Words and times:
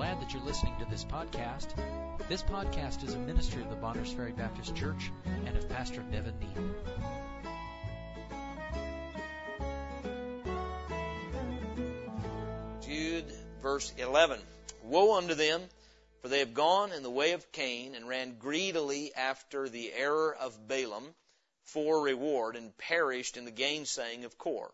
glad 0.00 0.18
that 0.18 0.32
you're 0.32 0.42
listening 0.44 0.72
to 0.78 0.86
this 0.86 1.04
podcast. 1.04 1.74
This 2.26 2.42
podcast 2.42 3.04
is 3.06 3.12
a 3.12 3.18
ministry 3.18 3.60
of 3.60 3.68
the 3.68 3.76
Bonners 3.76 4.10
Ferry 4.10 4.32
Baptist 4.32 4.74
Church 4.74 5.12
and 5.44 5.54
of 5.54 5.68
Pastor 5.68 6.02
Nevin 6.10 6.32
Neal. 6.40 6.74
Jude, 12.80 13.30
verse 13.60 13.92
11. 13.98 14.40
Woe 14.84 15.18
unto 15.18 15.34
them, 15.34 15.60
for 16.22 16.28
they 16.28 16.38
have 16.38 16.54
gone 16.54 16.92
in 16.92 17.02
the 17.02 17.10
way 17.10 17.32
of 17.32 17.52
Cain 17.52 17.94
and 17.94 18.08
ran 18.08 18.38
greedily 18.38 19.14
after 19.14 19.68
the 19.68 19.92
error 19.92 20.34
of 20.34 20.66
Balaam 20.66 21.14
for 21.64 22.00
reward 22.00 22.56
and 22.56 22.74
perished 22.78 23.36
in 23.36 23.44
the 23.44 23.50
gainsaying 23.50 24.24
of 24.24 24.38
Core. 24.38 24.72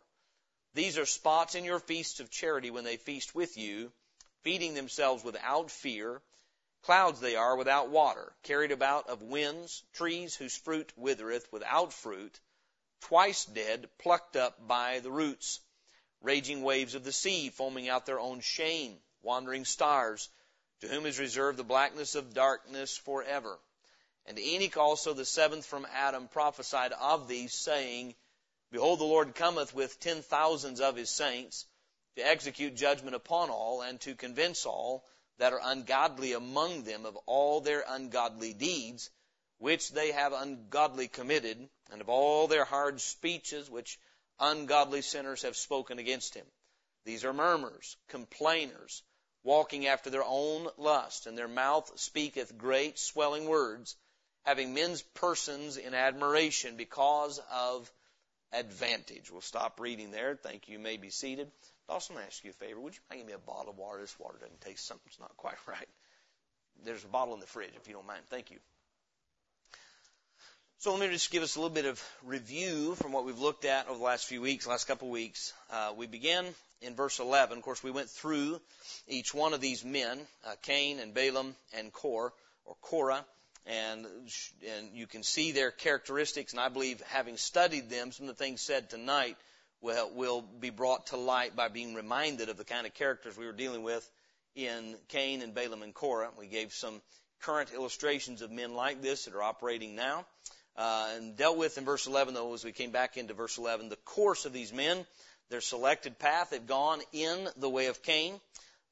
These 0.75 0.99
are 0.99 1.05
spots 1.05 1.57
in 1.57 1.65
your 1.65 1.81
feasts 1.81 2.21
of 2.21 2.31
charity 2.31 2.71
when 2.71 2.85
they 2.85 2.97
feast 2.97 3.35
with 3.35 3.59
you, 3.59 3.91
feeding 4.47 4.75
themselves 4.75 5.25
without 5.25 5.73
fear. 5.73 6.23
Clouds 6.83 7.19
they 7.19 7.35
are 7.35 7.57
without 7.57 7.89
water, 7.89 8.33
carried 8.45 8.71
about 8.71 9.09
of 9.09 9.21
winds, 9.21 9.83
trees 9.93 10.37
whose 10.37 10.57
fruit 10.57 10.93
withereth 10.97 11.51
without 11.51 11.93
fruit, 11.93 12.39
twice 13.01 13.45
dead, 13.47 13.89
plucked 13.99 14.37
up 14.37 14.65
by 14.69 15.01
the 15.01 15.11
roots, 15.11 15.59
raging 16.21 16.63
waves 16.63 16.95
of 16.95 17.03
the 17.03 17.11
sea, 17.11 17.51
foaming 17.51 17.89
out 17.89 18.07
their 18.07 18.21
own 18.21 18.39
shame, 18.39 18.97
wandering 19.21 19.65
stars, 19.65 20.29
to 20.81 20.87
whom 20.87 21.07
is 21.07 21.19
reserved 21.19 21.59
the 21.59 21.65
blackness 21.65 22.15
of 22.15 22.33
darkness 22.33 22.97
forever. 22.97 23.59
And 24.27 24.39
Enoch 24.39 24.77
also, 24.77 25.13
the 25.13 25.25
seventh 25.25 25.67
from 25.67 25.89
Adam, 25.93 26.29
prophesied 26.29 26.93
of 26.93 27.27
these, 27.27 27.53
saying, 27.53 28.15
Behold, 28.71 29.01
the 29.01 29.05
Lord 29.05 29.35
cometh 29.35 29.75
with 29.75 29.99
ten 29.99 30.23
thousands 30.23 30.81
of 30.81 30.95
his 30.95 31.11
saints 31.11 31.67
to 32.17 32.27
execute 32.27 32.75
judgment 32.75 33.15
upon 33.15 33.51
all 33.51 33.83
and 33.83 34.01
to 34.01 34.15
convince 34.15 34.67
all 34.67 35.05
that 35.39 35.53
are 35.53 35.61
ungodly 35.63 36.33
among 36.33 36.85
them 36.85 37.05
of 37.05 37.17
all 37.27 37.61
their 37.61 37.85
ungodly 37.87 38.55
deeds, 38.55 39.11
which 39.59 39.91
they 39.91 40.13
have 40.13 40.33
ungodly 40.33 41.09
committed, 41.09 41.69
and 41.91 42.01
of 42.01 42.09
all 42.09 42.47
their 42.47 42.65
hard 42.65 43.01
speeches 43.01 43.71
which 43.71 43.99
ungodly 44.41 45.03
sinners 45.03 45.43
have 45.43 45.57
spoken 45.57 45.99
against 45.99 46.35
him. 46.35 46.47
These 47.05 47.25
are 47.25 47.33
murmurers, 47.33 47.97
complainers, 48.09 49.03
walking 49.45 49.87
after 49.87 50.11
their 50.11 50.25
own 50.25 50.69
lust, 50.77 51.27
and 51.27 51.37
their 51.39 51.49
mouth 51.49 51.99
speaketh 52.01 52.59
great 52.59 52.99
swelling 52.99 53.47
words, 53.47 53.97
having 54.45 54.75
men's 54.75 55.03
persons 55.03 55.77
in 55.77 55.95
admiration 55.95 56.77
because 56.77 57.41
of 57.51 57.93
advantage. 58.53 59.31
We'll 59.31 59.41
stop 59.41 59.81
reading 59.81 60.11
there. 60.11 60.37
Thank 60.37 60.69
you. 60.69 60.75
you 60.75 60.79
may 60.79 60.97
be 60.97 61.11
seated. 61.11 61.51
Dawson, 61.89 62.17
I 62.17 62.27
ask 62.27 62.43
you 62.45 62.51
a 62.51 62.53
favor. 62.53 62.81
Would 62.81 62.95
you 62.95 63.01
mind 63.09 63.21
give 63.21 63.27
me 63.29 63.33
a 63.33 63.39
bottle 63.39 63.71
of 63.71 63.79
water? 63.79 64.01
This 64.01 64.19
water 64.19 64.39
doesn't 64.41 64.61
taste 64.61 64.87
something's 64.87 65.19
not 65.21 65.37
quite 65.37 65.57
right. 65.67 65.89
There's 66.85 67.05
a 67.05 67.09
bottle 67.09 67.35
in 67.35 67.41
the 67.41 67.47
fridge 67.47 67.71
if 67.77 67.89
you 67.89 67.95
don't 67.95 68.07
mind. 68.07 68.23
Thank 68.29 68.51
you. 68.51 68.59
So 70.79 70.93
let 70.93 71.01
me 71.01 71.09
just 71.09 71.31
give 71.31 71.43
us 71.43 71.57
a 71.57 71.59
little 71.59 71.75
bit 71.75 71.87
of 71.87 72.03
review 72.23 72.95
from 72.97 73.13
what 73.13 73.25
we've 73.25 73.39
looked 73.39 73.65
at 73.65 73.89
over 73.89 73.97
the 73.99 74.05
last 74.05 74.27
few 74.27 74.43
weeks, 74.43 74.67
last 74.67 74.87
couple 74.87 75.09
of 75.09 75.13
weeks. 75.13 75.55
Uh, 75.71 75.95
we 75.97 76.07
began 76.07 76.45
in 76.83 76.95
verse 76.95 77.19
11. 77.19 77.57
Of 77.57 77.65
course, 77.65 77.83
we 77.83 77.91
went 77.91 78.11
through 78.11 78.61
each 79.09 79.33
one 79.33 79.55
of 79.55 79.63
these 79.63 79.85
men, 79.85 80.21
uh, 80.47 80.55
Cain 80.63 80.99
and 81.01 81.15
Balaam 81.15 81.57
and 81.73 81.93
Core, 81.93 82.35
or 82.67 82.77
Korah 82.83 83.25
and 83.67 84.07
and 84.77 84.95
you 84.95 85.07
can 85.07 85.23
see 85.23 85.53
their 85.53 85.71
characteristics. 85.71 86.53
And 86.53 86.61
I 86.61 86.69
believe, 86.69 87.01
having 87.09 87.37
studied 87.37 87.91
them, 87.91 88.13
some 88.13 88.29
of 88.29 88.37
the 88.37 88.45
things 88.45 88.61
said 88.61 88.91
tonight 88.91 89.37
will 89.81 90.11
will 90.15 90.43
be 90.43 90.71
brought 90.71 91.09
to 91.09 91.17
light 91.17 91.57
by 91.57 91.69
being 91.69 91.95
reminded 91.95 92.49
of 92.49 92.57
the 92.57 92.65
kind 92.65 92.87
of 92.87 92.95
characters 92.95 93.37
we 93.37 93.47
were 93.47 93.53
dealing 93.53 93.83
with 93.83 94.09
in 94.55 94.97
Cain 95.09 95.43
and 95.43 95.55
Balaam 95.55 95.83
and 95.83 95.95
Korah. 95.95 96.31
We 96.39 96.47
gave 96.47 96.73
some 96.73 97.03
current 97.43 97.73
illustrations 97.75 98.43
of 98.43 98.51
men 98.51 98.75
like 98.75 99.03
this 99.03 99.25
that 99.25 99.35
are 99.35 99.43
operating 99.43 99.95
now. 99.95 100.27
Uh, 100.77 101.09
and 101.17 101.37
dealt 101.37 101.57
with 101.57 101.79
in 101.79 101.85
verse 101.85 102.07
11, 102.07 102.35
though, 102.35 102.53
as 102.53 102.65
we 102.65 102.73
came 102.73 102.91
back 102.91 103.17
into 103.17 103.33
verse 103.33 103.57
11, 103.57 103.89
the 103.89 103.97
course 103.97 104.45
of 104.45 104.53
these 104.53 104.75
men, 104.75 105.07
their 105.49 105.63
selected 105.63 106.19
path, 106.19 106.51
they've 106.51 106.67
gone 106.67 107.01
in 107.13 107.49
the 107.57 107.69
way 107.69 107.87
of 107.87 108.03
Cain. 108.03 108.39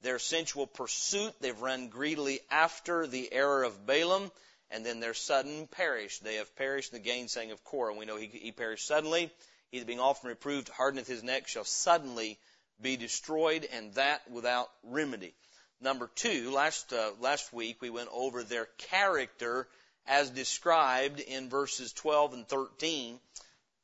Their 0.00 0.18
sensual 0.18 0.66
pursuit, 0.66 1.34
they've 1.40 1.60
run 1.60 1.88
greedily 1.88 2.40
after 2.50 3.06
the 3.06 3.30
error 3.32 3.64
of 3.64 3.86
Balaam 3.86 4.30
and 4.74 4.84
then 4.84 4.98
their 4.98 5.14
sudden 5.14 5.68
perish. 5.68 6.18
They 6.18 6.36
have 6.36 6.54
perished 6.56 6.92
in 6.92 6.98
the 7.00 7.08
gainsaying 7.08 7.52
of 7.52 7.62
Korah. 7.62 7.94
We 7.94 8.06
know 8.06 8.16
he, 8.16 8.26
he 8.26 8.50
perished 8.50 8.86
suddenly. 8.86 9.30
He 9.70 9.78
that 9.78 9.86
being 9.86 10.00
often 10.00 10.28
reproved 10.28 10.68
hardeneth 10.68 11.06
his 11.06 11.22
neck 11.22 11.46
shall 11.46 11.64
suddenly 11.64 12.38
be 12.82 12.96
destroyed, 12.96 13.68
and 13.72 13.94
that 13.94 14.28
without 14.30 14.68
remedy. 14.82 15.32
Number 15.80 16.10
two, 16.16 16.50
last 16.50 16.92
uh, 16.92 17.12
last 17.20 17.52
week 17.52 17.80
we 17.80 17.90
went 17.90 18.08
over 18.12 18.42
their 18.42 18.66
character 18.78 19.68
as 20.06 20.30
described 20.30 21.20
in 21.20 21.48
verses 21.48 21.92
12 21.92 22.34
and 22.34 22.48
13. 22.48 23.18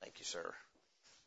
Thank 0.03 0.19
you, 0.19 0.25
sir. 0.25 0.55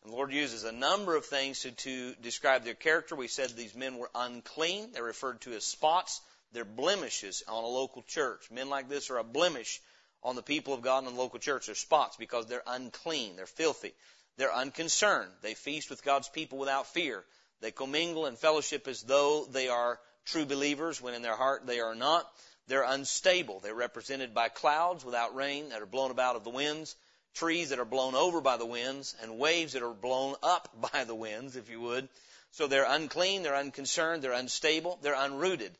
And 0.03 0.11
the 0.11 0.15
Lord 0.15 0.33
uses 0.33 0.65
a 0.65 0.73
number 0.73 1.15
of 1.15 1.25
things 1.25 1.61
to, 1.61 1.71
to 1.71 2.15
describe 2.15 2.65
their 2.65 2.73
character. 2.73 3.15
We 3.15 3.29
said 3.29 3.49
these 3.51 3.75
men 3.75 3.97
were 3.97 4.09
unclean. 4.13 4.91
They're 4.91 5.03
referred 5.03 5.39
to 5.41 5.53
as 5.53 5.63
spots. 5.63 6.19
They're 6.53 6.65
blemishes 6.65 7.43
on 7.47 7.63
a 7.63 7.67
local 7.67 8.03
church. 8.03 8.49
Men 8.51 8.69
like 8.69 8.87
this 8.87 9.09
are 9.09 9.17
a 9.17 9.23
blemish 9.23 9.81
on 10.23 10.35
the 10.35 10.43
people 10.43 10.73
of 10.73 10.81
God 10.81 10.99
in 10.99 11.13
the 11.13 11.19
local 11.19 11.39
church. 11.39 11.65
They're 11.65 11.75
spots 11.75 12.15
because 12.15 12.45
they're 12.45 12.63
unclean. 12.65 13.35
They're 13.35 13.45
filthy. 13.45 13.93
They're 14.37 14.53
unconcerned. 14.53 15.31
They 15.41 15.53
feast 15.53 15.89
with 15.89 16.03
God's 16.03 16.29
people 16.29 16.57
without 16.57 16.87
fear. 16.87 17.23
They 17.61 17.71
commingle 17.71 18.25
and 18.25 18.37
fellowship 18.37 18.87
as 18.87 19.01
though 19.01 19.45
they 19.45 19.67
are 19.67 19.99
true 20.25 20.45
believers 20.45 21.01
when 21.01 21.13
in 21.13 21.21
their 21.21 21.35
heart 21.35 21.65
they 21.65 21.79
are 21.79 21.95
not. 21.95 22.29
They're 22.67 22.83
unstable. 22.83 23.59
They're 23.59 23.73
represented 23.73 24.33
by 24.33 24.49
clouds 24.49 25.03
without 25.03 25.35
rain 25.35 25.69
that 25.69 25.81
are 25.81 25.87
blown 25.87 26.11
about 26.11 26.35
of 26.35 26.43
the 26.43 26.49
winds, 26.49 26.95
trees 27.33 27.69
that 27.69 27.79
are 27.79 27.85
blown 27.85 28.15
over 28.15 28.41
by 28.41 28.57
the 28.57 28.65
winds, 28.65 29.15
and 29.21 29.37
waves 29.37 29.73
that 29.73 29.83
are 29.83 29.93
blown 29.93 30.35
up 30.41 30.69
by 30.93 31.03
the 31.03 31.15
winds, 31.15 31.55
if 31.55 31.69
you 31.69 31.81
would. 31.81 32.07
So 32.51 32.67
they're 32.67 32.85
unclean, 32.87 33.43
they're 33.43 33.55
unconcerned, 33.55 34.23
they're 34.23 34.31
unstable, 34.31 34.99
they're 35.01 35.15
unrooted. 35.15 35.71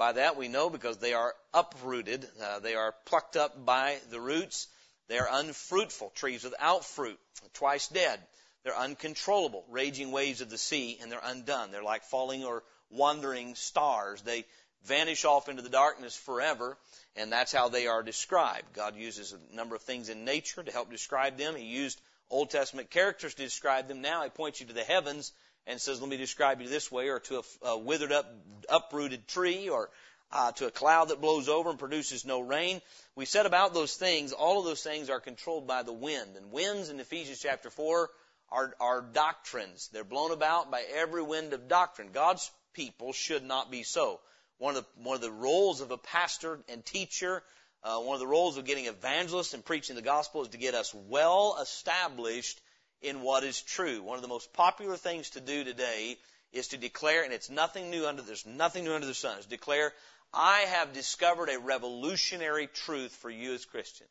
By 0.00 0.12
that 0.12 0.38
we 0.38 0.48
know 0.48 0.70
because 0.70 0.96
they 0.96 1.12
are 1.12 1.34
uprooted, 1.52 2.26
uh, 2.42 2.60
they 2.60 2.74
are 2.74 2.94
plucked 3.04 3.36
up 3.36 3.66
by 3.66 3.98
the 4.08 4.18
roots. 4.18 4.66
They 5.08 5.18
are 5.18 5.28
unfruitful, 5.30 6.12
trees 6.14 6.42
without 6.42 6.86
fruit, 6.86 7.20
twice 7.52 7.86
dead. 7.88 8.18
They're 8.62 8.74
uncontrollable, 8.74 9.62
raging 9.68 10.10
waves 10.10 10.40
of 10.40 10.48
the 10.48 10.56
sea, 10.56 10.98
and 11.02 11.12
they're 11.12 11.20
undone. 11.22 11.70
They're 11.70 11.82
like 11.82 12.04
falling 12.04 12.44
or 12.44 12.64
wandering 12.88 13.54
stars. 13.56 14.22
They 14.22 14.46
vanish 14.84 15.26
off 15.26 15.50
into 15.50 15.60
the 15.60 15.68
darkness 15.68 16.16
forever, 16.16 16.78
and 17.14 17.30
that's 17.30 17.52
how 17.52 17.68
they 17.68 17.86
are 17.86 18.02
described. 18.02 18.72
God 18.72 18.96
uses 18.96 19.34
a 19.34 19.54
number 19.54 19.76
of 19.76 19.82
things 19.82 20.08
in 20.08 20.24
nature 20.24 20.62
to 20.62 20.72
help 20.72 20.90
describe 20.90 21.36
them. 21.36 21.54
He 21.56 21.66
used 21.66 22.00
Old 22.30 22.48
Testament 22.48 22.88
characters 22.88 23.34
to 23.34 23.42
describe 23.42 23.86
them. 23.86 24.00
Now 24.00 24.22
He 24.22 24.30
points 24.30 24.62
you 24.62 24.66
to 24.68 24.72
the 24.72 24.82
heavens 24.82 25.30
and 25.66 25.80
says, 25.80 26.00
let 26.00 26.10
me 26.10 26.16
describe 26.16 26.60
you 26.60 26.68
this 26.68 26.90
way, 26.90 27.08
or 27.08 27.20
to 27.20 27.38
a, 27.38 27.68
a 27.68 27.78
withered 27.78 28.12
up, 28.12 28.26
uprooted 28.68 29.28
tree, 29.28 29.68
or 29.68 29.90
uh, 30.32 30.52
to 30.52 30.66
a 30.66 30.70
cloud 30.70 31.08
that 31.08 31.20
blows 31.20 31.48
over 31.48 31.70
and 31.70 31.78
produces 31.78 32.24
no 32.24 32.40
rain. 32.40 32.80
We 33.16 33.24
said 33.24 33.46
about 33.46 33.74
those 33.74 33.94
things, 33.94 34.32
all 34.32 34.60
of 34.60 34.64
those 34.64 34.82
things 34.82 35.10
are 35.10 35.20
controlled 35.20 35.66
by 35.66 35.82
the 35.82 35.92
wind. 35.92 36.36
And 36.36 36.52
winds 36.52 36.88
in 36.88 37.00
Ephesians 37.00 37.40
chapter 37.40 37.70
4 37.70 38.10
are, 38.52 38.74
are 38.80 39.02
doctrines. 39.02 39.88
They're 39.92 40.04
blown 40.04 40.32
about 40.32 40.70
by 40.70 40.82
every 40.94 41.22
wind 41.22 41.52
of 41.52 41.68
doctrine. 41.68 42.10
God's 42.12 42.50
people 42.74 43.12
should 43.12 43.42
not 43.42 43.70
be 43.70 43.82
so. 43.82 44.20
One 44.58 44.76
of 44.76 44.84
the, 44.84 45.02
one 45.02 45.16
of 45.16 45.22
the 45.22 45.32
roles 45.32 45.80
of 45.80 45.90
a 45.90 45.98
pastor 45.98 46.60
and 46.68 46.84
teacher, 46.84 47.42
uh, 47.82 47.98
one 47.98 48.14
of 48.14 48.20
the 48.20 48.26
roles 48.26 48.58
of 48.58 48.66
getting 48.66 48.86
evangelists 48.86 49.54
and 49.54 49.64
preaching 49.64 49.96
the 49.96 50.02
gospel 50.02 50.42
is 50.42 50.48
to 50.48 50.58
get 50.58 50.74
us 50.74 50.94
well 51.08 51.56
established 51.60 52.60
in 53.02 53.22
what 53.22 53.44
is 53.44 53.62
true. 53.62 54.02
One 54.02 54.16
of 54.16 54.22
the 54.22 54.28
most 54.28 54.52
popular 54.52 54.96
things 54.96 55.30
to 55.30 55.40
do 55.40 55.64
today 55.64 56.16
is 56.52 56.68
to 56.68 56.76
declare, 56.76 57.24
and 57.24 57.32
it's 57.32 57.50
nothing 57.50 57.90
new 57.90 58.06
under 58.06 58.22
there's 58.22 58.46
nothing 58.46 58.84
new 58.84 58.94
under 58.94 59.06
the 59.06 59.14
sun, 59.14 59.38
is 59.38 59.46
declare, 59.46 59.92
I 60.32 60.60
have 60.60 60.92
discovered 60.92 61.48
a 61.48 61.58
revolutionary 61.58 62.66
truth 62.66 63.12
for 63.12 63.30
you 63.30 63.54
as 63.54 63.64
Christians. 63.64 64.10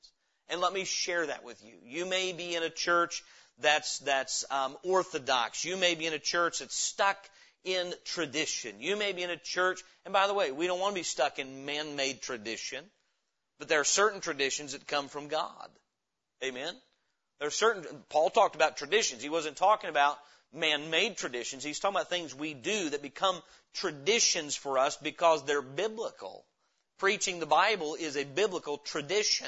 And 0.50 0.62
let 0.62 0.74
me 0.74 0.83
share 0.83 1.27
that 1.27 1.44
with 1.44 1.63
you. 1.63 1.75
You 1.86 2.06
may 2.06 2.33
be 2.33 2.56
in 2.56 2.63
a 2.63 2.69
church 2.69 3.24
that's 3.62 4.00
that's 4.00 4.45
um, 4.50 4.77
orthodox. 4.83 5.63
You 5.63 5.77
may 5.77 5.95
be 5.95 6.07
in 6.07 6.13
a 6.13 6.19
church 6.19 6.59
that's 6.59 6.75
stuck 6.75 7.18
in 7.63 7.94
tradition. 8.06 8.75
You 8.80 8.95
may 8.95 9.12
be 9.12 9.24
in 9.24 9.30
a 9.30 9.38
church, 9.38 9.83
and 10.06 10.13
by 10.13 10.27
the 10.27 10.33
way, 10.33 10.51
we 10.51 10.65
don't 10.65 10.80
want 10.80 10.95
to 10.95 11.00
be 11.00 11.03
stuck 11.03 11.39
in 11.39 11.65
man-made 11.65 12.21
tradition, 12.21 12.83
but 13.59 13.68
there 13.68 13.81
are 13.81 13.85
certain 13.85 14.21
traditions 14.21 14.71
that 14.71 14.88
come 14.88 15.07
from 15.07 15.27
God. 15.27 15.69
Amen. 16.44 16.74
There 17.39 17.47
are 17.47 17.51
certain, 17.51 17.86
Paul 18.09 18.30
talked 18.30 18.56
about 18.56 18.77
traditions. 18.77 19.24
He 19.24 19.30
wasn't 19.30 19.56
talking 19.56 19.89
about 19.89 20.19
man-made 20.53 21.18
traditions. 21.18 21.63
He's 21.63 21.80
talking 21.80 21.95
about 21.95 22.09
things 22.09 22.36
we 22.36 22.53
do 22.53 22.89
that 22.89 23.01
become 23.01 23.41
traditions 23.74 24.56
for 24.56 24.77
us 24.77 24.97
because 24.97 25.45
they're 25.45 25.62
biblical. 25.62 26.45
Preaching 26.97 27.39
the 27.39 27.45
Bible 27.45 27.95
is 27.95 28.18
a 28.18 28.25
biblical 28.25 28.77
tradition. 28.77 29.47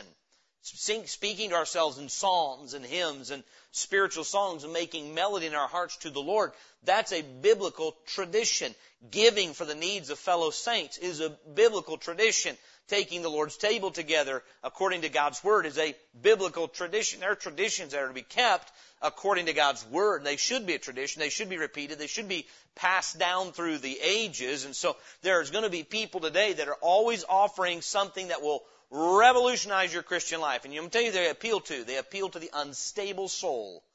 speaking 0.61 1.49
to 1.49 1.55
ourselves 1.55 1.97
in 1.97 2.07
psalms 2.07 2.73
and 2.73 2.85
hymns 2.85 3.29
and 3.29 3.43
spiritual 3.71 4.23
songs 4.23 4.63
and 4.63 4.71
making 4.71 5.13
melody 5.13 5.47
in 5.47 5.55
our 5.55 5.67
hearts 5.67 5.97
to 5.97 6.09
the 6.09 6.21
Lord. 6.21 6.53
That's 6.83 7.11
a 7.11 7.23
biblical 7.23 7.97
tradition. 8.05 8.73
Giving 9.09 9.53
for 9.53 9.65
the 9.65 9.75
needs 9.75 10.11
of 10.11 10.19
fellow 10.19 10.51
saints 10.51 10.97
is 10.97 11.19
a 11.19 11.31
biblical 11.55 11.97
tradition. 11.97 12.55
Taking 12.91 13.21
the 13.21 13.29
Lord's 13.29 13.55
table 13.55 13.89
together 13.89 14.43
according 14.65 15.03
to 15.03 15.09
God's 15.09 15.41
Word 15.45 15.65
is 15.65 15.77
a 15.77 15.95
biblical 16.21 16.67
tradition. 16.67 17.21
There 17.21 17.31
are 17.31 17.35
traditions 17.35 17.93
that 17.93 18.01
are 18.01 18.09
to 18.09 18.13
be 18.13 18.21
kept 18.21 18.69
according 19.01 19.45
to 19.45 19.53
God's 19.53 19.85
Word. 19.85 20.25
They 20.25 20.35
should 20.35 20.65
be 20.65 20.73
a 20.73 20.77
tradition. 20.77 21.21
They 21.21 21.29
should 21.29 21.47
be 21.47 21.57
repeated. 21.57 21.99
They 21.99 22.07
should 22.07 22.27
be 22.27 22.47
passed 22.75 23.17
down 23.17 23.53
through 23.53 23.77
the 23.77 23.97
ages. 24.03 24.65
And 24.65 24.75
so 24.75 24.97
there's 25.21 25.51
going 25.51 25.63
to 25.63 25.69
be 25.69 25.83
people 25.83 26.19
today 26.19 26.51
that 26.51 26.67
are 26.67 26.77
always 26.81 27.23
offering 27.29 27.79
something 27.79 28.27
that 28.27 28.41
will 28.41 28.61
revolutionize 28.89 29.93
your 29.93 30.03
Christian 30.03 30.41
life. 30.41 30.65
And 30.65 30.73
I'm 30.73 30.89
tell 30.89 31.01
you 31.01 31.13
they 31.13 31.29
appeal 31.29 31.61
to. 31.61 31.85
They 31.85 31.95
appeal 31.95 32.27
to 32.27 32.39
the 32.39 32.51
unstable 32.53 33.29
soul. 33.29 33.85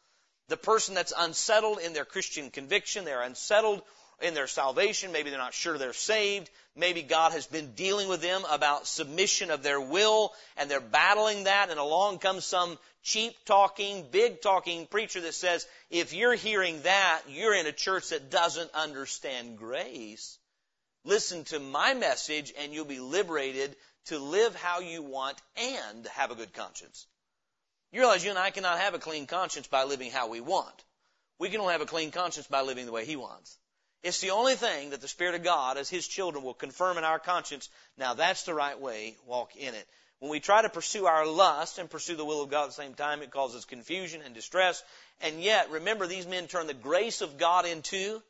The 0.48 0.56
person 0.56 0.94
that's 0.94 1.12
unsettled 1.14 1.80
in 1.80 1.92
their 1.92 2.06
Christian 2.06 2.48
conviction. 2.48 3.04
They're 3.04 3.20
unsettled 3.20 3.82
in 4.22 4.34
their 4.34 4.46
salvation. 4.46 5.12
Maybe 5.12 5.30
they're 5.30 5.38
not 5.38 5.54
sure 5.54 5.78
they're 5.78 5.92
saved. 5.92 6.50
Maybe 6.74 7.02
God 7.02 7.32
has 7.32 7.46
been 7.46 7.72
dealing 7.72 8.08
with 8.08 8.22
them 8.22 8.42
about 8.50 8.86
submission 8.86 9.50
of 9.50 9.62
their 9.62 9.80
will 9.80 10.32
and 10.56 10.70
they're 10.70 10.80
battling 10.80 11.44
that 11.44 11.70
and 11.70 11.78
along 11.78 12.18
comes 12.18 12.44
some 12.44 12.78
cheap 13.02 13.34
talking, 13.44 14.06
big 14.10 14.42
talking 14.42 14.86
preacher 14.86 15.20
that 15.20 15.34
says, 15.34 15.66
if 15.90 16.12
you're 16.12 16.34
hearing 16.34 16.82
that, 16.82 17.22
you're 17.28 17.54
in 17.54 17.66
a 17.66 17.72
church 17.72 18.10
that 18.10 18.30
doesn't 18.30 18.70
understand 18.74 19.58
grace. 19.58 20.38
Listen 21.04 21.44
to 21.44 21.60
my 21.60 21.94
message 21.94 22.52
and 22.58 22.72
you'll 22.72 22.84
be 22.84 23.00
liberated 23.00 23.76
to 24.06 24.18
live 24.18 24.54
how 24.56 24.80
you 24.80 25.02
want 25.02 25.40
and 25.56 26.06
have 26.08 26.30
a 26.30 26.34
good 26.34 26.52
conscience. 26.52 27.06
You 27.92 28.00
realize 28.00 28.24
you 28.24 28.30
and 28.30 28.38
I 28.38 28.50
cannot 28.50 28.78
have 28.80 28.94
a 28.94 28.98
clean 28.98 29.26
conscience 29.26 29.66
by 29.68 29.84
living 29.84 30.10
how 30.10 30.28
we 30.28 30.40
want. 30.40 30.84
We 31.38 31.48
can 31.48 31.60
only 31.60 31.72
have 31.72 31.82
a 31.82 31.86
clean 31.86 32.10
conscience 32.10 32.46
by 32.46 32.62
living 32.62 32.86
the 32.86 32.92
way 32.92 33.04
He 33.04 33.16
wants. 33.16 33.56
It's 34.02 34.20
the 34.20 34.30
only 34.30 34.54
thing 34.54 34.90
that 34.90 35.00
the 35.00 35.08
Spirit 35.08 35.34
of 35.34 35.42
God, 35.42 35.76
as 35.76 35.88
His 35.88 36.06
children, 36.06 36.44
will 36.44 36.54
confirm 36.54 36.98
in 36.98 37.04
our 37.04 37.18
conscience. 37.18 37.68
Now 37.98 38.14
that's 38.14 38.44
the 38.44 38.54
right 38.54 38.80
way. 38.80 39.16
Walk 39.26 39.56
in 39.56 39.74
it. 39.74 39.86
When 40.18 40.30
we 40.30 40.40
try 40.40 40.62
to 40.62 40.70
pursue 40.70 41.06
our 41.06 41.26
lust 41.26 41.78
and 41.78 41.90
pursue 41.90 42.16
the 42.16 42.24
will 42.24 42.42
of 42.42 42.50
God 42.50 42.64
at 42.64 42.68
the 42.68 42.74
same 42.74 42.94
time, 42.94 43.22
it 43.22 43.30
causes 43.30 43.64
confusion 43.64 44.22
and 44.24 44.34
distress. 44.34 44.82
And 45.20 45.42
yet, 45.42 45.70
remember, 45.70 46.06
these 46.06 46.26
men 46.26 46.46
turn 46.46 46.66
the 46.66 46.74
grace 46.74 47.20
of 47.20 47.36
God 47.36 47.66
into 47.66 48.22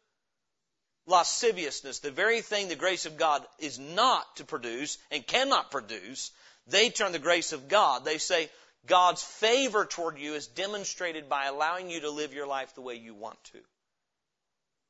lasciviousness, 1.07 2.01
the 2.01 2.11
very 2.11 2.41
thing 2.41 2.69
the 2.69 2.77
grace 2.77 3.07
of 3.07 3.17
God 3.17 3.45
is 3.59 3.79
not 3.79 4.37
to 4.37 4.45
produce 4.45 4.99
and 5.11 5.27
cannot 5.27 5.71
produce, 5.71 6.33
they 6.67 6.91
turn 6.91 7.13
the 7.13 7.19
grace 7.19 7.53
of 7.53 7.69
God. 7.69 8.05
They 8.05 8.19
say 8.19 8.51
God's 8.87 9.23
favor 9.23 9.85
toward 9.85 10.19
you 10.19 10.35
is 10.35 10.49
demonstrated 10.49 11.29
by 11.29 11.47
allowing 11.47 11.91
you 11.91 12.01
to 12.01 12.11
live 12.11 12.35
your 12.35 12.47
life 12.47 12.75
the 12.75 12.81
way 12.81 12.97
you 12.97 13.15
want 13.15 13.43
to. 13.53 13.59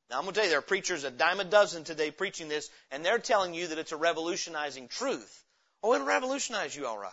Now 0.09 0.17
I'm 0.17 0.23
going 0.23 0.33
to 0.33 0.39
tell 0.39 0.45
you, 0.45 0.51
there 0.51 0.59
are 0.59 0.63
preachers 0.63 1.03
a 1.03 1.11
dime 1.11 1.39
a 1.39 1.43
dozen 1.43 1.83
today 1.83 2.11
preaching 2.11 2.47
this, 2.47 2.69
and 2.91 3.03
they're 3.03 3.19
telling 3.19 3.53
you 3.53 3.67
that 3.67 3.77
it's 3.77 3.91
a 3.91 3.97
revolutionizing 3.97 4.87
truth. 4.87 5.43
Oh, 5.83 5.93
it'll 5.93 6.07
revolutionize 6.07 6.75
you 6.75 6.87
all 6.87 6.97
right. 6.97 7.11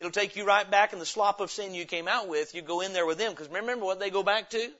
It'll 0.00 0.12
take 0.12 0.36
you 0.36 0.44
right 0.44 0.70
back 0.70 0.92
in 0.92 0.98
the 0.98 1.06
slop 1.06 1.40
of 1.40 1.50
sin 1.50 1.74
you 1.74 1.84
came 1.84 2.06
out 2.06 2.28
with. 2.28 2.54
You 2.54 2.62
go 2.62 2.82
in 2.82 2.92
there 2.92 3.06
with 3.06 3.18
them, 3.18 3.32
because 3.32 3.48
remember 3.48 3.84
what 3.84 3.98
they 3.98 4.10
go 4.10 4.22
back 4.22 4.50
to? 4.50 4.70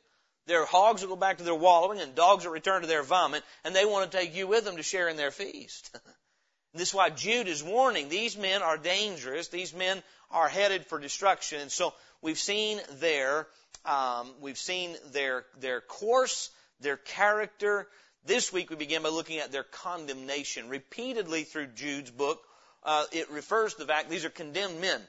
Their 0.49 0.65
hogs 0.65 1.03
will 1.03 1.11
go 1.11 1.17
back 1.17 1.39
to 1.39 1.45
their 1.45 1.55
wallowing 1.55 2.01
and 2.01 2.15
dogs 2.15 2.45
will 2.45 2.53
return 2.53 2.81
to 2.81 2.89
their 2.89 3.03
vomit 3.03 3.45
and 3.65 3.77
they 3.77 3.85
want 3.85 4.11
to 4.11 4.17
take 4.17 4.35
you 4.35 4.47
with 4.47 4.65
them 4.65 4.77
to 4.77 4.83
share 4.83 5.09
in 5.09 5.19
their 5.19 5.31
feast. 5.31 5.95
this 6.75 6.89
is 6.89 6.95
why 6.95 7.11
Jude 7.11 7.49
is 7.49 7.63
warning 7.63 8.09
these 8.09 8.35
men 8.37 8.63
are 8.63 8.79
dangerous. 8.79 9.49
These 9.49 9.75
men 9.75 10.03
are 10.31 10.49
headed 10.49 10.87
for 10.87 10.99
destruction. 10.99 11.61
And 11.61 11.71
so 11.71 11.93
we've 12.23 12.39
seen 12.39 12.81
their, 12.93 13.47
um, 13.85 14.33
we've 14.41 14.57
seen 14.57 14.97
their, 15.13 15.45
their 15.61 15.83
course, 15.83 16.49
their 16.81 16.97
character. 16.97 17.89
This 18.25 18.53
week 18.53 18.71
we 18.71 18.77
begin 18.77 19.03
by 19.03 19.09
looking 19.09 19.39
at 19.39 19.53
their 19.53 19.65
condemnation. 19.65 20.69
Repeatedly 20.69 21.45
through 21.45 21.69
Jude's 21.69 22.11
book, 22.11 22.43
uh, 22.85 23.05
it 23.13 23.31
refers 23.31 23.75
to 23.75 23.81
the 23.81 23.87
fact 23.87 24.11
these 24.11 24.25
are 24.25 24.31
condemned 24.31 24.81
men. 24.81 25.01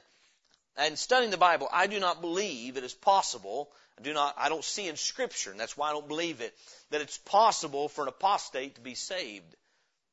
And 0.76 0.98
studying 0.98 1.30
the 1.30 1.36
Bible, 1.36 1.68
I 1.72 1.86
do 1.86 2.00
not 2.00 2.20
believe 2.20 2.76
it 2.76 2.84
is 2.84 2.94
possible 2.94 3.70
I 4.00 4.02
do 4.02 4.14
not, 4.14 4.34
I 4.38 4.48
don't 4.48 4.64
see 4.64 4.88
in 4.88 4.96
scripture, 4.96 5.50
and 5.50 5.60
that's 5.60 5.76
why 5.76 5.90
I 5.90 5.92
don't 5.92 6.08
believe 6.08 6.40
it, 6.40 6.54
that 6.90 7.02
it's 7.02 7.18
possible 7.18 7.88
for 7.88 8.02
an 8.02 8.08
apostate 8.08 8.76
to 8.76 8.80
be 8.80 8.94
saved. 8.94 9.56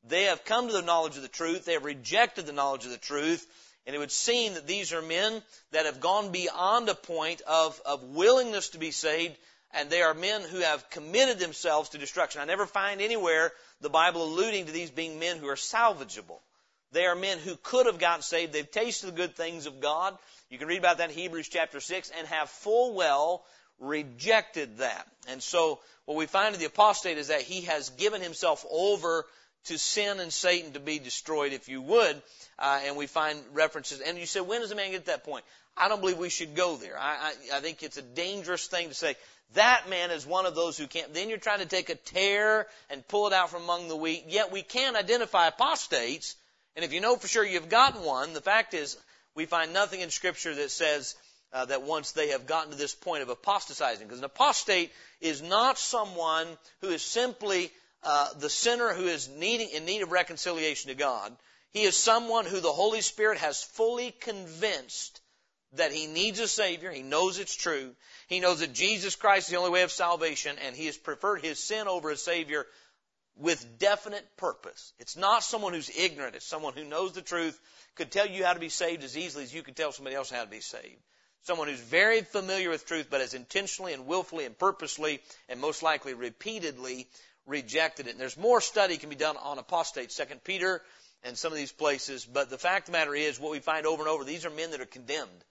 They 0.04 0.24
have 0.24 0.44
come 0.44 0.66
to 0.66 0.74
the 0.74 0.82
knowledge 0.82 1.16
of 1.16 1.22
the 1.22 1.28
truth. 1.28 1.64
They 1.64 1.72
have 1.72 1.84
rejected 1.84 2.44
the 2.44 2.52
knowledge 2.52 2.84
of 2.84 2.90
the 2.90 2.98
truth. 2.98 3.46
And 3.86 3.96
it 3.96 3.98
would 3.98 4.12
seem 4.12 4.54
that 4.54 4.66
these 4.66 4.92
are 4.92 5.00
men 5.00 5.42
that 5.72 5.86
have 5.86 6.00
gone 6.00 6.32
beyond 6.32 6.90
a 6.90 6.94
point 6.94 7.40
of, 7.42 7.80
of 7.86 8.02
willingness 8.02 8.70
to 8.70 8.78
be 8.78 8.90
saved, 8.90 9.38
and 9.72 9.90
they 9.90 10.02
are 10.02 10.14
men 10.14 10.42
who 10.42 10.60
have 10.60 10.88
committed 10.90 11.38
themselves 11.38 11.90
to 11.90 11.98
destruction. 11.98 12.40
I 12.40 12.46
never 12.46 12.66
find 12.66 13.00
anywhere 13.00 13.52
the 13.80 13.90
Bible 13.90 14.24
alluding 14.24 14.66
to 14.66 14.72
these 14.72 14.90
being 14.90 15.18
men 15.18 15.38
who 15.38 15.48
are 15.48 15.56
salvageable. 15.56 16.40
They 16.92 17.04
are 17.04 17.14
men 17.14 17.38
who 17.38 17.56
could 17.56 17.86
have 17.86 17.98
gotten 17.98 18.22
saved. 18.22 18.52
They've 18.52 18.70
tasted 18.70 19.08
the 19.08 19.12
good 19.12 19.36
things 19.36 19.66
of 19.66 19.80
God. 19.80 20.16
You 20.48 20.58
can 20.58 20.68
read 20.68 20.78
about 20.78 20.98
that 20.98 21.10
in 21.10 21.16
Hebrews 21.16 21.48
chapter 21.48 21.80
6 21.80 22.10
and 22.18 22.26
have 22.28 22.48
full 22.48 22.94
well 22.94 23.44
rejected 23.78 24.78
that. 24.78 25.06
And 25.28 25.42
so 25.42 25.80
what 26.06 26.16
we 26.16 26.26
find 26.26 26.54
in 26.54 26.60
the 26.60 26.66
apostate 26.66 27.18
is 27.18 27.28
that 27.28 27.42
he 27.42 27.62
has 27.62 27.90
given 27.90 28.22
himself 28.22 28.64
over 28.70 29.26
to 29.64 29.78
sin 29.78 30.20
and 30.20 30.32
Satan 30.32 30.72
to 30.72 30.80
be 30.80 30.98
destroyed, 30.98 31.52
if 31.52 31.68
you 31.68 31.82
would. 31.82 32.22
Uh, 32.58 32.80
and 32.84 32.96
we 32.96 33.06
find 33.06 33.38
references. 33.52 34.00
And 34.00 34.18
you 34.18 34.26
say, 34.26 34.40
when 34.40 34.62
does 34.62 34.70
a 34.70 34.74
man 34.74 34.90
get 34.90 35.00
to 35.00 35.06
that 35.06 35.24
point? 35.24 35.44
I 35.78 35.88
don't 35.88 36.00
believe 36.00 36.18
we 36.18 36.28
should 36.28 36.54
go 36.54 36.76
there. 36.76 36.98
I, 36.98 37.32
I, 37.52 37.56
I 37.56 37.60
think 37.60 37.82
it's 37.82 37.96
a 37.96 38.02
dangerous 38.02 38.66
thing 38.66 38.88
to 38.88 38.94
say, 38.94 39.16
that 39.54 39.88
man 39.88 40.10
is 40.10 40.26
one 40.26 40.44
of 40.44 40.54
those 40.54 40.76
who 40.76 40.86
can't. 40.86 41.14
Then 41.14 41.28
you're 41.28 41.38
trying 41.38 41.60
to 41.60 41.66
take 41.66 41.88
a 41.88 41.94
tare 41.94 42.66
and 42.90 43.06
pull 43.08 43.26
it 43.26 43.32
out 43.32 43.50
from 43.50 43.62
among 43.62 43.88
the 43.88 43.96
wheat. 43.96 44.24
Yet 44.28 44.52
we 44.52 44.62
can 44.62 44.94
identify 44.94 45.46
apostates. 45.46 46.36
And 46.76 46.84
if 46.84 46.92
you 46.92 47.00
know 47.00 47.16
for 47.16 47.28
sure 47.28 47.44
you've 47.44 47.70
gotten 47.70 48.02
one, 48.02 48.34
the 48.34 48.42
fact 48.42 48.74
is, 48.74 48.98
we 49.34 49.46
find 49.46 49.72
nothing 49.72 50.00
in 50.00 50.10
Scripture 50.10 50.54
that 50.54 50.70
says 50.70 51.14
uh, 51.52 51.64
that 51.64 51.82
once 51.82 52.12
they 52.12 52.28
have 52.28 52.46
gotten 52.46 52.72
to 52.72 52.78
this 52.78 52.94
point 52.94 53.22
of 53.22 53.30
apostatizing. 53.30 54.06
Because 54.06 54.18
an 54.18 54.24
apostate 54.24 54.92
is 55.20 55.40
not 55.40 55.78
someone 55.78 56.46
who 56.82 56.88
is 56.88 57.02
simply 57.02 57.70
uh, 58.02 58.28
the 58.38 58.50
sinner 58.50 58.92
who 58.92 59.06
is 59.06 59.28
needing, 59.28 59.70
in 59.70 59.84
need 59.86 60.02
of 60.02 60.12
reconciliation 60.12 60.90
to 60.90 60.94
God. 60.94 61.34
He 61.70 61.82
is 61.84 61.96
someone 61.96 62.44
who 62.44 62.60
the 62.60 62.72
Holy 62.72 63.00
Spirit 63.00 63.38
has 63.38 63.62
fully 63.62 64.10
convinced 64.10 65.20
that 65.74 65.92
he 65.92 66.06
needs 66.06 66.40
a 66.40 66.48
Savior. 66.48 66.90
He 66.90 67.02
knows 67.02 67.38
it's 67.38 67.56
true. 67.56 67.94
He 68.26 68.40
knows 68.40 68.60
that 68.60 68.72
Jesus 68.72 69.16
Christ 69.16 69.48
is 69.48 69.52
the 69.52 69.58
only 69.58 69.70
way 69.70 69.82
of 69.82 69.92
salvation, 69.92 70.56
and 70.64 70.74
he 70.74 70.86
has 70.86 70.96
preferred 70.96 71.42
his 71.42 71.62
sin 71.62 71.88
over 71.88 72.10
a 72.10 72.16
Savior 72.16 72.66
with 73.36 73.78
definite 73.78 74.26
purpose. 74.36 74.92
It's 74.98 75.16
not 75.16 75.44
someone 75.44 75.72
who's 75.72 75.96
ignorant. 75.96 76.34
It's 76.34 76.46
someone 76.46 76.72
who 76.74 76.84
knows 76.84 77.12
the 77.12 77.22
truth, 77.22 77.58
could 77.94 78.10
tell 78.10 78.26
you 78.26 78.44
how 78.44 78.52
to 78.52 78.60
be 78.60 78.68
saved 78.68 79.04
as 79.04 79.16
easily 79.16 79.44
as 79.44 79.54
you 79.54 79.62
could 79.62 79.76
tell 79.76 79.92
somebody 79.92 80.16
else 80.16 80.30
how 80.30 80.44
to 80.44 80.50
be 80.50 80.60
saved. 80.60 81.02
Someone 81.42 81.68
who's 81.68 81.80
very 81.80 82.22
familiar 82.22 82.68
with 82.70 82.86
truth, 82.86 83.08
but 83.10 83.20
has 83.20 83.34
intentionally 83.34 83.92
and 83.92 84.06
willfully 84.06 84.44
and 84.44 84.58
purposely 84.58 85.20
and 85.48 85.60
most 85.60 85.82
likely 85.82 86.14
repeatedly 86.14 87.08
rejected 87.46 88.06
it. 88.06 88.10
And 88.10 88.20
there's 88.20 88.36
more 88.36 88.60
study 88.60 88.96
can 88.96 89.08
be 89.08 89.16
done 89.16 89.36
on 89.36 89.58
apostates, 89.58 90.14
Second 90.14 90.42
Peter 90.42 90.82
and 91.24 91.36
some 91.36 91.52
of 91.52 91.58
these 91.58 91.72
places. 91.72 92.24
But 92.24 92.50
the 92.50 92.58
fact 92.58 92.88
of 92.88 92.92
the 92.92 92.98
matter 92.98 93.14
is, 93.14 93.40
what 93.40 93.52
we 93.52 93.60
find 93.60 93.86
over 93.86 94.02
and 94.02 94.10
over, 94.10 94.24
these 94.24 94.44
are 94.44 94.50
men 94.50 94.70
that 94.72 94.80
are 94.80 94.86
condemned. 94.86 95.44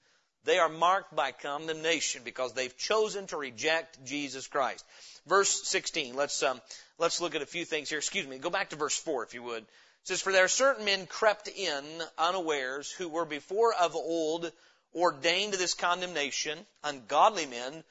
They 0.48 0.60
are 0.60 0.70
marked 0.70 1.14
by 1.14 1.34
condemnation 1.34 2.22
because 2.24 2.54
they've 2.54 2.76
chosen 2.78 3.28
to 3.28 3.38
reject 3.38 4.06
Jesus 4.06 4.48
Christ. 4.48 4.86
Verse 5.26 5.68
16. 5.68 6.16
Let's 6.16 6.42
um, 6.42 6.62
let's 6.98 7.20
look 7.20 7.36
at 7.36 7.42
a 7.42 7.46
few 7.46 7.66
things 7.66 7.90
here. 7.90 7.98
Excuse 7.98 8.26
me. 8.26 8.38
Go 8.38 8.50
back 8.50 8.70
to 8.70 8.78
verse 8.78 8.96
4, 8.96 9.24
if 9.26 9.34
you 9.34 9.44
would. 9.44 9.64
It 9.64 9.68
says, 10.06 10.22
"For 10.22 10.32
there 10.32 10.46
are 10.46 10.48
certain 10.48 10.86
men 10.86 11.06
crept 11.06 11.50
in 11.50 11.84
unawares, 12.18 12.90
who 12.90 13.10
were 13.10 13.26
before 13.26 13.74
of 13.74 13.98
old 13.98 14.50
ordained 14.96 15.52
to 15.52 15.60
this 15.60 15.74
condemnation, 15.74 16.58
ungodly 16.82 17.46
men, 17.46 17.84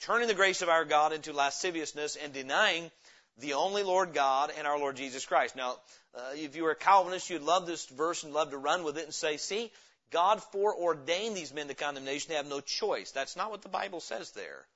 turning 0.00 0.26
the 0.26 0.34
grace 0.34 0.62
of 0.62 0.68
our 0.68 0.84
God 0.84 1.12
into 1.12 1.32
lasciviousness 1.32 2.16
and 2.16 2.32
denying 2.32 2.90
the 3.38 3.52
only 3.52 3.84
Lord 3.84 4.14
God 4.14 4.52
and 4.58 4.66
our 4.66 4.80
Lord 4.80 4.96
Jesus 4.96 5.24
Christ. 5.26 5.54
Now, 5.54 5.76
uh, 6.16 6.32
if 6.34 6.56
you 6.56 6.64
were 6.64 6.72
a 6.72 6.76
Calvinist, 6.76 7.30
you'd 7.30 7.42
love 7.42 7.68
this 7.68 7.86
verse 7.86 8.24
and 8.24 8.34
love 8.34 8.50
to 8.50 8.58
run 8.58 8.82
with 8.82 8.98
it 8.98 9.04
and 9.04 9.14
say, 9.14 9.36
see, 9.36 9.70
God 10.10 10.42
foreordained 10.42 11.36
these 11.36 11.54
men 11.54 11.68
to 11.68 11.74
condemnation. 11.74 12.30
They 12.30 12.36
have 12.36 12.46
no 12.46 12.60
choice. 12.60 13.12
That's 13.12 13.36
not 13.36 13.50
what 13.50 13.62
the 13.62 13.68
Bible 13.68 14.00
says 14.00 14.32
there. 14.32 14.66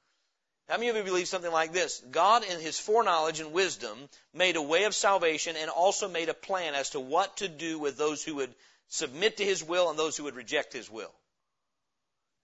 How 0.68 0.78
many 0.78 0.88
of 0.88 0.96
you 0.96 1.02
believe 1.02 1.28
something 1.28 1.52
like 1.52 1.72
this? 1.72 2.02
God, 2.10 2.42
in 2.44 2.60
His 2.60 2.78
foreknowledge 2.78 3.40
and 3.40 3.52
wisdom, 3.52 4.08
made 4.32 4.56
a 4.56 4.62
way 4.62 4.84
of 4.84 4.94
salvation 4.94 5.56
and 5.56 5.68
also 5.68 6.08
made 6.08 6.30
a 6.30 6.34
plan 6.34 6.74
as 6.74 6.90
to 6.90 7.00
what 7.00 7.36
to 7.38 7.48
do 7.48 7.78
with 7.78 7.98
those 7.98 8.24
who 8.24 8.36
would 8.36 8.54
submit 8.88 9.36
to 9.38 9.44
His 9.44 9.62
will 9.62 9.90
and 9.90 9.98
those 9.98 10.16
who 10.16 10.24
would 10.24 10.36
reject 10.36 10.72
His 10.72 10.88
will. 10.88 11.12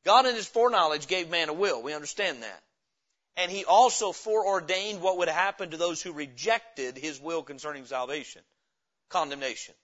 God 0.05 0.27
in 0.27 0.35
His 0.35 0.47
foreknowledge 0.47 1.07
gave 1.07 1.31
man 1.31 1.49
a 1.49 1.55
will. 1.55 1.83
We 1.83 1.95
understand 1.95 2.43
that. 2.43 2.63
And 3.37 3.51
He 3.51 3.65
also 3.65 4.13
foreordained 4.13 5.01
what 5.01 5.17
would 5.19 5.29
happen 5.29 5.71
to 5.71 5.79
those 5.79 6.03
who 6.03 6.13
rejected 6.13 6.99
His 6.99 7.19
will 7.19 7.43
concerning 7.43 7.87
salvation. 7.87 8.43
Condemnation. 9.09 9.75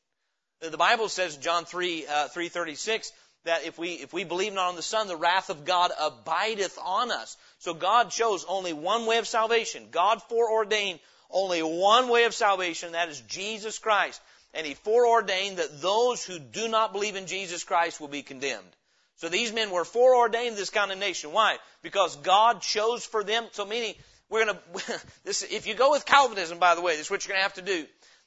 The 0.61 0.79
Bible 0.79 1.09
says 1.09 1.37
in 1.37 1.43
John 1.43 1.65
3, 1.65 2.07
uh, 2.07 2.29
336 2.29 3.13
that 3.45 3.65
if 3.65 3.79
we, 3.79 3.91
if 3.91 4.13
we 4.13 4.25
believe 4.25 4.55
not 4.55 4.69
on 4.69 4.77
the 4.77 4.83
Son, 4.83 5.07
the 5.07 5.17
wrath 5.17 5.51
of 5.51 5.65
God 5.65 5.93
abideth 6.01 6.79
on 6.83 7.11
us. 7.11 7.37
So 7.59 7.75
God 7.75 8.11
chose 8.11 8.45
only 8.49 8.73
one 8.73 9.07
way 9.07 9.19
of 9.19 9.27
salvation. 9.27 9.89
God 9.91 10.23
foreordained 10.23 10.99
only 11.31 11.63
one 11.63 12.09
way 12.09 12.25
of 12.25 12.35
salvation, 12.35 12.93
that 12.93 13.09
is 13.09 13.21
Jesus 13.23 13.79
Christ. 13.79 14.21
And 14.55 14.67
He 14.67 14.75
foreordained 14.75 15.59
that 15.59 15.83
those 15.83 16.25
who 16.25 16.39
do 16.39 16.69
not 16.69 16.93
believe 16.93 17.17
in 17.17 17.27
Jesus 17.27 17.65
Christ 17.65 18.01
will 18.01 18.09
be 18.09 18.23
condemned. 18.23 18.77
So 19.17 19.29
these 19.29 19.53
men 19.53 19.71
were 19.71 19.85
foreordained 19.85 20.57
this 20.57 20.71
condemnation. 20.71 21.33
Why? 21.33 21.57
Because 21.83 22.17
God 22.17 22.61
chose 22.61 23.05
for 23.05 23.25
them. 23.25 23.47
So 23.53 23.65
meaning, 23.65 23.95
we're 24.29 24.45
gonna, 24.45 24.61
this, 25.25 25.43
if 25.43 25.67
you 25.67 25.75
go 25.75 25.91
with 25.91 26.05
Calvinism, 26.05 26.59
by 26.59 26.75
the 26.75 26.81
way, 26.81 26.97
this 26.97 27.07
is 27.07 27.11
what 27.11 27.25
you're 27.25 27.35
gonna 27.35 27.43
have 27.43 27.55
to 27.55 27.63
do. 27.63 27.87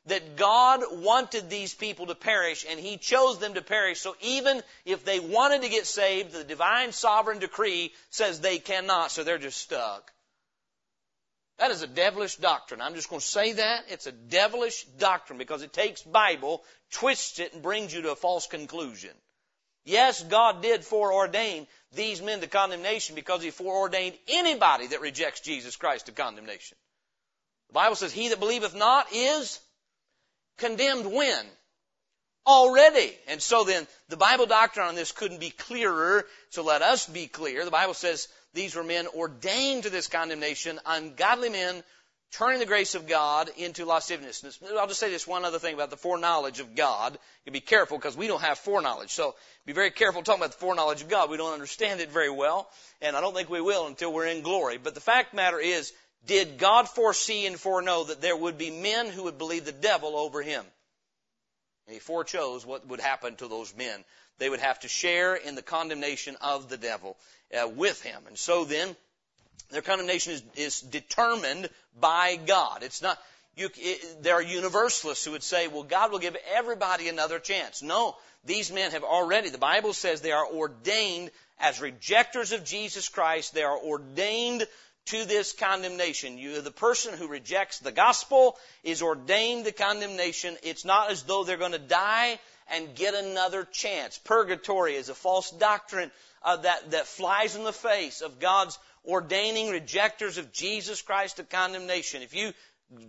That 0.09 0.35
God 0.35 0.83
wanted 0.91 1.49
these 1.49 1.73
people 1.73 2.07
to 2.07 2.15
perish 2.15 2.65
and 2.69 2.79
He 2.79 2.97
chose 2.97 3.39
them 3.39 3.55
to 3.55 3.61
perish. 3.61 3.99
So 3.99 4.15
even 4.21 4.61
if 4.85 5.03
they 5.05 5.19
wanted 5.19 5.63
to 5.63 5.69
get 5.69 5.87
saved, 5.87 6.33
the 6.33 6.43
divine 6.43 6.91
sovereign 6.91 7.39
decree 7.39 7.93
says 8.09 8.39
they 8.39 8.59
cannot, 8.59 9.11
so 9.11 9.23
they're 9.23 9.37
just 9.37 9.57
stuck. 9.57 10.11
That 11.59 11.71
is 11.71 11.81
a 11.81 11.87
devilish 11.87 12.37
doctrine. 12.37 12.81
I'm 12.81 12.95
just 12.95 13.09
going 13.09 13.19
to 13.19 13.27
say 13.27 13.51
that. 13.53 13.83
It's 13.89 14.07
a 14.07 14.13
devilish 14.13 14.85
doctrine 14.97 15.37
because 15.37 15.61
it 15.61 15.73
takes 15.73 16.01
Bible, 16.01 16.63
twists 16.91 17.39
it, 17.39 17.53
and 17.53 17.61
brings 17.61 17.93
you 17.93 18.01
to 18.03 18.13
a 18.13 18.15
false 18.15 18.47
conclusion. 18.47 19.11
Yes, 19.83 20.23
God 20.23 20.61
did 20.61 20.81
foreordain 20.81 21.67
these 21.93 22.21
men 22.21 22.39
to 22.39 22.47
condemnation 22.47 23.15
because 23.15 23.43
He 23.43 23.49
foreordained 23.49 24.17
anybody 24.29 24.87
that 24.87 25.01
rejects 25.01 25.41
Jesus 25.41 25.75
Christ 25.75 26.05
to 26.05 26.13
condemnation. 26.13 26.77
The 27.67 27.73
Bible 27.73 27.95
says, 27.95 28.13
He 28.13 28.29
that 28.29 28.39
believeth 28.39 28.75
not 28.75 29.07
is 29.13 29.59
condemned 30.59 31.05
when? 31.05 31.45
Already. 32.45 33.13
And 33.27 33.41
so 33.41 33.63
then, 33.63 33.87
the 34.07 34.17
Bible 34.17 34.45
doctrine 34.45 34.87
on 34.87 34.95
this 34.95 35.11
couldn't 35.11 35.39
be 35.39 35.49
clearer, 35.49 36.25
so 36.49 36.63
let 36.63 36.81
us 36.81 37.07
be 37.07 37.27
clear. 37.27 37.65
The 37.65 37.71
Bible 37.71 37.93
says 37.93 38.27
these 38.53 38.75
were 38.75 38.83
men 38.83 39.07
ordained 39.07 39.83
to 39.83 39.89
this 39.89 40.07
condemnation, 40.07 40.79
ungodly 40.85 41.49
men 41.49 41.83
turning 42.31 42.59
the 42.59 42.65
grace 42.65 42.95
of 42.95 43.07
God 43.07 43.49
into 43.57 43.85
lasciviousness. 43.85 44.59
I'll 44.77 44.87
just 44.87 44.99
say 44.99 45.09
this 45.09 45.27
one 45.27 45.45
other 45.45 45.59
thing 45.59 45.73
about 45.73 45.89
the 45.89 45.97
foreknowledge 45.97 46.59
of 46.59 46.75
God. 46.75 47.17
You 47.45 47.51
be 47.51 47.59
careful 47.59 47.97
because 47.97 48.15
we 48.15 48.27
don't 48.27 48.41
have 48.41 48.59
foreknowledge. 48.59 49.09
So 49.09 49.35
be 49.65 49.73
very 49.73 49.91
careful 49.91 50.21
talking 50.21 50.41
about 50.41 50.51
the 50.51 50.59
foreknowledge 50.59 51.01
of 51.01 51.09
God. 51.09 51.29
We 51.29 51.37
don't 51.37 51.53
understand 51.53 52.01
it 52.01 52.11
very 52.11 52.29
well, 52.29 52.69
and 53.01 53.15
I 53.15 53.21
don't 53.21 53.33
think 53.33 53.49
we 53.49 53.61
will 53.61 53.87
until 53.87 54.13
we're 54.13 54.27
in 54.27 54.41
glory. 54.41 54.77
But 54.77 54.93
the 54.93 55.01
fact 55.01 55.33
matter 55.33 55.59
is, 55.59 55.91
did 56.25 56.57
God 56.57 56.87
foresee 56.87 57.45
and 57.45 57.59
foreknow 57.59 58.05
that 58.05 58.21
there 58.21 58.35
would 58.35 58.57
be 58.57 58.71
men 58.71 59.07
who 59.07 59.23
would 59.23 59.37
believe 59.37 59.65
the 59.65 59.71
devil 59.71 60.15
over 60.15 60.41
him? 60.41 60.63
And 61.87 61.93
he 61.93 61.99
forechose 61.99 62.65
what 62.65 62.87
would 62.87 62.99
happen 62.99 63.35
to 63.37 63.47
those 63.47 63.75
men. 63.75 64.03
They 64.37 64.49
would 64.49 64.59
have 64.59 64.79
to 64.81 64.87
share 64.87 65.35
in 65.35 65.55
the 65.55 65.61
condemnation 65.61 66.37
of 66.41 66.69
the 66.69 66.77
devil 66.77 67.17
uh, 67.53 67.67
with 67.67 68.01
him. 68.03 68.21
And 68.27 68.37
so 68.37 68.63
then, 68.63 68.95
their 69.71 69.81
condemnation 69.81 70.33
is, 70.33 70.43
is 70.55 70.81
determined 70.81 71.69
by 71.99 72.37
God. 72.37 72.83
It's 72.83 73.01
not, 73.01 73.17
you, 73.55 73.69
it, 73.75 74.23
there 74.23 74.35
are 74.35 74.41
universalists 74.41 75.25
who 75.25 75.31
would 75.31 75.43
say, 75.43 75.67
well, 75.67 75.83
God 75.83 76.11
will 76.11 76.19
give 76.19 76.37
everybody 76.53 77.09
another 77.09 77.39
chance. 77.39 77.81
No, 77.81 78.15
these 78.45 78.71
men 78.71 78.91
have 78.91 79.03
already, 79.03 79.49
the 79.49 79.57
Bible 79.57 79.93
says 79.93 80.21
they 80.21 80.31
are 80.31 80.47
ordained 80.47 81.31
as 81.59 81.81
rejectors 81.81 82.51
of 82.51 82.63
Jesus 82.63 83.09
Christ. 83.09 83.53
They 83.53 83.63
are 83.63 83.77
ordained 83.77 84.65
to 85.07 85.25
this 85.25 85.53
condemnation. 85.53 86.37
You, 86.37 86.61
the 86.61 86.71
person 86.71 87.15
who 87.15 87.27
rejects 87.27 87.79
the 87.79 87.91
gospel 87.91 88.57
is 88.83 89.01
ordained 89.01 89.65
to 89.65 89.71
condemnation. 89.71 90.55
It's 90.63 90.85
not 90.85 91.09
as 91.09 91.23
though 91.23 91.43
they're 91.43 91.57
going 91.57 91.71
to 91.71 91.79
die 91.79 92.39
and 92.71 92.95
get 92.95 93.15
another 93.15 93.63
chance. 93.63 94.17
Purgatory 94.19 94.95
is 94.95 95.09
a 95.09 95.15
false 95.15 95.49
doctrine 95.51 96.11
uh, 96.43 96.57
that, 96.57 96.91
that 96.91 97.07
flies 97.07 97.55
in 97.55 97.63
the 97.63 97.73
face 97.73 98.21
of 98.21 98.39
God's 98.39 98.77
ordaining 99.05 99.69
rejectors 99.69 100.37
of 100.37 100.51
Jesus 100.51 101.01
Christ 101.01 101.37
to 101.37 101.43
condemnation. 101.43 102.21
If 102.21 102.35
you 102.35 102.53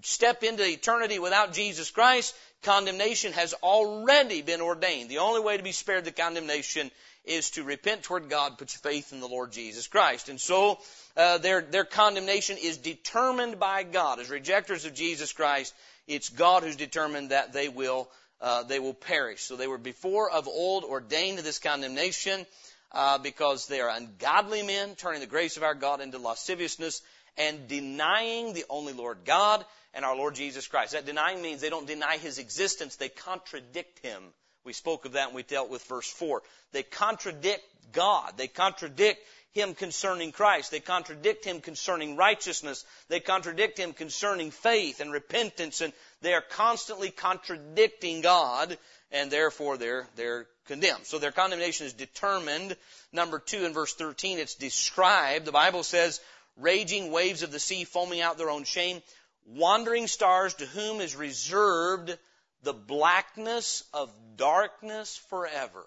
step 0.03 0.43
into 0.43 0.67
eternity 0.67 1.19
without 1.19 1.53
Jesus 1.53 1.91
Christ, 1.91 2.35
condemnation 2.63 3.33
has 3.33 3.55
already 3.55 4.43
been 4.43 4.61
ordained. 4.61 5.11
The 5.11 5.19
only 5.19 5.41
way 5.41 5.57
to 5.57 5.63
be 5.63 5.73
spared 5.73 6.05
the 6.05 6.13
condemnation 6.13 6.91
is 7.31 7.51
to 7.51 7.63
repent 7.63 8.03
toward 8.03 8.29
God, 8.29 8.59
put 8.59 8.75
your 8.75 8.93
faith 8.93 9.13
in 9.13 9.21
the 9.21 9.29
Lord 9.29 9.53
Jesus 9.53 9.87
Christ. 9.87 10.29
And 10.29 10.41
so, 10.41 10.79
uh, 11.17 11.39
their, 11.39 11.61
their 11.61 11.85
condemnation 11.85 12.57
is 12.61 12.77
determined 12.77 13.61
by 13.61 13.85
God. 13.85 14.19
As 14.19 14.29
rejectors 14.29 14.85
of 14.85 14.95
Jesus 14.95 15.33
Christ, 15.33 15.73
it's 16.09 16.29
God 16.29 16.65
who's 16.65 16.77
determined 16.77 17.31
that 17.31 17.53
they 17.53 17.69
will, 17.69 18.11
uh, 18.41 18.65
they 18.65 18.81
will 18.81 18.95
perish. 18.95 19.43
So 19.43 19.55
they 19.55 19.69
were 19.69 19.79
before 19.79 20.29
of 20.31 20.49
old 20.49 20.83
ordained 20.83 21.39
to 21.39 21.45
this 21.45 21.61
condemnation 21.61 22.45
uh, 22.93 23.19
because 23.19 23.69
they 23.69 23.81
are 23.81 23.91
ungodly 23.91 24.65
men, 24.65 24.97
turning 24.97 25.21
the 25.21 25.27
grace 25.27 25.57
of 25.57 25.63
our 25.63 25.75
God 25.75 26.01
into 26.01 26.19
lasciviousness 26.19 27.01
and 27.39 27.69
denying 27.69 28.55
the 28.55 28.65
only 28.69 28.93
Lord 28.93 29.19
God 29.25 29.65
and 29.95 30.05
our 30.05 30.17
Lord 30.17 30.35
Jesus 30.35 30.67
Christ. 30.67 30.93
That 30.93 31.07
denying 31.07 31.41
means 31.43 31.61
they 31.61 31.71
don't 31.71 31.87
deny 31.87 32.17
His 32.17 32.39
existence, 32.39 32.97
they 32.97 33.09
contradict 33.09 34.01
Him. 34.01 34.23
We 34.65 34.73
spoke 34.73 35.05
of 35.05 35.13
that 35.13 35.29
and 35.29 35.35
we 35.35 35.43
dealt 35.43 35.71
with 35.71 35.85
verse 35.85 36.11
4. 36.11 36.43
They 36.73 36.83
contradict 36.83 37.65
God. 37.93 38.35
They 38.37 38.49
contradict 38.49 39.21
Him 39.53 39.75
concerning 39.75 40.33
Christ. 40.33 40.71
They 40.71 40.81
contradict 40.81 41.45
Him 41.45 41.61
concerning 41.61 42.17
righteousness. 42.17 42.85
They 43.09 43.21
contradict 43.21 43.79
Him 43.79 43.93
concerning 43.93 44.51
faith 44.51 45.01
and 45.01 45.13
repentance 45.13 45.81
and 45.81 45.93
they 46.21 46.35
are 46.35 46.43
constantly 46.43 47.11
contradicting 47.11 48.21
God 48.21 48.77
and 49.11 49.31
therefore 49.31 49.77
they're, 49.77 50.07
they're 50.17 50.47
condemned. 50.67 51.07
So 51.07 51.19
their 51.19 51.33
condemnation 51.33 51.87
is 51.87 51.95
determined. 51.95 52.77
Number 53.13 53.39
two, 53.39 53.65
in 53.65 53.73
verse 53.73 53.95
13, 53.95 54.39
it's 54.39 54.55
described. 54.55 55.47
The 55.47 55.53
Bible 55.53 55.83
says, 55.83 56.21
raging 56.57 57.11
waves 57.11 57.43
of 57.43 57.51
the 57.51 57.59
sea 57.59 57.85
foaming 57.85 58.21
out 58.21 58.39
their 58.39 58.51
own 58.51 58.65
shame, 58.65 59.03
wandering 59.47 60.07
stars 60.07 60.55
to 60.55 60.67
whom 60.67 61.01
is 61.01 61.17
reserved 61.17 62.17
the 62.63 62.73
blackness 62.73 63.85
of 63.93 64.13
darkness 64.37 65.17
forever. 65.29 65.87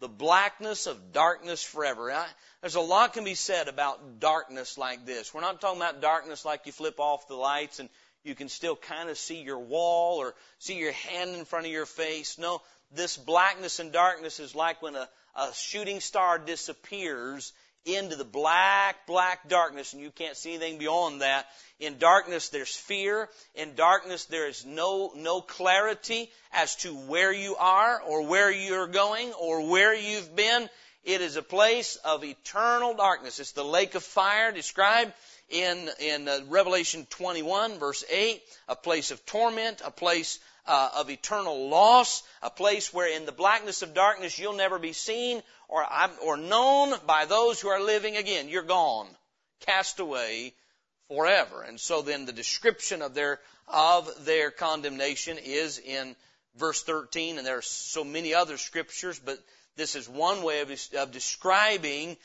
The 0.00 0.08
blackness 0.08 0.86
of 0.86 1.12
darkness 1.12 1.62
forever. 1.62 2.10
I, 2.10 2.26
there's 2.60 2.74
a 2.74 2.80
lot 2.80 3.12
can 3.12 3.24
be 3.24 3.34
said 3.34 3.68
about 3.68 4.20
darkness 4.20 4.76
like 4.76 5.06
this. 5.06 5.32
We're 5.32 5.40
not 5.40 5.60
talking 5.60 5.80
about 5.80 6.02
darkness 6.02 6.44
like 6.44 6.66
you 6.66 6.72
flip 6.72 6.98
off 6.98 7.28
the 7.28 7.34
lights 7.34 7.78
and 7.78 7.88
you 8.24 8.34
can 8.34 8.48
still 8.48 8.76
kind 8.76 9.08
of 9.08 9.18
see 9.18 9.42
your 9.42 9.58
wall 9.58 10.18
or 10.18 10.34
see 10.58 10.78
your 10.78 10.92
hand 10.92 11.30
in 11.36 11.44
front 11.44 11.66
of 11.66 11.72
your 11.72 11.86
face. 11.86 12.38
No, 12.38 12.60
this 12.92 13.16
blackness 13.16 13.80
and 13.80 13.92
darkness 13.92 14.40
is 14.40 14.54
like 14.54 14.82
when 14.82 14.94
a, 14.94 15.08
a 15.36 15.52
shooting 15.54 16.00
star 16.00 16.38
disappears 16.38 17.52
into 17.84 18.16
the 18.16 18.24
black, 18.24 19.06
black 19.06 19.48
darkness 19.48 19.92
and 19.92 20.02
you 20.02 20.10
can't 20.10 20.36
see 20.36 20.54
anything 20.54 20.78
beyond 20.78 21.20
that. 21.20 21.46
In 21.80 21.98
darkness 21.98 22.48
there's 22.48 22.74
fear. 22.74 23.28
In 23.54 23.74
darkness 23.74 24.24
there 24.26 24.48
is 24.48 24.64
no, 24.64 25.12
no 25.16 25.40
clarity 25.40 26.30
as 26.52 26.76
to 26.76 26.94
where 26.94 27.32
you 27.32 27.56
are 27.56 28.00
or 28.00 28.26
where 28.26 28.50
you're 28.50 28.86
going 28.86 29.32
or 29.34 29.68
where 29.68 29.94
you've 29.94 30.34
been. 30.34 30.68
It 31.04 31.20
is 31.20 31.36
a 31.36 31.42
place 31.42 31.96
of 31.96 32.24
eternal 32.24 32.94
darkness. 32.94 33.38
It's 33.38 33.52
the 33.52 33.64
lake 33.64 33.94
of 33.94 34.02
fire 34.02 34.52
described 34.52 35.12
in, 35.50 35.90
in 36.00 36.26
uh, 36.26 36.40
Revelation 36.48 37.06
21 37.10 37.78
verse 37.78 38.04
8, 38.10 38.42
a 38.68 38.76
place 38.76 39.10
of 39.10 39.24
torment, 39.26 39.82
a 39.84 39.90
place 39.90 40.38
uh, 40.66 40.90
of 40.96 41.10
eternal 41.10 41.68
loss, 41.68 42.22
a 42.42 42.48
place 42.48 42.92
where 42.94 43.14
in 43.14 43.26
the 43.26 43.32
blackness 43.32 43.82
of 43.82 43.92
darkness 43.92 44.38
you'll 44.38 44.54
never 44.56 44.78
be 44.78 44.94
seen 44.94 45.42
or, 45.74 45.84
or 46.24 46.36
known 46.36 46.94
by 47.04 47.24
those 47.24 47.60
who 47.60 47.66
are 47.66 47.82
living 47.82 48.16
again. 48.16 48.48
You're 48.48 48.62
gone, 48.62 49.08
cast 49.66 49.98
away 49.98 50.54
forever. 51.08 51.62
And 51.62 51.80
so 51.80 52.00
then 52.00 52.26
the 52.26 52.32
description 52.32 53.02
of 53.02 53.14
their, 53.14 53.40
of 53.66 54.08
their 54.24 54.52
condemnation 54.52 55.36
is 55.36 55.80
in 55.80 56.14
verse 56.56 56.84
13, 56.84 57.38
and 57.38 57.46
there 57.46 57.58
are 57.58 57.62
so 57.62 58.04
many 58.04 58.34
other 58.34 58.56
scriptures, 58.56 59.18
but 59.18 59.40
this 59.74 59.96
is 59.96 60.08
one 60.08 60.44
way 60.44 60.60
of, 60.60 60.70
of 60.96 61.10
describing 61.10 62.16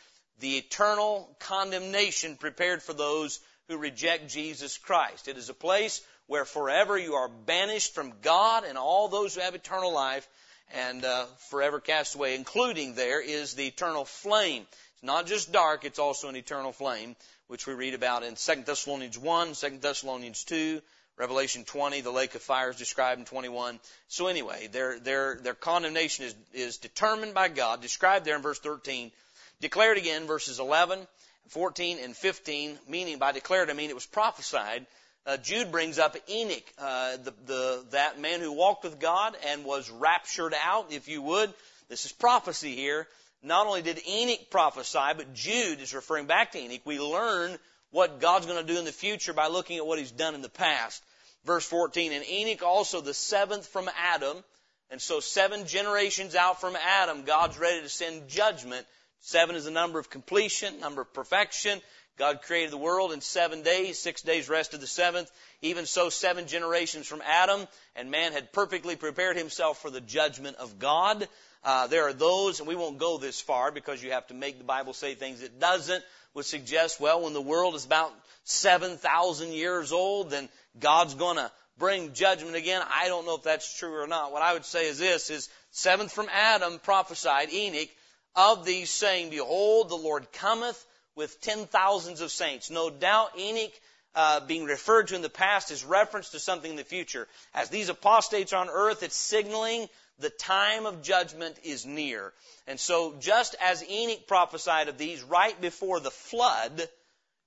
the 0.41 0.57
eternal 0.57 1.35
condemnation 1.39 2.35
prepared 2.35 2.83
for 2.83 2.93
those 2.93 3.39
who 3.67 3.77
reject 3.77 4.29
Jesus 4.29 4.77
Christ. 4.77 5.27
It 5.27 5.37
is 5.37 5.49
a 5.49 5.55
place 5.55 6.01
where 6.27 6.45
forever 6.45 6.95
you 6.99 7.15
are 7.15 7.27
banished 7.29 7.95
from 7.95 8.13
God 8.21 8.63
and 8.63 8.77
all 8.77 9.07
those 9.07 9.33
who 9.33 9.41
have 9.41 9.55
eternal 9.55 9.91
life 9.91 10.27
and 10.73 11.03
uh, 11.03 11.25
forever 11.49 11.79
cast 11.79 12.15
away, 12.15 12.35
including 12.35 12.93
there 12.93 13.21
is 13.21 13.53
the 13.53 13.67
eternal 13.67 14.05
flame. 14.05 14.65
It's 14.93 15.03
not 15.03 15.25
just 15.25 15.51
dark, 15.51 15.85
it's 15.85 15.99
also 15.99 16.29
an 16.29 16.35
eternal 16.35 16.71
flame, 16.71 17.15
which 17.47 17.65
we 17.65 17.73
read 17.73 17.93
about 17.93 18.23
in 18.23 18.35
2 18.35 18.63
Thessalonians 18.65 19.17
1, 19.17 19.53
2 19.53 19.69
Thessalonians 19.81 20.43
2, 20.43 20.81
Revelation 21.17 21.65
20, 21.65 22.01
the 22.01 22.11
lake 22.11 22.35
of 22.35 22.41
fire 22.41 22.69
is 22.69 22.77
described 22.77 23.19
in 23.19 23.25
21. 23.25 23.79
So 24.07 24.27
anyway, 24.27 24.67
their, 24.71 24.99
their, 24.99 25.35
their 25.35 25.53
condemnation 25.53 26.25
is, 26.25 26.35
is 26.53 26.77
determined 26.77 27.33
by 27.33 27.49
God, 27.49 27.81
described 27.81 28.25
there 28.25 28.37
in 28.37 28.41
verse 28.41 28.59
13, 28.59 29.11
declared 29.59 29.97
again, 29.97 30.27
verses 30.27 30.59
11, 30.59 31.05
14, 31.49 31.97
and 32.03 32.15
15, 32.15 32.77
meaning 32.87 33.17
by 33.17 33.31
declared 33.31 33.69
I 33.69 33.73
mean 33.73 33.89
it 33.89 33.95
was 33.95 34.05
prophesied 34.05 34.85
uh, 35.29 35.37
Jude 35.37 35.71
brings 35.71 35.99
up 35.99 36.17
Enoch, 36.27 36.63
uh, 36.79 37.17
the, 37.17 37.33
the, 37.45 37.85
that 37.91 38.19
man 38.19 38.39
who 38.39 38.51
walked 38.51 38.83
with 38.83 38.99
God 38.99 39.37
and 39.47 39.63
was 39.63 39.87
raptured 39.91 40.55
out, 40.63 40.91
if 40.91 41.07
you 41.07 41.21
would. 41.21 41.53
This 41.87 42.05
is 42.05 42.11
prophecy 42.11 42.75
here. 42.75 43.07
not 43.43 43.67
only 43.67 43.83
did 43.83 44.01
Enoch 44.07 44.49
prophesy, 44.49 45.13
but 45.15 45.35
Jude 45.35 45.81
is 45.81 45.93
referring 45.93 46.25
back 46.25 46.53
to 46.53 46.57
Enoch. 46.57 46.81
We 46.83 46.99
learn 46.99 47.55
what 47.91 48.19
God's 48.19 48.47
going 48.47 48.65
to 48.65 48.73
do 48.73 48.79
in 48.79 48.85
the 48.85 48.91
future 48.91 49.31
by 49.33 49.49
looking 49.49 49.77
at 49.77 49.85
what 49.85 49.99
He's 49.99 50.11
done 50.11 50.33
in 50.33 50.41
the 50.41 50.49
past. 50.49 51.03
Verse 51.45 51.65
14, 51.65 52.11
and 52.11 52.27
Enoch 52.27 52.63
also 52.63 52.99
the 52.99 53.13
seventh 53.13 53.67
from 53.67 53.87
Adam, 53.95 54.43
and 54.89 54.99
so 54.99 55.19
seven 55.19 55.67
generations 55.67 56.33
out 56.33 56.59
from 56.59 56.75
Adam, 56.75 57.23
God's 57.23 57.59
ready 57.59 57.83
to 57.83 57.89
send 57.89 58.29
judgment. 58.29 58.83
Seven 59.21 59.55
is 59.55 59.65
the 59.65 59.71
number 59.71 59.99
of 59.99 60.09
completion, 60.09 60.79
number 60.79 61.01
of 61.01 61.13
perfection. 61.13 61.81
God 62.17 62.41
created 62.41 62.71
the 62.71 62.77
world 62.77 63.13
in 63.13 63.21
seven 63.21 63.63
days, 63.63 63.97
six 63.97 64.21
days 64.21 64.49
rested 64.49 64.81
the 64.81 64.87
seventh. 64.87 65.31
Even 65.61 65.85
so, 65.85 66.09
seven 66.09 66.47
generations 66.47 67.07
from 67.07 67.21
Adam, 67.25 67.65
and 67.95 68.11
man 68.11 68.33
had 68.33 68.51
perfectly 68.51 68.97
prepared 68.97 69.37
himself 69.37 69.81
for 69.81 69.89
the 69.89 70.01
judgment 70.01 70.57
of 70.57 70.79
God. 70.79 71.27
Uh, 71.63 71.87
there 71.87 72.07
are 72.07 72.13
those, 72.13 72.59
and 72.59 72.67
we 72.67 72.75
won't 72.75 72.97
go 72.97 73.17
this 73.17 73.39
far 73.39 73.71
because 73.71 74.03
you 74.03 74.11
have 74.11 74.27
to 74.27 74.33
make 74.33 74.57
the 74.57 74.63
Bible 74.65 74.93
say 74.93 75.15
things 75.15 75.41
it 75.41 75.59
doesn't, 75.59 76.03
would 76.33 76.45
suggest, 76.45 76.99
well, 76.99 77.21
when 77.21 77.33
the 77.33 77.41
world 77.41 77.75
is 77.75 77.85
about 77.85 78.13
7,000 78.43 79.53
years 79.53 79.91
old, 79.91 80.29
then 80.29 80.49
God's 80.79 81.15
gonna 81.15 81.51
bring 81.77 82.13
judgment 82.13 82.55
again. 82.55 82.81
I 82.93 83.07
don't 83.07 83.25
know 83.25 83.35
if 83.35 83.43
that's 83.43 83.77
true 83.77 84.01
or 84.01 84.07
not. 84.07 84.31
What 84.31 84.41
I 84.41 84.53
would 84.53 84.65
say 84.65 84.87
is 84.87 84.99
this, 84.99 85.29
is 85.29 85.49
seventh 85.71 86.11
from 86.11 86.27
Adam 86.31 86.79
prophesied, 86.79 87.51
Enoch, 87.51 87.89
of 88.39 88.65
these 88.65 88.89
saying, 88.89 89.29
Behold, 89.29 89.89
the 89.89 89.95
Lord 89.95 90.31
cometh 90.31 90.85
with 91.15 91.41
ten 91.41 91.65
thousands 91.65 92.21
of 92.21 92.31
saints. 92.31 92.69
No 92.69 92.89
doubt 92.89 93.37
Enoch 93.37 93.73
uh, 94.15 94.39
being 94.39 94.63
referred 94.63 95.09
to 95.09 95.15
in 95.15 95.21
the 95.21 95.29
past 95.29 95.71
is 95.71 95.83
reference 95.83 96.29
to 96.29 96.39
something 96.39 96.71
in 96.71 96.77
the 96.77 96.83
future. 96.85 97.27
As 97.53 97.69
these 97.69 97.89
apostates 97.89 98.53
on 98.53 98.69
earth, 98.69 99.03
it's 99.03 99.15
signaling 99.15 99.89
the 100.19 100.29
time 100.29 100.85
of 100.85 101.01
judgment 101.01 101.57
is 101.63 101.85
near. 101.85 102.31
And 102.65 102.79
so, 102.79 103.15
just 103.19 103.55
as 103.61 103.83
Enoch 103.83 104.25
prophesied 104.25 104.87
of 104.87 104.97
these 104.97 105.21
right 105.21 105.59
before 105.59 105.99
the 105.99 106.11
flood, 106.11 106.87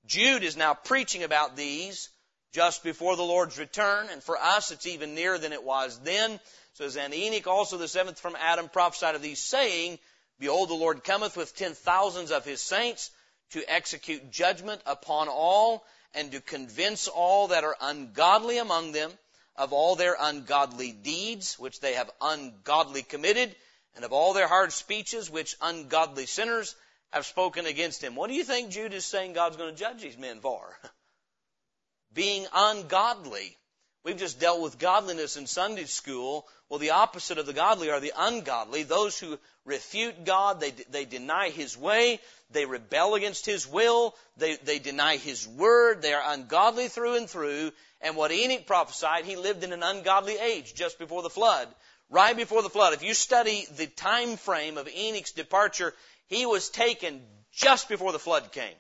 Jude 0.07 0.43
is 0.43 0.59
now 0.59 0.75
preaching 0.75 1.23
about 1.23 1.57
these 1.57 2.11
just 2.53 2.85
before 2.85 3.17
the 3.17 3.23
Lord's 3.23 3.59
return. 3.59 4.09
And 4.11 4.23
for 4.23 4.37
us, 4.37 4.71
it's 4.71 4.87
even 4.87 5.15
nearer 5.15 5.39
than 5.39 5.55
it 5.55 5.65
was 5.65 5.99
then. 6.01 6.39
So, 6.75 6.85
as 6.85 6.99
Enoch 6.99 7.47
also 7.47 7.79
the 7.79 7.89
seventh 7.89 8.21
from 8.21 8.37
Adam 8.39 8.69
prophesied 8.69 9.15
of 9.15 9.23
these, 9.23 9.41
saying, 9.41 9.99
Behold, 10.43 10.71
the 10.71 10.75
Lord 10.75 11.05
cometh 11.05 11.37
with 11.37 11.55
ten 11.55 11.73
thousands 11.73 12.33
of 12.33 12.45
his 12.45 12.61
saints 12.61 13.13
to 13.51 13.63
execute 13.73 14.33
judgment 14.33 14.83
upon 14.87 15.29
all 15.29 15.87
and 16.15 16.33
to 16.33 16.41
convince 16.41 17.07
all 17.07 17.47
that 17.49 17.63
are 17.63 17.77
ungodly 17.81 18.59
among 18.59 18.91
them 18.91 19.13
of 19.55 19.73
all 19.73 19.95
their 19.95 20.17
ungodly 20.19 20.91
deeds 20.91 21.61
which 21.61 21.79
they 21.79 21.95
have 21.95 22.11
ungodly 22.21 23.05
committed 23.05 23.55
and 23.95 24.05
of 24.05 24.13
all 24.13 24.33
their 24.33 24.49
hard 24.49 24.73
speeches 24.73 25.31
which 25.31 25.55
ungodly 25.61 26.27
sinners 26.27 26.75
have 27.13 27.25
spoken 27.25 27.65
against 27.65 28.03
him. 28.03 28.17
What 28.17 28.27
do 28.27 28.35
you 28.35 28.43
think 28.43 28.71
Jude 28.71 28.95
is 28.95 29.05
saying 29.05 29.35
God's 29.35 29.57
going 29.57 29.73
to 29.73 29.81
judge 29.81 30.03
these 30.03 30.19
men 30.19 30.41
for? 30.41 30.77
Being 32.13 32.49
ungodly. 32.53 33.57
We've 34.05 34.17
just 34.17 34.41
dealt 34.41 34.61
with 34.61 34.81
godliness 34.81 35.37
in 35.37 35.47
Sunday 35.47 35.85
school. 35.85 36.49
Well, 36.69 36.81
the 36.81 36.91
opposite 36.91 37.39
of 37.39 37.47
the 37.47 37.53
godly 37.53 37.91
are 37.91 38.01
the 38.01 38.13
ungodly, 38.17 38.83
those 38.83 39.17
who 39.19 39.39
refute 39.65 40.25
God, 40.25 40.61
they, 40.61 40.73
they 40.91 41.05
deny 41.05 41.51
His 41.51 41.77
way, 41.77 42.19
they 42.51 42.67
rebel 42.67 43.15
against 43.15 43.47
His 43.47 43.67
will, 43.67 44.17
they, 44.37 44.57
they 44.57 44.81
deny 44.81 45.19
His 45.19 45.47
word, 45.47 46.03
they 46.03 46.15
are 46.15 46.33
ungodly 46.33 46.89
through 46.89 47.17
and 47.17 47.31
through. 47.31 47.71
And 48.01 48.17
what 48.17 48.33
Enoch 48.33 48.67
prophesied, 48.67 49.25
he 49.25 49.37
lived 49.37 49.63
in 49.63 49.73
an 49.73 49.85
ungodly 49.85 50.37
age 50.37 50.75
just 50.75 50.99
before 50.99 51.23
the 51.23 51.31
flood. 51.31 51.69
Right 52.11 52.37
before 52.37 52.63
the 52.63 52.69
flood. 52.69 52.95
If 52.95 53.05
you 53.05 53.15
study 53.15 53.67
the 53.77 53.87
time 53.87 54.37
frame 54.37 54.77
of 54.77 54.89
Enoch's 54.89 55.33
departure, 55.33 55.95
he 56.27 56.45
was 56.45 56.69
taken 56.69 57.23
just 57.53 57.89
before 57.89 58.11
the 58.11 58.19
flood 58.19 58.51
came. 58.51 58.75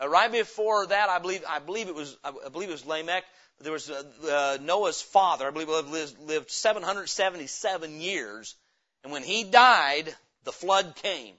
Uh, 0.00 0.08
right 0.08 0.30
before 0.30 0.86
that, 0.86 1.08
I 1.08 1.18
believe, 1.18 1.44
I 1.48 1.58
believe 1.58 1.88
it 1.88 1.94
was, 1.94 2.16
I 2.24 2.48
believe 2.50 2.68
it 2.68 2.72
was 2.72 2.86
Lamech 2.86 3.24
there 3.62 3.72
was 3.72 3.90
uh, 3.90 4.02
uh, 4.24 4.58
Noah's 4.62 5.00
father, 5.00 5.46
I 5.46 5.50
believe, 5.50 5.68
lived, 5.68 6.18
lived 6.20 6.50
777 6.50 8.00
years, 8.00 8.54
and 9.02 9.12
when 9.12 9.22
he 9.22 9.44
died, 9.44 10.14
the 10.44 10.52
flood 10.52 10.94
came. 10.96 11.34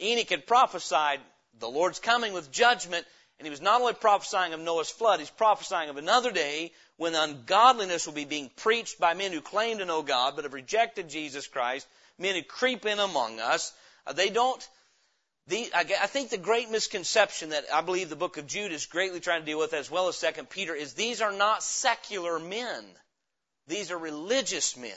Enoch 0.00 0.28
had 0.28 0.46
prophesied 0.46 1.20
the 1.58 1.68
Lord's 1.68 1.98
coming 1.98 2.32
with 2.32 2.50
judgment, 2.50 3.06
and 3.38 3.46
he 3.46 3.50
was 3.50 3.60
not 3.60 3.80
only 3.80 3.94
prophesying 3.94 4.52
of 4.52 4.60
Noah's 4.60 4.90
flood, 4.90 5.20
he's 5.20 5.30
prophesying 5.30 5.88
of 5.90 5.96
another 5.96 6.30
day 6.30 6.72
when 6.96 7.14
ungodliness 7.14 8.06
will 8.06 8.14
be 8.14 8.24
being 8.24 8.50
preached 8.56 8.98
by 8.98 9.14
men 9.14 9.32
who 9.32 9.40
claim 9.40 9.78
to 9.78 9.84
know 9.84 10.02
God 10.02 10.34
but 10.34 10.44
have 10.44 10.54
rejected 10.54 11.08
Jesus 11.08 11.46
Christ, 11.46 11.86
men 12.18 12.34
who 12.34 12.42
creep 12.42 12.86
in 12.86 12.98
among 12.98 13.40
us. 13.40 13.72
Uh, 14.06 14.12
they 14.12 14.30
don't 14.30 14.66
the, 15.48 15.70
I 15.74 15.84
think 16.06 16.30
the 16.30 16.38
great 16.38 16.70
misconception 16.70 17.50
that 17.50 17.64
I 17.72 17.80
believe 17.80 18.08
the 18.08 18.16
book 18.16 18.36
of 18.36 18.48
Jude 18.48 18.72
is 18.72 18.86
greatly 18.86 19.20
trying 19.20 19.40
to 19.40 19.46
deal 19.46 19.58
with, 19.58 19.74
as 19.74 19.90
well 19.90 20.08
as 20.08 20.16
Second 20.16 20.50
Peter, 20.50 20.74
is 20.74 20.94
these 20.94 21.20
are 21.20 21.32
not 21.32 21.62
secular 21.62 22.40
men. 22.40 22.84
These 23.68 23.92
are 23.92 23.98
religious 23.98 24.76
men. 24.76 24.90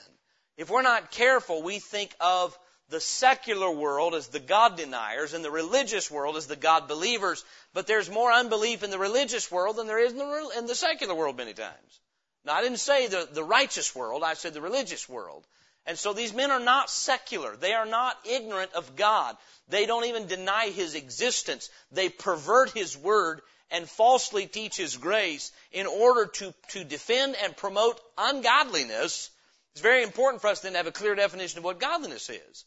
If 0.58 0.70
we're 0.70 0.82
not 0.82 1.12
careful, 1.12 1.62
we 1.62 1.80
think 1.80 2.16
of 2.20 2.58
the 2.90 3.00
secular 3.00 3.70
world 3.70 4.16
as 4.16 4.28
the 4.28 4.40
God 4.40 4.76
deniers 4.76 5.34
and 5.34 5.46
the 5.46 5.52
religious 5.52 6.10
world 6.10 6.36
as 6.36 6.48
the 6.48 6.56
God 6.56 6.88
believers. 6.88 7.46
But 7.74 7.86
there's 7.86 8.10
more 8.10 8.32
unbelief 8.32 8.84
in 8.84 8.90
the 8.90 8.98
religious 8.98 9.52
world 9.52 9.76
than 9.76 9.86
there 9.86 10.00
is 10.00 10.12
in 10.12 10.18
the, 10.18 10.52
in 10.58 10.66
the 10.66 10.76
secular 10.76 11.14
world 11.14 11.38
many 11.38 11.54
times. 11.54 12.00
Now, 12.44 12.54
I 12.54 12.64
didn't 12.64 12.80
say 12.80 13.08
the, 13.08 13.28
the 13.32 13.44
righteous 13.44 13.96
world, 13.96 14.24
I 14.24 14.34
said 14.34 14.54
the 14.56 14.62
religious 14.62 15.08
world. 15.08 15.46
And 15.90 15.98
so 15.98 16.14
these 16.14 16.36
men 16.36 16.52
are 16.52 16.60
not 16.60 16.92
secular. 16.92 17.56
They 17.56 17.74
are 17.74 17.88
not 17.88 18.16
ignorant 18.24 18.74
of 18.74 18.96
God. 18.96 19.36
They 19.70 19.88
don't 19.88 20.06
even 20.06 20.28
deny 20.28 20.70
His 20.70 20.94
existence. 20.94 21.68
They 21.92 22.10
pervert 22.10 22.70
His 22.70 22.96
word 22.96 23.42
and 23.72 23.90
falsely 23.90 24.46
teach 24.46 24.78
His 24.78 24.98
grace 24.98 25.52
in 25.72 25.88
order 25.88 26.28
to, 26.28 26.54
to 26.74 26.84
defend 26.84 27.36
and 27.44 27.58
promote 27.58 28.00
ungodliness. 28.20 29.32
It's 29.74 29.82
very 29.82 30.04
important 30.04 30.44
for 30.44 30.52
us 30.52 30.60
then 30.60 30.74
to 30.74 30.78
have 30.78 30.86
a 30.86 30.92
clear 30.92 31.16
definition 31.16 31.58
of 31.58 31.64
what 31.64 31.80
godliness 31.80 32.30
is. 32.30 32.66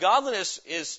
Godliness 0.00 0.58
is 0.66 0.98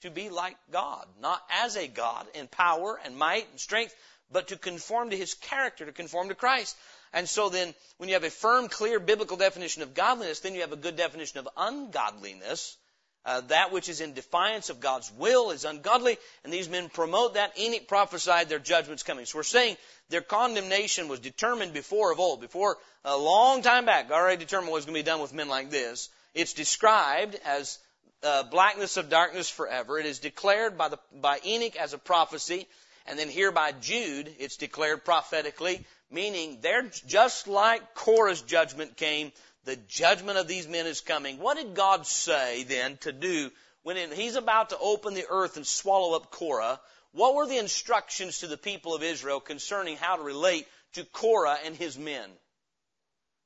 to 0.00 0.10
be 0.10 0.28
like 0.28 0.56
God, 0.72 1.06
not 1.20 1.40
as 1.62 1.76
a 1.76 1.86
God 1.86 2.26
in 2.34 2.48
power 2.48 2.98
and 3.04 3.16
might 3.16 3.48
and 3.52 3.60
strength, 3.60 3.94
but 4.32 4.48
to 4.48 4.56
conform 4.56 5.10
to 5.10 5.16
His 5.16 5.34
character, 5.34 5.86
to 5.86 5.92
conform 5.92 6.30
to 6.30 6.34
Christ. 6.34 6.76
And 7.12 7.28
so 7.28 7.48
then, 7.48 7.74
when 7.98 8.08
you 8.08 8.14
have 8.14 8.24
a 8.24 8.30
firm, 8.30 8.68
clear 8.68 8.98
biblical 8.98 9.36
definition 9.36 9.82
of 9.82 9.94
godliness, 9.94 10.40
then 10.40 10.54
you 10.54 10.62
have 10.62 10.72
a 10.72 10.76
good 10.76 10.96
definition 10.96 11.38
of 11.38 11.48
ungodliness. 11.56 12.76
Uh, 13.24 13.40
that 13.42 13.70
which 13.70 13.88
is 13.88 14.00
in 14.00 14.14
defiance 14.14 14.68
of 14.68 14.80
God's 14.80 15.12
will 15.12 15.52
is 15.52 15.64
ungodly, 15.64 16.18
and 16.42 16.52
these 16.52 16.68
men 16.68 16.88
promote 16.88 17.34
that. 17.34 17.56
Enoch 17.56 17.86
prophesied 17.86 18.48
their 18.48 18.58
judgments 18.58 19.04
coming. 19.04 19.26
So 19.26 19.38
we're 19.38 19.44
saying 19.44 19.76
their 20.08 20.22
condemnation 20.22 21.06
was 21.06 21.20
determined 21.20 21.72
before 21.72 22.10
of 22.10 22.18
old, 22.18 22.40
before 22.40 22.78
a 23.04 23.16
long 23.16 23.62
time 23.62 23.84
back. 23.84 24.10
Already 24.10 24.38
determined 24.38 24.72
what 24.72 24.78
was 24.78 24.86
going 24.86 24.96
to 24.96 25.04
be 25.04 25.08
done 25.08 25.20
with 25.20 25.32
men 25.32 25.48
like 25.48 25.70
this. 25.70 26.08
It's 26.34 26.54
described 26.54 27.38
as 27.44 27.78
uh, 28.24 28.42
blackness 28.44 28.96
of 28.96 29.08
darkness 29.08 29.48
forever. 29.48 30.00
It 30.00 30.06
is 30.06 30.18
declared 30.18 30.76
by 30.76 30.88
the 30.88 30.98
by 31.12 31.38
Enoch 31.44 31.76
as 31.76 31.92
a 31.92 31.98
prophecy, 31.98 32.66
and 33.06 33.18
then 33.18 33.28
here 33.28 33.52
by 33.52 33.70
Jude, 33.72 34.34
it's 34.40 34.56
declared 34.56 35.04
prophetically 35.04 35.84
Meaning, 36.12 36.58
they're 36.60 36.90
just 37.06 37.48
like 37.48 37.94
Korah's 37.94 38.42
judgment 38.42 38.96
came, 38.96 39.32
the 39.64 39.76
judgment 39.76 40.38
of 40.38 40.46
these 40.46 40.68
men 40.68 40.86
is 40.86 41.00
coming. 41.00 41.38
What 41.38 41.56
did 41.56 41.74
God 41.74 42.06
say 42.06 42.64
then 42.64 42.98
to 42.98 43.12
do 43.12 43.50
when 43.82 43.96
He's 44.12 44.36
about 44.36 44.70
to 44.70 44.78
open 44.78 45.14
the 45.14 45.26
earth 45.28 45.56
and 45.56 45.66
swallow 45.66 46.14
up 46.14 46.30
Korah? 46.30 46.78
What 47.12 47.34
were 47.34 47.46
the 47.46 47.58
instructions 47.58 48.40
to 48.40 48.46
the 48.46 48.56
people 48.56 48.94
of 48.94 49.02
Israel 49.02 49.40
concerning 49.40 49.96
how 49.96 50.16
to 50.16 50.22
relate 50.22 50.66
to 50.94 51.04
Korah 51.04 51.58
and 51.64 51.76
his 51.76 51.98
men? 51.98 52.28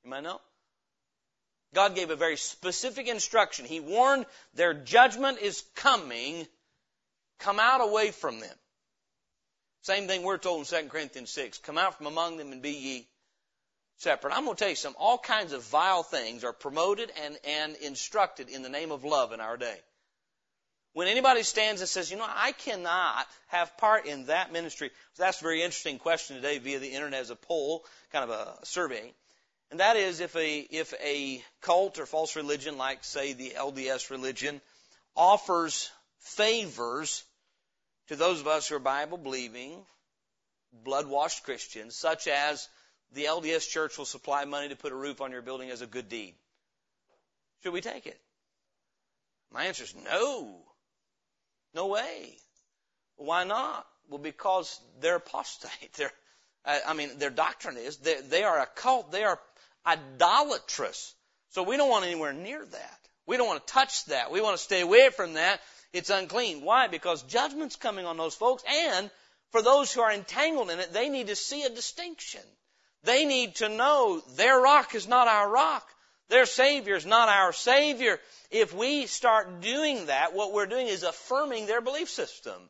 You 0.04 0.10
might 0.10 0.22
know? 0.22 0.40
God 1.74 1.94
gave 1.94 2.10
a 2.10 2.16
very 2.16 2.36
specific 2.36 3.08
instruction. 3.08 3.64
He 3.64 3.80
warned 3.80 4.26
their 4.54 4.72
judgment 4.72 5.38
is 5.38 5.62
coming. 5.74 6.46
Come 7.40 7.60
out 7.60 7.80
away 7.80 8.12
from 8.12 8.40
them. 8.40 8.54
Same 9.86 10.08
thing 10.08 10.24
we're 10.24 10.36
told 10.36 10.58
in 10.72 10.82
2 10.82 10.88
Corinthians 10.88 11.30
6. 11.30 11.58
Come 11.58 11.78
out 11.78 11.96
from 11.96 12.08
among 12.08 12.38
them 12.38 12.50
and 12.50 12.60
be 12.60 12.72
ye 12.72 13.08
separate. 13.98 14.34
I'm 14.34 14.44
going 14.44 14.56
to 14.56 14.58
tell 14.58 14.68
you 14.68 14.74
something. 14.74 15.00
All 15.00 15.16
kinds 15.16 15.52
of 15.52 15.62
vile 15.62 16.02
things 16.02 16.42
are 16.42 16.52
promoted 16.52 17.12
and, 17.24 17.38
and 17.44 17.76
instructed 17.76 18.48
in 18.48 18.62
the 18.62 18.68
name 18.68 18.90
of 18.90 19.04
love 19.04 19.30
in 19.30 19.40
our 19.40 19.56
day. 19.56 19.76
When 20.92 21.06
anybody 21.06 21.44
stands 21.44 21.82
and 21.82 21.88
says, 21.88 22.10
you 22.10 22.16
know, 22.16 22.26
I 22.26 22.50
cannot 22.50 23.28
have 23.46 23.78
part 23.78 24.06
in 24.06 24.26
that 24.26 24.52
ministry, 24.52 24.90
that's 25.18 25.40
a 25.40 25.44
very 25.44 25.62
interesting 25.62 26.00
question 26.00 26.34
today 26.34 26.58
via 26.58 26.80
the 26.80 26.90
internet 26.90 27.20
as 27.20 27.30
a 27.30 27.36
poll, 27.36 27.84
kind 28.10 28.28
of 28.28 28.30
a 28.30 28.66
survey. 28.66 29.14
And 29.70 29.78
that 29.78 29.94
is 29.94 30.18
if 30.18 30.34
a, 30.34 30.66
if 30.68 30.94
a 30.94 31.40
cult 31.60 32.00
or 32.00 32.06
false 32.06 32.34
religion 32.34 32.76
like, 32.76 33.04
say, 33.04 33.34
the 33.34 33.50
LDS 33.50 34.10
religion 34.10 34.60
offers 35.14 35.92
favors 36.18 37.22
to 38.08 38.16
those 38.16 38.40
of 38.40 38.46
us 38.46 38.68
who 38.68 38.76
are 38.76 38.80
Bible 38.80 39.18
believing, 39.18 39.84
blood 40.72 41.06
washed 41.06 41.44
Christians, 41.44 41.96
such 41.96 42.28
as 42.28 42.68
the 43.12 43.24
LDS 43.24 43.68
church 43.68 43.98
will 43.98 44.04
supply 44.04 44.44
money 44.44 44.68
to 44.68 44.76
put 44.76 44.92
a 44.92 44.96
roof 44.96 45.20
on 45.20 45.32
your 45.32 45.42
building 45.42 45.70
as 45.70 45.82
a 45.82 45.86
good 45.86 46.08
deed. 46.08 46.34
Should 47.62 47.72
we 47.72 47.80
take 47.80 48.06
it? 48.06 48.20
My 49.52 49.64
answer 49.64 49.84
is 49.84 49.94
no. 50.04 50.56
No 51.74 51.86
way. 51.86 52.36
Why 53.16 53.44
not? 53.44 53.86
Well, 54.08 54.18
because 54.18 54.80
they're 55.00 55.16
apostate. 55.16 55.92
They're, 55.94 56.12
I 56.64 56.94
mean, 56.94 57.18
their 57.18 57.30
doctrine 57.30 57.76
is 57.76 57.96
they, 57.98 58.20
they 58.20 58.42
are 58.42 58.58
a 58.60 58.66
cult. 58.66 59.12
They 59.12 59.24
are 59.24 59.38
idolatrous. 59.86 61.14
So 61.50 61.62
we 61.62 61.76
don't 61.76 61.88
want 61.88 62.04
anywhere 62.04 62.32
near 62.32 62.64
that. 62.64 62.98
We 63.26 63.36
don't 63.36 63.46
want 63.46 63.66
to 63.66 63.72
touch 63.72 64.04
that. 64.06 64.30
We 64.30 64.40
want 64.40 64.56
to 64.56 64.62
stay 64.62 64.80
away 64.80 65.10
from 65.10 65.34
that. 65.34 65.60
It's 65.96 66.10
unclean. 66.10 66.62
Why? 66.62 66.88
Because 66.88 67.22
judgment's 67.22 67.76
coming 67.76 68.06
on 68.06 68.16
those 68.16 68.34
folks 68.34 68.62
and 68.68 69.10
for 69.50 69.62
those 69.62 69.92
who 69.92 70.02
are 70.02 70.12
entangled 70.12 70.70
in 70.70 70.80
it, 70.80 70.92
they 70.92 71.08
need 71.08 71.28
to 71.28 71.36
see 71.36 71.64
a 71.64 71.70
distinction. 71.70 72.42
They 73.04 73.24
need 73.24 73.56
to 73.56 73.68
know 73.68 74.20
their 74.36 74.60
rock 74.60 74.94
is 74.94 75.08
not 75.08 75.28
our 75.28 75.48
rock. 75.48 75.88
Their 76.28 76.46
Savior 76.46 76.96
is 76.96 77.06
not 77.06 77.28
our 77.28 77.52
Savior. 77.52 78.18
If 78.50 78.74
we 78.74 79.06
start 79.06 79.60
doing 79.60 80.06
that, 80.06 80.34
what 80.34 80.52
we're 80.52 80.66
doing 80.66 80.88
is 80.88 81.04
affirming 81.04 81.66
their 81.66 81.80
belief 81.80 82.10
system 82.10 82.60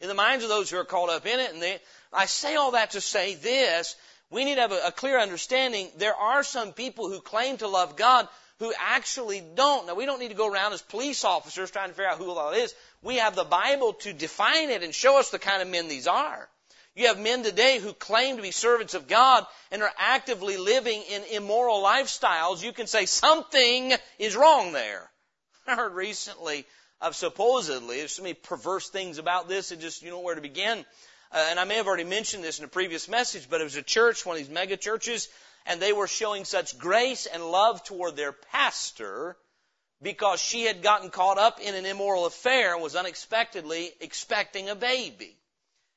in 0.00 0.08
the 0.08 0.14
minds 0.14 0.42
of 0.42 0.50
those 0.50 0.68
who 0.68 0.78
are 0.78 0.84
caught 0.84 1.10
up 1.10 1.24
in 1.26 1.38
it. 1.38 1.52
And 1.52 1.62
they, 1.62 1.78
I 2.12 2.26
say 2.26 2.56
all 2.56 2.72
that 2.72 2.90
to 2.90 3.00
say 3.00 3.36
this. 3.36 3.94
We 4.30 4.44
need 4.44 4.56
to 4.56 4.62
have 4.62 4.72
a, 4.72 4.88
a 4.88 4.92
clear 4.92 5.18
understanding. 5.18 5.88
There 5.96 6.14
are 6.14 6.42
some 6.42 6.72
people 6.72 7.08
who 7.08 7.20
claim 7.20 7.56
to 7.58 7.68
love 7.68 7.96
God 7.96 8.28
who 8.64 8.72
actually 8.78 9.42
don't. 9.54 9.86
Now, 9.86 9.94
we 9.94 10.06
don't 10.06 10.20
need 10.20 10.30
to 10.30 10.34
go 10.34 10.50
around 10.50 10.72
as 10.72 10.80
police 10.80 11.22
officers 11.22 11.70
trying 11.70 11.88
to 11.88 11.94
figure 11.94 12.10
out 12.10 12.16
who 12.16 12.30
all 12.30 12.52
is. 12.52 12.74
We 13.02 13.16
have 13.16 13.36
the 13.36 13.44
Bible 13.44 13.92
to 13.92 14.14
define 14.14 14.70
it 14.70 14.82
and 14.82 14.94
show 14.94 15.18
us 15.18 15.28
the 15.30 15.38
kind 15.38 15.60
of 15.60 15.68
men 15.68 15.88
these 15.88 16.06
are. 16.06 16.48
You 16.96 17.08
have 17.08 17.18
men 17.18 17.42
today 17.42 17.78
who 17.78 17.92
claim 17.92 18.36
to 18.36 18.42
be 18.42 18.52
servants 18.52 18.94
of 18.94 19.06
God 19.06 19.44
and 19.70 19.82
are 19.82 19.92
actively 19.98 20.56
living 20.56 21.02
in 21.10 21.24
immoral 21.32 21.82
lifestyles. 21.82 22.62
You 22.62 22.72
can 22.72 22.86
say 22.86 23.04
something 23.04 23.92
is 24.18 24.34
wrong 24.34 24.72
there. 24.72 25.10
I 25.66 25.74
heard 25.74 25.92
recently 25.92 26.64
of 27.02 27.14
supposedly, 27.14 27.98
there's 27.98 28.12
so 28.12 28.22
many 28.22 28.34
perverse 28.34 28.88
things 28.88 29.18
about 29.18 29.46
this, 29.46 29.72
it 29.72 29.80
just, 29.80 30.02
you 30.02 30.10
know 30.10 30.20
where 30.20 30.36
to 30.36 30.40
begin. 30.40 30.86
Uh, 31.30 31.46
and 31.50 31.60
I 31.60 31.64
may 31.64 31.74
have 31.74 31.86
already 31.86 32.04
mentioned 32.04 32.42
this 32.42 32.60
in 32.60 32.64
a 32.64 32.68
previous 32.68 33.08
message, 33.08 33.50
but 33.50 33.60
it 33.60 33.64
was 33.64 33.76
a 33.76 33.82
church, 33.82 34.24
one 34.24 34.36
of 34.36 34.42
these 34.42 34.54
mega 34.54 34.78
churches, 34.78 35.28
and 35.66 35.80
they 35.80 35.92
were 35.92 36.06
showing 36.06 36.44
such 36.44 36.78
grace 36.78 37.26
and 37.26 37.44
love 37.44 37.82
toward 37.84 38.16
their 38.16 38.32
pastor 38.32 39.36
because 40.02 40.40
she 40.40 40.62
had 40.64 40.82
gotten 40.82 41.10
caught 41.10 41.38
up 41.38 41.60
in 41.60 41.74
an 41.74 41.86
immoral 41.86 42.26
affair 42.26 42.74
and 42.74 42.82
was 42.82 42.96
unexpectedly 42.96 43.90
expecting 44.00 44.68
a 44.68 44.74
baby. 44.74 45.36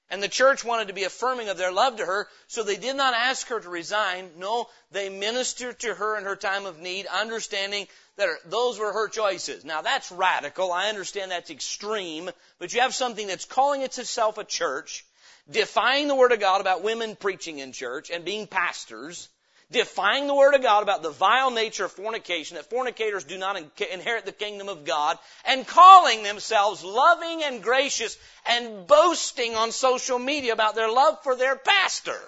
And 0.10 0.24
the 0.24 0.30
church 0.30 0.64
wanted 0.64 0.88
to 0.88 0.94
be 0.94 1.04
affirming 1.04 1.50
of 1.50 1.58
their 1.58 1.72
love 1.72 1.98
to 1.98 2.06
her, 2.06 2.30
so 2.48 2.64
they 2.64 2.78
did 2.78 2.96
not 2.96 3.14
ask 3.14 3.48
her 3.48 3.60
to 3.60 3.70
resign. 3.70 4.30
No, 4.38 4.70
they 4.92 5.10
ministered 5.10 5.80
to 5.80 5.94
her 5.94 6.18
in 6.18 6.24
her 6.24 6.38
time 6.38 6.66
of 6.66 6.80
need, 6.80 7.08
understanding 7.08 7.88
that 8.16 8.30
those 8.46 8.80
were 8.80 8.94
her 8.94 9.10
choices. 9.10 9.66
Now 9.66 9.82
that's 9.82 10.10
radical. 10.10 10.72
I 10.72 10.88
understand 10.88 11.32
that's 11.32 11.50
extreme, 11.50 12.30
but 12.58 12.74
you 12.74 12.80
have 12.82 12.96
something 12.96 13.28
that's 13.28 13.44
calling 13.44 13.82
itself 13.82 14.38
a 14.38 14.46
church, 14.46 15.06
defying 15.50 16.08
the 16.08 16.16
Word 16.16 16.32
of 16.32 16.40
God 16.40 16.62
about 16.62 16.84
women 16.84 17.18
preaching 17.18 17.60
in 17.60 17.74
church 17.74 18.10
and 18.10 18.24
being 18.24 18.48
pastors, 18.48 19.28
defying 19.72 20.28
the 20.28 20.36
Word 20.36 20.54
of 20.54 20.62
God 20.62 20.84
about 20.84 21.04
the 21.04 21.10
vile 21.10 21.52
nature 21.52 21.86
of 21.86 21.92
fornication, 21.92 22.56
that 22.56 22.70
fornicators 22.70 23.26
do 23.26 23.38
not 23.38 23.62
inherit 23.92 24.26
the 24.26 24.32
kingdom 24.32 24.70
of 24.70 24.86
God, 24.86 25.18
and 25.46 25.68
calling 25.68 26.24
themselves 26.24 26.84
loving 26.84 27.44
and 27.44 27.62
gracious 27.62 28.18
and 28.50 28.88
boasting 28.88 29.56
on 29.56 29.72
social 29.72 30.20
media 30.20 30.54
about 30.54 30.76
their 30.76 30.92
love 30.92 31.22
for 31.24 31.36
their 31.36 31.56
pastor. 31.56 32.20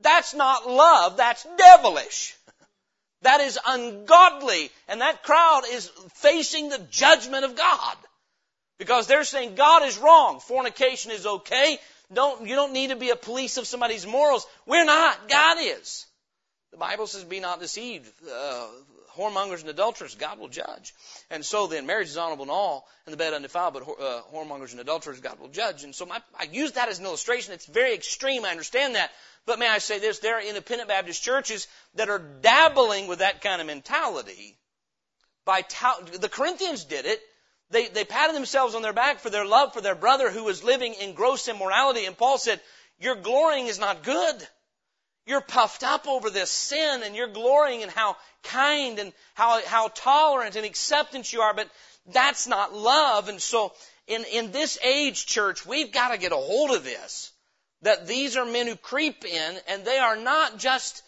That's 0.00 0.34
not 0.34 0.68
love, 0.68 1.16
that's 1.16 1.46
devilish. 1.56 2.36
That 3.22 3.40
is 3.40 3.58
ungodly, 3.66 4.70
and 4.86 5.00
that 5.00 5.22
crowd 5.22 5.62
is 5.70 5.88
facing 6.16 6.68
the 6.68 6.86
judgment 6.90 7.46
of 7.46 7.56
God. 7.56 7.96
Because 8.78 9.06
they're 9.06 9.24
saying 9.24 9.54
God 9.54 9.84
is 9.84 9.96
wrong, 9.96 10.40
fornication 10.40 11.10
is 11.10 11.24
okay, 11.24 11.78
don't, 12.12 12.46
you 12.46 12.54
don't 12.54 12.74
need 12.74 12.90
to 12.90 12.96
be 12.96 13.10
a 13.10 13.16
police 13.16 13.56
of 13.56 13.66
somebody's 13.66 14.06
morals. 14.06 14.46
We're 14.66 14.84
not, 14.84 15.28
God 15.28 15.56
is. 15.58 16.06
The 16.74 16.80
Bible 16.80 17.06
says, 17.06 17.22
be 17.22 17.38
not 17.38 17.60
deceived. 17.60 18.10
Uh, 18.28 18.66
whoremongers 19.16 19.60
and 19.60 19.70
adulterers, 19.70 20.16
God 20.16 20.40
will 20.40 20.48
judge. 20.48 20.92
And 21.30 21.44
so 21.44 21.68
then, 21.68 21.86
marriage 21.86 22.08
is 22.08 22.16
honorable 22.16 22.46
in 22.46 22.50
all, 22.50 22.88
and 23.06 23.12
the 23.12 23.16
bed 23.16 23.32
undefiled, 23.32 23.74
but 23.74 23.82
uh, 23.84 24.22
whoremongers 24.34 24.72
and 24.72 24.80
adulterers, 24.80 25.20
God 25.20 25.38
will 25.38 25.50
judge. 25.50 25.84
And 25.84 25.94
so 25.94 26.04
my, 26.04 26.20
I 26.36 26.48
use 26.50 26.72
that 26.72 26.88
as 26.88 26.98
an 26.98 27.04
illustration. 27.04 27.54
It's 27.54 27.66
very 27.66 27.94
extreme, 27.94 28.44
I 28.44 28.50
understand 28.50 28.96
that. 28.96 29.12
But 29.46 29.60
may 29.60 29.68
I 29.68 29.78
say 29.78 30.00
this, 30.00 30.18
there 30.18 30.36
are 30.36 30.42
independent 30.42 30.88
Baptist 30.88 31.22
churches 31.22 31.68
that 31.94 32.08
are 32.08 32.18
dabbling 32.18 33.06
with 33.06 33.20
that 33.20 33.40
kind 33.40 33.60
of 33.60 33.68
mentality. 33.68 34.56
By 35.44 35.60
ta- 35.60 36.00
the 36.18 36.28
Corinthians 36.28 36.84
did 36.84 37.06
it. 37.06 37.20
They, 37.70 37.86
they 37.86 38.04
patted 38.04 38.34
themselves 38.34 38.74
on 38.74 38.82
their 38.82 38.92
back 38.92 39.20
for 39.20 39.30
their 39.30 39.46
love 39.46 39.74
for 39.74 39.80
their 39.80 39.94
brother 39.94 40.28
who 40.28 40.42
was 40.42 40.64
living 40.64 40.94
in 40.94 41.14
gross 41.14 41.46
immorality. 41.46 42.06
And 42.06 42.18
Paul 42.18 42.38
said, 42.38 42.60
your 42.98 43.14
glorying 43.14 43.68
is 43.68 43.78
not 43.78 44.02
good. 44.02 44.48
You're 45.26 45.40
puffed 45.40 45.82
up 45.82 46.06
over 46.06 46.28
this 46.28 46.50
sin 46.50 47.02
and 47.02 47.16
you're 47.16 47.28
glorying 47.28 47.80
in 47.80 47.88
how 47.88 48.16
kind 48.42 48.98
and 48.98 49.12
how, 49.34 49.60
how 49.66 49.88
tolerant 49.88 50.56
and 50.56 50.66
acceptant 50.66 51.32
you 51.32 51.40
are, 51.40 51.54
but 51.54 51.68
that's 52.12 52.46
not 52.46 52.74
love. 52.74 53.28
And 53.28 53.40
so 53.40 53.72
in, 54.06 54.24
in 54.24 54.52
this 54.52 54.78
age, 54.84 55.24
church, 55.26 55.64
we've 55.64 55.92
got 55.92 56.08
to 56.08 56.18
get 56.18 56.32
a 56.32 56.36
hold 56.36 56.72
of 56.72 56.84
this. 56.84 57.32
That 57.82 58.06
these 58.06 58.36
are 58.36 58.44
men 58.44 58.66
who 58.66 58.76
creep 58.76 59.24
in 59.24 59.56
and 59.68 59.84
they 59.84 59.98
are 59.98 60.16
not 60.16 60.58
just, 60.58 61.02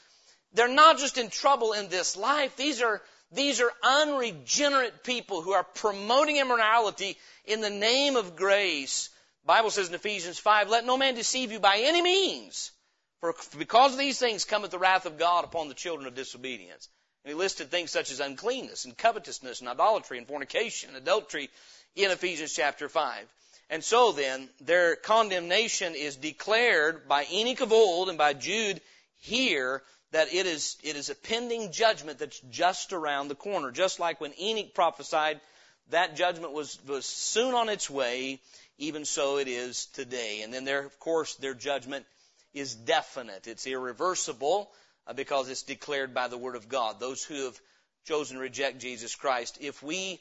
they're 0.55 0.69
not 0.69 0.99
just 0.99 1.19
in 1.19 1.29
trouble 1.29 1.73
in 1.73 1.89
this 1.89 2.17
life. 2.17 2.57
These 2.57 2.81
are, 2.83 3.03
these 3.33 3.61
are 3.61 3.73
unregenerate 3.83 5.05
people 5.05 5.43
who 5.43 5.53
are 5.53 5.65
promoting 5.65 6.39
immorality 6.39 7.19
in 7.45 7.61
the 7.61 7.71
name 7.71 8.17
of 8.17 8.37
grace. 8.37 9.11
Bible 9.45 9.71
says 9.71 9.89
in 9.89 9.95
Ephesians 9.95 10.39
5, 10.39 10.71
let 10.71 10.87
no 10.87 10.97
man 10.97 11.15
deceive 11.15 11.53
you 11.53 11.61
by 11.61 11.79
any 11.81 12.03
means. 12.03 12.73
For 13.21 13.35
because 13.59 13.93
of 13.93 13.99
these 13.99 14.19
things 14.19 14.45
cometh 14.45 14.71
the 14.71 14.79
wrath 14.79 15.07
of 15.07 15.19
God 15.19 15.45
upon 15.45 15.69
the 15.69 15.75
children 15.75 16.07
of 16.07 16.15
disobedience. 16.15 16.89
And 17.25 17.31
he 17.31 17.35
listed 17.35 17.71
things 17.71 17.91
such 17.91 18.11
as 18.11 18.21
uncleanness 18.21 18.85
and 18.85 18.97
covetousness 18.97 19.61
and 19.61 19.69
idolatry 19.69 20.19
and 20.19 20.29
fornication 20.29 20.91
and 20.91 20.99
adultery 20.99 21.51
in 21.95 22.11
Ephesians 22.11 22.55
chapter 22.55 22.89
5. 22.89 23.27
And 23.69 23.83
so 23.83 24.13
then, 24.13 24.49
their 24.61 24.95
condemnation 24.95 25.95
is 25.97 26.15
declared 26.17 27.09
by 27.09 27.27
Enoch 27.33 27.63
of 27.63 27.73
old 27.73 28.09
and 28.09 28.19
by 28.19 28.33
Jude 28.33 28.81
here 29.17 29.83
that 30.13 30.33
it 30.33 30.47
is, 30.47 30.77
it 30.85 30.95
is 30.95 31.11
a 31.11 31.17
pending 31.17 31.73
judgment 31.73 32.19
that's 32.19 32.39
just 32.51 32.93
around 32.93 33.27
the 33.27 33.35
corner. 33.35 33.73
Just 33.73 33.99
like 33.99 34.21
when 34.21 34.39
Enoch 34.41 34.73
prophesied, 34.73 35.41
that 35.91 36.17
judgment 36.17 36.53
was, 36.53 36.79
was 36.87 37.07
soon 37.07 37.55
on 37.55 37.69
its 37.69 37.91
way, 37.91 38.41
even 38.79 39.05
so 39.05 39.39
it 39.39 39.49
is 39.49 39.87
today. 39.87 40.43
And 40.43 40.55
then 40.55 40.65
there, 40.65 40.85
of 40.85 40.99
course, 41.01 41.35
their 41.37 41.55
judgment 41.55 42.07
is 42.57 42.75
definite. 42.75 43.47
It's 43.47 43.67
irreversible 43.67 44.71
uh, 45.07 45.13
because 45.13 45.49
it's 45.49 45.63
declared 45.63 46.15
by 46.15 46.29
the 46.29 46.39
Word 46.39 46.57
of 46.57 46.69
God. 46.69 46.99
Those 46.99 47.23
who 47.23 47.45
have 47.45 47.61
chosen 48.07 48.37
to 48.37 48.43
reject 48.43 48.79
Jesus 48.79 49.15
Christ, 49.15 49.59
if 49.61 49.83
we 49.83 50.21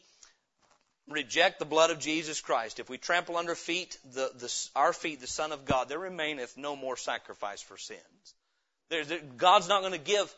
reject 1.08 1.60
the 1.60 1.65
blood 1.65 1.91
of 1.91 2.00
Jesus 2.00 2.41
Christ, 2.41 2.80
if 2.80 2.89
we 2.89 2.98
trample 2.98 3.38
under 3.38 3.56
feet 3.56 3.98
the, 4.13 4.32
the, 4.36 4.69
our 4.76 4.91
feet 4.91 5.21
the 5.21 5.28
Son 5.28 5.52
of 5.52 5.65
God, 5.65 5.88
there 5.88 6.00
remaineth 6.00 6.58
no 6.58 6.76
more 6.76 6.98
sacrifice 6.98 7.62
for 7.62 7.78
sins. 7.78 8.34
There, 8.89 9.04
God's 9.38 9.69
not 9.69 9.82
going 9.82 9.93
to 9.93 9.98
give 9.98 10.34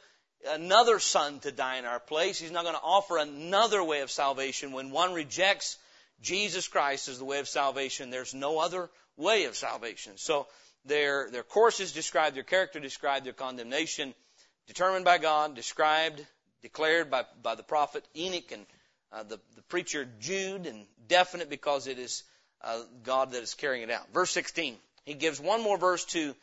another 0.49 0.99
son 0.99 1.39
to 1.39 1.51
die 1.51 1.77
in 1.77 1.85
our 1.85 1.99
place. 1.99 2.39
He's 2.39 2.51
not 2.51 2.63
going 2.63 2.75
to 2.75 2.81
offer 2.81 3.17
another 3.17 3.83
way 3.83 4.01
of 4.01 4.11
salvation. 4.11 4.71
When 4.71 4.91
one 4.91 5.13
rejects 5.13 5.77
Jesus 6.21 6.67
Christ 6.67 7.07
as 7.07 7.17
the 7.17 7.25
way 7.25 7.39
of 7.39 7.47
salvation, 7.47 8.09
there's 8.09 8.33
no 8.33 8.59
other 8.59 8.89
way 9.17 9.45
of 9.45 9.55
salvation. 9.55 10.13
So 10.17 10.47
their, 10.87 11.29
their 11.29 11.43
course 11.43 11.79
is 11.79 11.91
described, 11.91 12.35
their 12.35 12.43
character 12.43 12.79
described, 12.79 13.25
their 13.25 13.33
condemnation 13.33 14.13
determined 14.67 15.05
by 15.05 15.17
God, 15.17 15.55
described, 15.55 16.25
declared 16.61 17.09
by, 17.09 17.23
by 17.41 17.55
the 17.55 17.63
prophet 17.63 18.05
Enoch 18.15 18.51
and 18.51 18.65
uh, 19.11 19.23
the, 19.23 19.39
the 19.55 19.61
preacher 19.63 20.07
Jude, 20.19 20.65
and 20.65 20.85
definite 21.07 21.49
because 21.49 21.87
it 21.87 21.97
is 21.97 22.23
uh, 22.61 22.81
God 23.03 23.31
that 23.31 23.41
is 23.41 23.53
carrying 23.53 23.83
it 23.83 23.91
out. 23.91 24.11
Verse 24.13 24.31
16. 24.31 24.75
He 25.05 25.13
gives 25.13 25.39
one 25.39 25.63
more 25.63 25.77
verse 25.77 26.03
to 26.05 26.35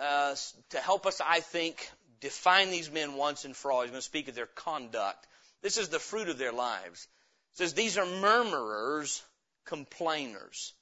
uh, 0.00 0.34
to 0.70 0.78
help 0.78 1.06
us, 1.06 1.20
I 1.24 1.40
think, 1.40 1.90
define 2.20 2.70
these 2.70 2.90
men 2.90 3.14
once 3.14 3.44
and 3.44 3.56
for 3.56 3.72
all. 3.72 3.82
He's 3.82 3.90
going 3.90 4.00
to 4.00 4.04
speak 4.04 4.28
of 4.28 4.34
their 4.34 4.46
conduct. 4.46 5.26
This 5.62 5.78
is 5.78 5.88
the 5.88 5.98
fruit 5.98 6.28
of 6.28 6.38
their 6.38 6.52
lives. 6.52 7.08
It 7.52 7.58
says 7.58 7.72
these 7.72 7.98
are 7.98 8.06
murmurers, 8.06 9.22
complainers. 9.64 10.74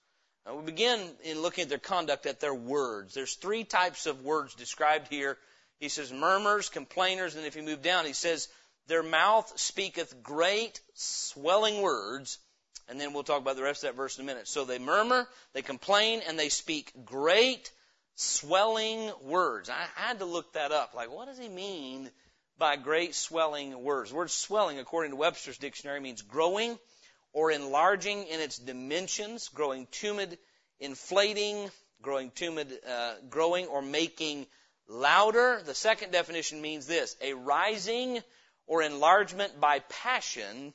Now 0.46 0.56
we 0.56 0.64
begin 0.64 1.00
in 1.24 1.40
looking 1.40 1.62
at 1.62 1.68
their 1.68 1.78
conduct 1.78 2.26
at 2.26 2.40
their 2.40 2.54
words. 2.54 3.14
There's 3.14 3.34
three 3.34 3.64
types 3.64 4.06
of 4.06 4.22
words 4.22 4.54
described 4.54 5.08
here. 5.08 5.38
He 5.80 5.88
says 5.88 6.12
murmurs, 6.12 6.68
complainers, 6.68 7.34
and 7.34 7.46
if 7.46 7.56
you 7.56 7.62
move 7.62 7.82
down, 7.82 8.04
he 8.04 8.12
says 8.12 8.48
their 8.86 9.02
mouth 9.02 9.58
speaketh 9.58 10.22
great 10.22 10.80
swelling 10.94 11.80
words. 11.80 12.38
And 12.88 13.00
then 13.00 13.14
we'll 13.14 13.22
talk 13.22 13.40
about 13.40 13.56
the 13.56 13.62
rest 13.62 13.84
of 13.84 13.90
that 13.90 13.96
verse 13.96 14.18
in 14.18 14.24
a 14.24 14.26
minute. 14.26 14.46
So 14.46 14.64
they 14.64 14.78
murmur, 14.78 15.26
they 15.54 15.62
complain, 15.62 16.20
and 16.28 16.38
they 16.38 16.50
speak 16.50 16.92
great 17.06 17.72
swelling 18.14 19.10
words. 19.22 19.70
I 19.70 19.86
had 19.94 20.18
to 20.18 20.26
look 20.26 20.52
that 20.52 20.70
up. 20.70 20.94
Like, 20.94 21.10
what 21.10 21.26
does 21.26 21.38
he 21.38 21.48
mean 21.48 22.10
by 22.58 22.76
great 22.76 23.14
swelling 23.14 23.82
words? 23.82 24.10
The 24.10 24.16
word 24.16 24.30
swelling, 24.30 24.78
according 24.78 25.12
to 25.12 25.16
Webster's 25.16 25.56
dictionary, 25.56 26.00
means 26.00 26.20
growing 26.20 26.78
or 27.34 27.50
enlarging 27.50 28.26
in 28.28 28.40
its 28.40 28.58
dimensions, 28.58 29.48
growing 29.48 29.86
tumid, 29.88 30.38
inflating, 30.80 31.70
growing 32.00 32.30
tumid, 32.30 32.72
uh, 32.88 33.14
growing 33.28 33.66
or 33.66 33.82
making 33.82 34.46
louder. 34.88 35.60
The 35.66 35.74
second 35.74 36.12
definition 36.12 36.62
means 36.62 36.86
this, 36.86 37.16
a 37.20 37.34
rising 37.34 38.20
or 38.66 38.82
enlargement 38.82 39.60
by 39.60 39.80
passion 39.80 40.72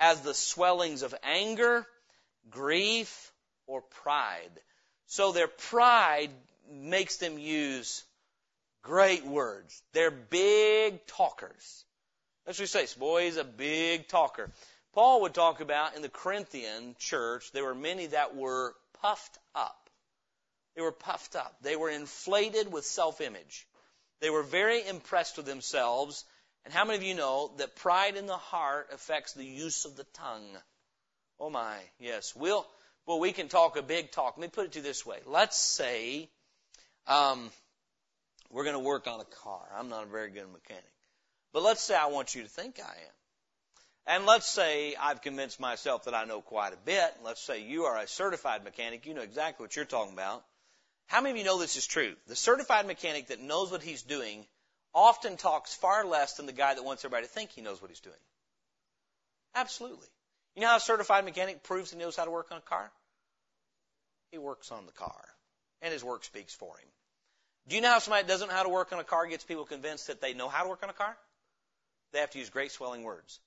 as 0.00 0.20
the 0.20 0.34
swellings 0.34 1.02
of 1.02 1.14
anger, 1.22 1.86
grief, 2.50 3.32
or 3.66 3.80
pride. 3.80 4.50
So 5.06 5.32
their 5.32 5.48
pride 5.48 6.30
makes 6.70 7.18
them 7.18 7.38
use 7.38 8.02
great 8.82 9.24
words. 9.24 9.80
They're 9.92 10.10
big 10.10 11.06
talkers. 11.06 11.84
That's 12.46 12.58
what 12.58 12.64
he 12.64 12.66
says. 12.66 12.94
Boy, 12.94 13.26
he's 13.26 13.36
a 13.36 13.44
big 13.44 14.08
talker. 14.08 14.50
Paul 14.92 15.22
would 15.22 15.34
talk 15.34 15.60
about 15.60 15.94
in 15.96 16.02
the 16.02 16.08
Corinthian 16.08 16.96
church, 16.98 17.52
there 17.52 17.64
were 17.64 17.74
many 17.74 18.06
that 18.06 18.34
were 18.36 18.74
puffed 19.00 19.38
up. 19.54 19.88
They 20.74 20.82
were 20.82 20.92
puffed 20.92 21.36
up. 21.36 21.56
They 21.62 21.76
were 21.76 21.90
inflated 21.90 22.72
with 22.72 22.84
self-image. 22.84 23.66
They 24.20 24.30
were 24.30 24.42
very 24.42 24.86
impressed 24.86 25.36
with 25.36 25.46
themselves. 25.46 26.24
And 26.64 26.74
how 26.74 26.84
many 26.84 26.98
of 26.98 27.02
you 27.04 27.14
know 27.14 27.52
that 27.58 27.76
pride 27.76 28.16
in 28.16 28.26
the 28.26 28.36
heart 28.36 28.88
affects 28.92 29.32
the 29.32 29.44
use 29.44 29.84
of 29.84 29.96
the 29.96 30.04
tongue? 30.14 30.56
Oh 31.38 31.50
my, 31.50 31.76
yes. 31.98 32.34
We'll, 32.36 32.66
well, 33.06 33.20
we 33.20 33.32
can 33.32 33.48
talk 33.48 33.76
a 33.76 33.82
big 33.82 34.10
talk. 34.10 34.36
Let 34.36 34.42
me 34.42 34.48
put 34.48 34.66
it 34.66 34.72
to 34.72 34.78
you 34.80 34.82
this 34.82 35.06
way. 35.06 35.18
Let's 35.26 35.56
say, 35.56 36.28
um, 37.06 37.50
we're 38.50 38.64
going 38.64 38.76
to 38.76 38.80
work 38.80 39.06
on 39.06 39.20
a 39.20 39.24
car. 39.24 39.62
I'm 39.76 39.88
not 39.88 40.04
a 40.04 40.10
very 40.10 40.30
good 40.30 40.50
mechanic. 40.52 40.84
But 41.52 41.62
let's 41.62 41.80
say 41.80 41.96
I 41.96 42.06
want 42.06 42.34
you 42.34 42.42
to 42.42 42.48
think 42.48 42.78
I 42.78 42.92
am. 42.92 43.19
And 44.06 44.26
let's 44.26 44.48
say 44.48 44.94
I've 45.00 45.22
convinced 45.22 45.60
myself 45.60 46.04
that 46.04 46.14
I 46.14 46.24
know 46.24 46.40
quite 46.40 46.72
a 46.72 46.78
bit. 46.84 47.14
Let's 47.24 47.42
say 47.42 47.62
you 47.62 47.84
are 47.84 47.98
a 47.98 48.08
certified 48.08 48.64
mechanic. 48.64 49.06
You 49.06 49.14
know 49.14 49.22
exactly 49.22 49.64
what 49.64 49.76
you're 49.76 49.84
talking 49.84 50.14
about. 50.14 50.44
How 51.06 51.20
many 51.20 51.32
of 51.32 51.36
you 51.38 51.44
know 51.44 51.58
this 51.58 51.76
is 51.76 51.86
true? 51.86 52.14
The 52.26 52.36
certified 52.36 52.86
mechanic 52.86 53.28
that 53.28 53.40
knows 53.40 53.70
what 53.70 53.82
he's 53.82 54.02
doing 54.02 54.46
often 54.94 55.36
talks 55.36 55.74
far 55.74 56.04
less 56.04 56.34
than 56.34 56.46
the 56.46 56.52
guy 56.52 56.74
that 56.74 56.84
wants 56.84 57.04
everybody 57.04 57.26
to 57.26 57.32
think 57.32 57.50
he 57.50 57.60
knows 57.60 57.80
what 57.80 57.90
he's 57.90 58.00
doing. 58.00 58.16
Absolutely. 59.54 60.06
You 60.54 60.62
know 60.62 60.68
how 60.68 60.76
a 60.76 60.80
certified 60.80 61.24
mechanic 61.24 61.62
proves 61.62 61.90
he 61.90 61.98
knows 61.98 62.16
how 62.16 62.24
to 62.24 62.30
work 62.30 62.48
on 62.50 62.58
a 62.58 62.62
car? 62.62 62.90
He 64.30 64.38
works 64.38 64.70
on 64.70 64.86
the 64.86 64.92
car. 64.92 65.24
And 65.82 65.92
his 65.92 66.04
work 66.04 66.24
speaks 66.24 66.54
for 66.54 66.76
him. 66.76 66.88
Do 67.68 67.76
you 67.76 67.82
know 67.82 67.90
how 67.90 67.98
somebody 67.98 68.22
that 68.22 68.28
doesn't 68.28 68.48
know 68.48 68.54
how 68.54 68.62
to 68.62 68.68
work 68.68 68.92
on 68.92 68.98
a 68.98 69.04
car 69.04 69.26
gets 69.26 69.44
people 69.44 69.64
convinced 69.64 70.08
that 70.08 70.20
they 70.20 70.34
know 70.34 70.48
how 70.48 70.64
to 70.64 70.68
work 70.68 70.82
on 70.82 70.90
a 70.90 70.94
car? 70.94 71.16
They 72.12 72.20
have 72.20 72.30
to 72.30 72.38
use 72.38 72.50
great 72.50 72.72
swelling 72.72 73.02
words. 73.02 73.38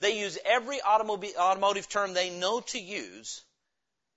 They 0.00 0.18
use 0.18 0.38
every 0.44 0.80
automotive 0.82 1.88
term 1.88 2.12
they 2.12 2.30
know 2.30 2.60
to 2.60 2.78
use, 2.78 3.42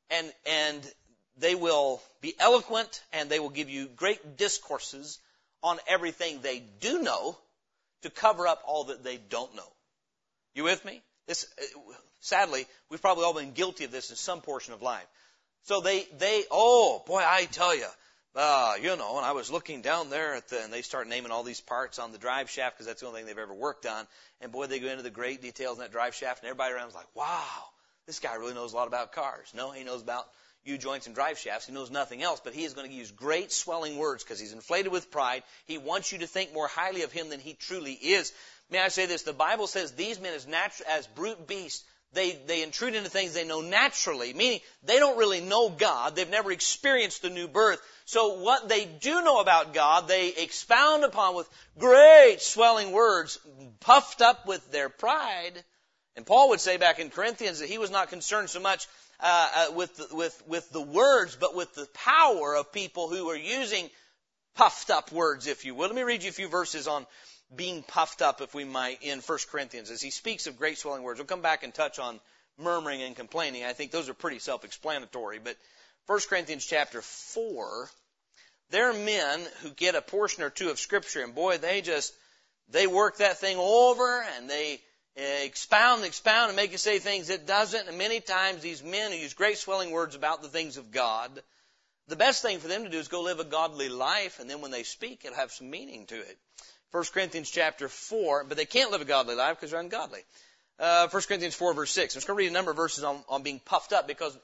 and, 0.09 0.31
and 0.45 0.93
they 1.37 1.55
will 1.55 2.01
be 2.21 2.35
eloquent 2.39 3.01
and 3.13 3.29
they 3.29 3.39
will 3.39 3.49
give 3.49 3.69
you 3.69 3.87
great 3.87 4.37
discourses 4.37 5.19
on 5.63 5.79
everything 5.87 6.41
they 6.41 6.63
do 6.79 7.01
know 7.01 7.37
to 8.01 8.09
cover 8.09 8.47
up 8.47 8.61
all 8.65 8.85
that 8.85 9.03
they 9.03 9.17
don't 9.17 9.55
know. 9.55 9.71
You 10.53 10.63
with 10.63 10.83
me? 10.83 11.01
This, 11.27 11.45
sadly, 12.19 12.65
we've 12.89 13.01
probably 13.01 13.23
all 13.23 13.33
been 13.33 13.51
guilty 13.51 13.85
of 13.85 13.91
this 13.91 14.09
in 14.09 14.15
some 14.15 14.41
portion 14.41 14.73
of 14.73 14.81
life. 14.81 15.05
So 15.63 15.81
they, 15.81 16.07
they, 16.17 16.43
oh 16.49 17.03
boy, 17.05 17.21
I 17.25 17.45
tell 17.45 17.75
you, 17.75 17.85
uh, 18.41 18.75
you 18.81 18.95
know, 18.95 19.17
and 19.17 19.25
I 19.25 19.33
was 19.33 19.51
looking 19.51 19.81
down 19.81 20.09
there 20.09 20.35
at 20.35 20.47
the, 20.47 20.63
and 20.63 20.71
they 20.71 20.81
start 20.81 21.09
naming 21.09 21.29
all 21.29 21.43
these 21.43 21.59
parts 21.59 21.99
on 21.99 22.13
the 22.13 22.17
drive 22.17 22.49
shaft 22.49 22.77
because 22.77 22.87
that's 22.87 23.01
the 23.01 23.07
only 23.07 23.19
thing 23.19 23.27
they've 23.27 23.37
ever 23.37 23.53
worked 23.53 23.85
on. 23.85 24.07
And 24.39 24.49
boy, 24.49 24.67
they 24.67 24.79
go 24.79 24.87
into 24.87 25.03
the 25.03 25.09
great 25.09 25.41
details 25.41 25.77
in 25.77 25.81
that 25.81 25.91
drive 25.91 26.15
shaft, 26.15 26.41
and 26.41 26.49
everybody 26.49 26.73
around 26.73 26.87
is 26.87 26.95
like, 26.95 27.13
wow, 27.15 27.65
this 28.07 28.19
guy 28.19 28.35
really 28.35 28.53
knows 28.53 28.71
a 28.71 28.77
lot 28.77 28.87
about 28.87 29.11
cars. 29.11 29.51
No, 29.53 29.71
he 29.71 29.83
knows 29.83 30.01
about 30.01 30.25
U 30.63 30.77
joints 30.77 31.05
and 31.05 31.13
drive 31.13 31.37
shafts. 31.37 31.67
He 31.67 31.73
knows 31.73 31.91
nothing 31.91 32.23
else, 32.23 32.39
but 32.41 32.53
he 32.53 32.63
is 32.63 32.73
going 32.73 32.89
to 32.89 32.95
use 32.95 33.11
great 33.11 33.51
swelling 33.51 33.97
words 33.97 34.23
because 34.23 34.39
he's 34.39 34.53
inflated 34.53 34.93
with 34.93 35.11
pride. 35.11 35.43
He 35.65 35.77
wants 35.77 36.13
you 36.13 36.19
to 36.19 36.27
think 36.27 36.53
more 36.53 36.69
highly 36.69 37.01
of 37.01 37.11
him 37.11 37.29
than 37.29 37.41
he 37.41 37.55
truly 37.55 37.91
is. 37.91 38.31
May 38.71 38.79
I 38.79 38.87
say 38.87 39.05
this? 39.05 39.23
The 39.23 39.33
Bible 39.33 39.67
says 39.67 39.91
these 39.91 40.17
men 40.17 40.33
as 40.33 40.47
natural, 40.47 40.87
as 40.89 41.07
brute 41.07 41.45
beasts, 41.45 41.83
they, 42.13 42.31
they 42.47 42.63
intrude 42.63 42.95
into 42.95 43.09
things 43.09 43.33
they 43.33 43.45
know 43.45 43.61
naturally, 43.61 44.33
meaning 44.33 44.59
they 44.83 44.97
don't 44.97 45.17
really 45.17 45.41
know 45.41 45.69
God. 45.69 46.15
They've 46.15 46.29
never 46.29 46.51
experienced 46.51 47.21
the 47.21 47.29
new 47.29 47.47
birth. 47.47 47.79
So 48.05 48.39
what 48.39 48.67
they 48.67 48.85
do 48.85 49.21
know 49.21 49.39
about 49.39 49.73
God, 49.73 50.07
they 50.07 50.29
expound 50.29 51.03
upon 51.03 51.35
with 51.35 51.47
great 51.77 52.37
swelling 52.39 52.91
words, 52.91 53.39
puffed 53.79 54.21
up 54.21 54.47
with 54.47 54.71
their 54.71 54.89
pride. 54.89 55.63
And 56.15 56.25
Paul 56.25 56.49
would 56.49 56.59
say 56.59 56.77
back 56.77 56.99
in 56.99 57.11
Corinthians 57.11 57.59
that 57.59 57.69
he 57.69 57.77
was 57.77 57.91
not 57.91 58.09
concerned 58.09 58.49
so 58.49 58.59
much 58.59 58.87
uh, 59.19 59.49
uh, 59.55 59.73
with, 59.73 59.95
the, 59.97 60.15
with, 60.15 60.43
with 60.47 60.69
the 60.71 60.81
words, 60.81 61.37
but 61.39 61.55
with 61.55 61.75
the 61.75 61.87
power 61.93 62.55
of 62.55 62.73
people 62.73 63.09
who 63.09 63.29
are 63.29 63.37
using 63.37 63.87
puffed 64.55 64.89
up 64.89 65.11
words, 65.11 65.45
if 65.45 65.63
you 65.63 65.75
will. 65.75 65.87
Let 65.87 65.95
me 65.95 66.01
read 66.01 66.23
you 66.23 66.29
a 66.29 66.33
few 66.33 66.49
verses 66.49 66.87
on 66.87 67.05
being 67.55 67.83
puffed 67.83 68.21
up, 68.21 68.41
if 68.41 68.53
we 68.53 68.63
might, 68.63 69.01
in 69.01 69.19
1 69.19 69.37
Corinthians. 69.51 69.89
As 69.91 70.01
he 70.01 70.11
speaks 70.11 70.47
of 70.47 70.57
great 70.57 70.77
swelling 70.77 71.03
words, 71.03 71.19
we'll 71.19 71.25
come 71.25 71.41
back 71.41 71.63
and 71.63 71.73
touch 71.73 71.99
on 71.99 72.19
murmuring 72.57 73.01
and 73.01 73.15
complaining. 73.15 73.63
I 73.63 73.73
think 73.73 73.91
those 73.91 74.09
are 74.09 74.13
pretty 74.13 74.39
self-explanatory. 74.39 75.39
But 75.43 75.57
1 76.05 76.19
Corinthians 76.29 76.65
chapter 76.65 77.01
4, 77.01 77.89
there 78.69 78.91
are 78.91 78.93
men 78.93 79.41
who 79.61 79.71
get 79.71 79.95
a 79.95 80.01
portion 80.01 80.43
or 80.43 80.49
two 80.49 80.69
of 80.69 80.79
Scripture, 80.79 81.23
and 81.23 81.33
boy, 81.33 81.57
they 81.57 81.81
just, 81.81 82.13
they 82.69 82.85
work 82.85 83.17
that 83.17 83.39
thing 83.39 83.57
over, 83.57 84.23
and 84.37 84.49
they 84.49 84.79
expound, 85.15 86.05
expound, 86.05 86.49
and 86.49 86.55
make 86.55 86.71
you 86.71 86.77
say 86.77 86.99
things 86.99 87.29
it 87.29 87.47
doesn't. 87.47 87.87
And 87.87 87.97
many 87.97 88.19
times 88.19 88.61
these 88.61 88.83
men 88.83 89.11
who 89.11 89.17
use 89.17 89.33
great 89.33 89.57
swelling 89.57 89.91
words 89.91 90.15
about 90.15 90.41
the 90.41 90.49
things 90.49 90.77
of 90.77 90.91
God, 90.91 91.31
the 92.07 92.15
best 92.15 92.41
thing 92.41 92.59
for 92.59 92.67
them 92.67 92.83
to 92.83 92.89
do 92.89 92.99
is 92.99 93.07
go 93.07 93.21
live 93.21 93.39
a 93.39 93.43
godly 93.43 93.89
life, 93.89 94.39
and 94.39 94.49
then 94.49 94.61
when 94.61 94.71
they 94.71 94.83
speak, 94.83 95.25
it'll 95.25 95.37
have 95.37 95.51
some 95.51 95.69
meaning 95.69 96.05
to 96.07 96.15
it. 96.15 96.37
1 96.91 97.03
Corinthians 97.13 97.49
chapter 97.49 97.87
4, 97.87 98.45
but 98.45 98.57
they 98.57 98.65
can't 98.65 98.91
live 98.91 99.01
a 99.01 99.05
godly 99.05 99.35
life 99.35 99.57
because 99.57 99.71
they're 99.71 99.79
ungodly. 99.79 100.21
Uh, 100.79 101.07
1 101.07 101.21
Corinthians 101.23 101.55
4 101.55 101.73
verse 101.73 101.91
6. 101.91 102.15
I'm 102.15 102.17
just 102.17 102.27
going 102.27 102.37
to 102.37 102.43
read 102.43 102.49
a 102.49 102.53
number 102.53 102.71
of 102.71 102.77
verses 102.77 103.03
on, 103.03 103.19
on 103.27 103.43
being 103.43 103.59
puffed 103.59 103.93
up 103.93 104.07
because 104.07 104.37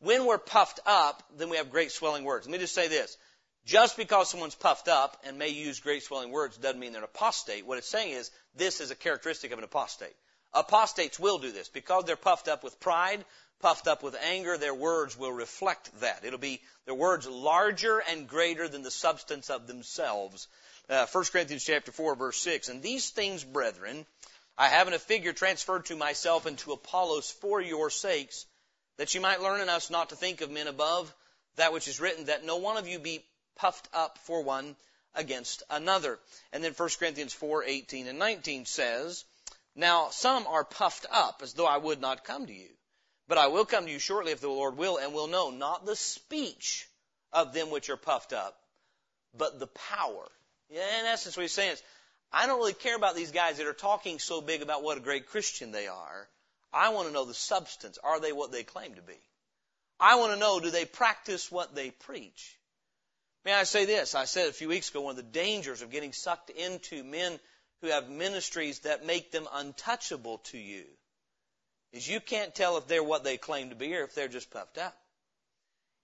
when 0.00 0.26
we're 0.26 0.38
puffed 0.38 0.80
up, 0.84 1.22
then 1.36 1.48
we 1.48 1.58
have 1.58 1.70
great 1.70 1.92
swelling 1.92 2.24
words. 2.24 2.46
Let 2.46 2.52
me 2.52 2.58
just 2.58 2.74
say 2.74 2.88
this. 2.88 3.16
Just 3.64 3.96
because 3.96 4.28
someone's 4.28 4.56
puffed 4.56 4.88
up 4.88 5.22
and 5.24 5.38
may 5.38 5.50
use 5.50 5.78
great 5.78 6.02
swelling 6.02 6.32
words 6.32 6.56
doesn't 6.56 6.80
mean 6.80 6.92
they're 6.92 7.02
an 7.02 7.08
apostate. 7.12 7.64
What 7.64 7.78
it's 7.78 7.88
saying 7.88 8.12
is 8.12 8.30
this 8.56 8.80
is 8.80 8.90
a 8.90 8.96
characteristic 8.96 9.52
of 9.52 9.58
an 9.58 9.64
apostate. 9.64 10.14
Apostates 10.52 11.20
will 11.20 11.38
do 11.38 11.52
this. 11.52 11.68
Because 11.68 12.04
they're 12.04 12.16
puffed 12.16 12.48
up 12.48 12.64
with 12.64 12.80
pride, 12.80 13.24
puffed 13.62 13.86
up 13.86 14.02
with 14.02 14.16
anger, 14.16 14.58
their 14.58 14.74
words 14.74 15.16
will 15.16 15.32
reflect 15.32 16.00
that. 16.00 16.24
It'll 16.24 16.38
be 16.38 16.60
their 16.84 16.94
words 16.94 17.26
larger 17.26 18.00
and 18.00 18.28
greater 18.28 18.68
than 18.68 18.82
the 18.82 18.90
substance 18.90 19.48
of 19.48 19.66
themselves. 19.66 20.48
Uh, 20.90 21.06
1 21.06 21.24
Corinthians 21.32 21.64
chapter 21.64 21.92
4 21.92 22.16
verse 22.16 22.38
6. 22.38 22.68
And 22.68 22.82
these 22.82 23.10
things, 23.10 23.44
brethren, 23.44 24.04
I 24.58 24.68
have 24.68 24.88
in 24.88 24.94
a 24.94 24.98
figure 24.98 25.32
transferred 25.32 25.86
to 25.86 25.96
myself 25.96 26.44
and 26.44 26.58
to 26.58 26.72
Apollos 26.72 27.30
for 27.30 27.60
your 27.60 27.88
sakes, 27.88 28.44
that 28.98 29.14
you 29.14 29.20
might 29.20 29.40
learn 29.40 29.60
in 29.60 29.68
us 29.68 29.88
not 29.88 30.10
to 30.10 30.16
think 30.16 30.40
of 30.40 30.50
men 30.50 30.66
above 30.66 31.14
that 31.56 31.72
which 31.72 31.88
is 31.88 32.00
written, 32.00 32.26
that 32.26 32.44
no 32.44 32.56
one 32.56 32.76
of 32.76 32.88
you 32.88 32.98
be 32.98 33.24
puffed 33.56 33.88
up 33.94 34.18
for 34.18 34.42
one 34.42 34.76
against 35.14 35.62
another. 35.70 36.18
And 36.52 36.64
then 36.64 36.72
1 36.72 36.88
Corinthians 36.98 37.32
4, 37.32 37.64
18 37.64 38.08
and 38.08 38.18
19 38.18 38.66
says, 38.66 39.24
Now 39.76 40.10
some 40.10 40.46
are 40.46 40.64
puffed 40.64 41.06
up 41.10 41.42
as 41.42 41.52
though 41.54 41.66
I 41.66 41.76
would 41.76 42.00
not 42.00 42.24
come 42.24 42.46
to 42.46 42.52
you. 42.52 42.68
But 43.28 43.38
I 43.38 43.46
will 43.48 43.64
come 43.64 43.86
to 43.86 43.90
you 43.90 43.98
shortly 43.98 44.32
if 44.32 44.40
the 44.40 44.48
Lord 44.48 44.76
will, 44.76 44.98
and 44.98 45.14
will 45.14 45.28
know 45.28 45.50
not 45.50 45.86
the 45.86 45.96
speech 45.96 46.88
of 47.32 47.52
them 47.52 47.70
which 47.70 47.88
are 47.88 47.96
puffed 47.96 48.32
up, 48.32 48.58
but 49.34 49.58
the 49.58 49.68
power. 49.68 50.30
In 50.70 51.06
essence, 51.06 51.36
what 51.36 51.42
he's 51.42 51.52
saying 51.52 51.72
is, 51.72 51.82
I 52.32 52.46
don't 52.46 52.58
really 52.58 52.72
care 52.72 52.96
about 52.96 53.14
these 53.14 53.30
guys 53.30 53.58
that 53.58 53.66
are 53.66 53.74
talking 53.74 54.18
so 54.18 54.40
big 54.40 54.62
about 54.62 54.82
what 54.82 54.96
a 54.96 55.00
great 55.02 55.28
Christian 55.28 55.70
they 55.70 55.86
are. 55.86 56.28
I 56.72 56.88
want 56.90 57.08
to 57.08 57.14
know 57.14 57.24
the 57.24 57.34
substance. 57.34 57.98
Are 58.02 58.20
they 58.20 58.32
what 58.32 58.52
they 58.52 58.64
claim 58.64 58.94
to 58.94 59.02
be? 59.02 59.20
I 60.00 60.16
want 60.16 60.32
to 60.32 60.38
know, 60.38 60.58
do 60.58 60.70
they 60.70 60.86
practice 60.86 61.50
what 61.50 61.74
they 61.74 61.90
preach? 61.90 62.58
May 63.44 63.52
I 63.52 63.64
say 63.64 63.84
this? 63.84 64.14
I 64.14 64.24
said 64.24 64.48
a 64.48 64.52
few 64.52 64.68
weeks 64.68 64.90
ago 64.90 65.02
one 65.02 65.12
of 65.12 65.16
the 65.16 65.22
dangers 65.22 65.82
of 65.82 65.90
getting 65.90 66.12
sucked 66.12 66.50
into 66.50 67.04
men 67.04 67.38
who 67.80 67.88
have 67.88 68.08
ministries 68.08 68.80
that 68.80 69.04
make 69.04 69.30
them 69.30 69.48
untouchable 69.52 70.38
to 70.38 70.58
you 70.58 70.84
is 71.92 72.08
you 72.08 72.20
can't 72.20 72.54
tell 72.54 72.76
if 72.78 72.86
they're 72.86 73.02
what 73.02 73.24
they 73.24 73.36
claim 73.36 73.70
to 73.70 73.76
be 73.76 73.94
or 73.94 74.04
if 74.04 74.14
they're 74.14 74.28
just 74.28 74.50
puffed 74.50 74.78
up. 74.78 74.96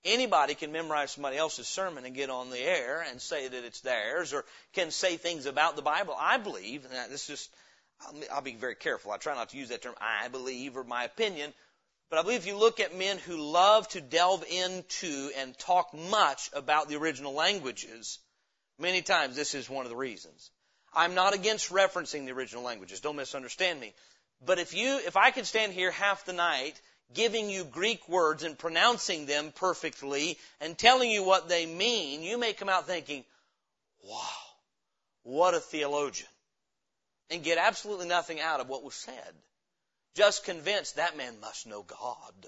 Anybody 0.04 0.54
can 0.54 0.70
memorize 0.70 1.10
somebody 1.12 1.36
else's 1.36 1.66
sermon 1.66 2.04
and 2.04 2.14
get 2.14 2.30
on 2.30 2.50
the 2.50 2.60
air 2.60 3.04
and 3.10 3.20
say 3.20 3.48
that 3.48 3.64
it's 3.64 3.80
theirs 3.80 4.32
or 4.32 4.44
can 4.72 4.90
say 4.90 5.16
things 5.16 5.46
about 5.46 5.76
the 5.76 5.82
Bible. 5.82 6.14
I 6.18 6.38
believe, 6.38 6.84
and 6.84 7.12
this 7.12 7.22
is 7.22 7.26
just, 7.26 7.50
I'll 8.32 8.42
be 8.42 8.54
very 8.54 8.76
careful. 8.76 9.10
I 9.10 9.16
try 9.16 9.34
not 9.34 9.48
to 9.50 9.56
use 9.56 9.70
that 9.70 9.82
term, 9.82 9.94
I 10.00 10.28
believe, 10.28 10.76
or 10.76 10.84
my 10.84 11.04
opinion. 11.04 11.52
But 12.10 12.18
I 12.18 12.22
believe 12.22 12.40
if 12.40 12.46
you 12.46 12.56
look 12.56 12.80
at 12.80 12.96
men 12.96 13.18
who 13.18 13.36
love 13.36 13.88
to 13.88 14.00
delve 14.00 14.44
into 14.48 15.30
and 15.36 15.58
talk 15.58 15.92
much 15.92 16.48
about 16.52 16.88
the 16.88 16.96
original 16.96 17.34
languages, 17.34 18.18
many 18.78 19.02
times 19.02 19.36
this 19.36 19.54
is 19.54 19.68
one 19.68 19.84
of 19.84 19.90
the 19.90 19.96
reasons. 19.96 20.50
I'm 20.94 21.14
not 21.14 21.34
against 21.34 21.70
referencing 21.70 22.24
the 22.24 22.32
original 22.32 22.62
languages. 22.62 23.00
Don't 23.00 23.16
misunderstand 23.16 23.80
me. 23.80 23.92
But 24.44 24.58
if 24.58 24.74
you, 24.74 24.98
if 24.98 25.16
I 25.16 25.30
could 25.30 25.46
stand 25.46 25.72
here 25.72 25.90
half 25.90 26.24
the 26.24 26.32
night 26.32 26.80
giving 27.14 27.48
you 27.48 27.64
Greek 27.64 28.08
words 28.08 28.42
and 28.42 28.58
pronouncing 28.58 29.26
them 29.26 29.52
perfectly 29.52 30.38
and 30.60 30.76
telling 30.76 31.10
you 31.10 31.24
what 31.24 31.48
they 31.48 31.66
mean, 31.66 32.22
you 32.22 32.38
may 32.38 32.52
come 32.52 32.68
out 32.68 32.86
thinking, 32.86 33.24
wow, 34.04 34.20
what 35.22 35.54
a 35.54 35.60
theologian. 35.60 36.28
And 37.30 37.42
get 37.42 37.58
absolutely 37.58 38.08
nothing 38.08 38.40
out 38.40 38.60
of 38.60 38.68
what 38.68 38.84
was 38.84 38.94
said. 38.94 39.34
Just 40.14 40.44
convinced 40.44 40.96
that 40.96 41.16
man 41.16 41.40
must 41.40 41.66
know 41.66 41.82
God. 41.82 42.46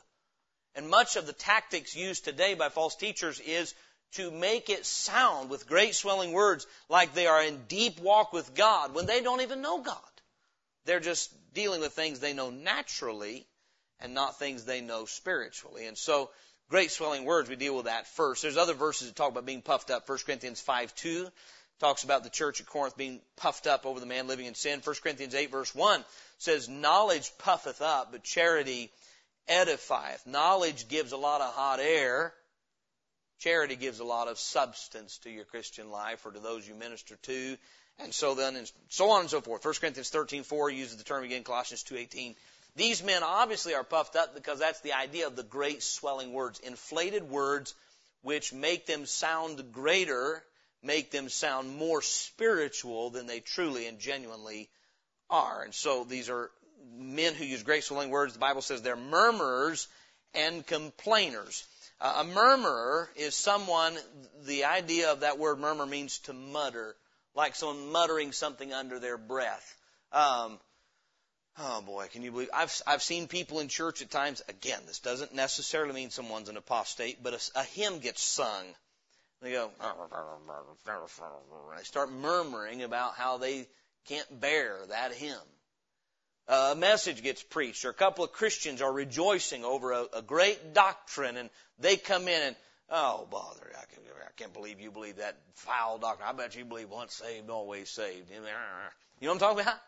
And 0.74 0.88
much 0.88 1.16
of 1.16 1.26
the 1.26 1.32
tactics 1.32 1.96
used 1.96 2.24
today 2.24 2.54
by 2.54 2.68
false 2.68 2.96
teachers 2.96 3.40
is 3.40 3.74
to 4.12 4.30
make 4.30 4.70
it 4.70 4.86
sound 4.86 5.50
with 5.50 5.68
great 5.68 5.94
swelling 5.94 6.32
words 6.32 6.66
like 6.88 7.14
they 7.14 7.26
are 7.26 7.42
in 7.42 7.64
deep 7.68 8.00
walk 8.00 8.32
with 8.32 8.54
God 8.54 8.94
when 8.94 9.06
they 9.06 9.20
don't 9.20 9.40
even 9.40 9.62
know 9.62 9.82
God. 9.82 9.96
They're 10.84 11.00
just 11.00 11.30
dealing 11.52 11.80
with 11.80 11.92
things 11.92 12.20
they 12.20 12.32
know 12.32 12.50
naturally 12.50 13.46
and 14.00 14.14
not 14.14 14.38
things 14.38 14.64
they 14.64 14.80
know 14.80 15.04
spiritually. 15.04 15.86
And 15.86 15.96
so, 15.96 16.30
great 16.68 16.90
swelling 16.90 17.24
words, 17.24 17.48
we 17.48 17.56
deal 17.56 17.76
with 17.76 17.86
that 17.86 18.06
first. 18.06 18.42
There's 18.42 18.56
other 18.56 18.74
verses 18.74 19.08
that 19.08 19.16
talk 19.16 19.30
about 19.30 19.46
being 19.46 19.62
puffed 19.62 19.90
up. 19.90 20.08
1 20.08 20.18
Corinthians 20.24 20.60
5 20.60 20.94
2 20.94 21.28
talks 21.80 22.04
about 22.04 22.22
the 22.22 22.30
church 22.30 22.60
at 22.60 22.66
Corinth 22.66 22.96
being 22.96 23.20
puffed 23.36 23.66
up 23.66 23.86
over 23.86 24.00
the 24.00 24.06
man 24.06 24.28
living 24.28 24.46
in 24.46 24.54
sin. 24.54 24.80
1 24.84 24.96
Corinthians 25.02 25.34
8 25.34 25.50
verse 25.50 25.74
1 25.74 26.04
says, 26.38 26.68
Knowledge 26.68 27.30
puffeth 27.38 27.80
up, 27.82 28.12
but 28.12 28.22
charity 28.22 28.90
edifieth. 29.48 30.26
Knowledge 30.26 30.88
gives 30.88 31.12
a 31.12 31.16
lot 31.16 31.40
of 31.40 31.52
hot 31.54 31.80
air. 31.80 32.34
Charity 33.38 33.76
gives 33.76 34.00
a 34.00 34.04
lot 34.04 34.28
of 34.28 34.38
substance 34.38 35.18
to 35.18 35.30
your 35.30 35.46
Christian 35.46 35.90
life 35.90 36.26
or 36.26 36.32
to 36.32 36.40
those 36.40 36.68
you 36.68 36.74
minister 36.74 37.16
to. 37.22 37.56
And 38.02 38.14
so 38.14 38.34
then, 38.34 38.56
and 38.56 38.70
so 38.88 39.10
on 39.10 39.22
and 39.22 39.30
so 39.30 39.40
forth. 39.40 39.64
1 39.64 39.74
Corinthians 39.80 40.10
13:4 40.10 40.70
uses 40.74 40.96
the 40.96 41.04
term 41.04 41.24
again, 41.24 41.44
Colossians 41.44 41.82
2:18. 41.84 42.34
These 42.76 43.02
men 43.02 43.22
obviously 43.22 43.74
are 43.74 43.84
puffed 43.84 44.16
up 44.16 44.34
because 44.34 44.58
that's 44.58 44.80
the 44.80 44.92
idea 44.92 45.26
of 45.26 45.36
the 45.36 45.42
great 45.42 45.82
swelling 45.82 46.32
words, 46.32 46.60
inflated 46.60 47.28
words 47.28 47.74
which 48.22 48.52
make 48.52 48.86
them 48.86 49.06
sound 49.06 49.72
greater, 49.72 50.44
make 50.82 51.10
them 51.10 51.28
sound 51.28 51.76
more 51.76 52.02
spiritual 52.02 53.10
than 53.10 53.26
they 53.26 53.40
truly 53.40 53.86
and 53.86 53.98
genuinely 53.98 54.70
are. 55.28 55.62
And 55.62 55.74
so 55.74 56.04
these 56.04 56.28
are 56.30 56.50
men 56.96 57.34
who 57.34 57.44
use 57.44 57.62
great 57.62 57.84
swelling 57.84 58.10
words. 58.10 58.34
The 58.34 58.38
Bible 58.38 58.62
says 58.62 58.82
they're 58.82 58.96
murmurers 58.96 59.88
and 60.34 60.66
complainers. 60.66 61.64
Uh, 62.00 62.14
a 62.18 62.24
murmurer 62.24 63.10
is 63.16 63.34
someone, 63.34 63.96
the 64.44 64.64
idea 64.64 65.12
of 65.12 65.20
that 65.20 65.38
word 65.38 65.58
murmur 65.58 65.86
means 65.86 66.18
to 66.20 66.32
mutter, 66.32 66.96
like 67.34 67.54
someone 67.54 67.92
muttering 67.92 68.32
something 68.32 68.72
under 68.72 68.98
their 68.98 69.18
breath. 69.18 69.76
Um, 70.12 70.58
oh 71.58 71.82
boy, 71.82 72.08
can 72.12 72.22
you 72.22 72.32
believe? 72.32 72.50
I've, 72.52 72.82
I've 72.86 73.02
seen 73.02 73.28
people 73.28 73.60
in 73.60 73.68
church 73.68 74.02
at 74.02 74.10
times, 74.10 74.42
again, 74.48 74.80
this 74.86 75.00
doesn't 75.00 75.34
necessarily 75.34 75.94
mean 75.94 76.10
someone's 76.10 76.48
an 76.48 76.56
apostate, 76.56 77.22
but 77.22 77.34
a, 77.34 77.60
a 77.60 77.64
hymn 77.64 77.98
gets 77.98 78.22
sung. 78.22 78.64
They 79.42 79.52
go, 79.52 79.70
they 81.76 81.84
start 81.84 82.12
murmuring 82.12 82.82
about 82.82 83.14
how 83.14 83.38
they 83.38 83.66
can't 84.06 84.40
bear 84.40 84.76
that 84.88 85.12
hymn 85.14 85.36
a 86.50 86.74
message 86.74 87.22
gets 87.22 87.42
preached, 87.42 87.84
or 87.84 87.90
a 87.90 87.94
couple 87.94 88.24
of 88.24 88.32
Christians 88.32 88.82
are 88.82 88.92
rejoicing 88.92 89.64
over 89.64 89.92
a, 89.92 90.06
a 90.14 90.22
great 90.22 90.74
doctrine, 90.74 91.36
and 91.36 91.48
they 91.78 91.96
come 91.96 92.26
in 92.26 92.42
and, 92.42 92.56
oh, 92.90 93.26
bother, 93.30 93.70
I, 93.76 93.84
can, 93.94 94.02
can't 94.40 94.54
believe 94.54 94.80
you 94.80 94.90
believe 94.90 95.16
that 95.16 95.36
foul 95.54 95.98
doctrine. 95.98 96.26
I 96.26 96.32
bet 96.32 96.56
you 96.56 96.64
believe 96.64 96.88
once 96.88 97.12
saved, 97.14 97.50
always 97.50 97.90
saved. 97.90 98.30
You 98.30 98.36
know 98.36 98.42
what 99.20 99.32
I'm 99.32 99.38
talking 99.38 99.60
about? 99.60 99.78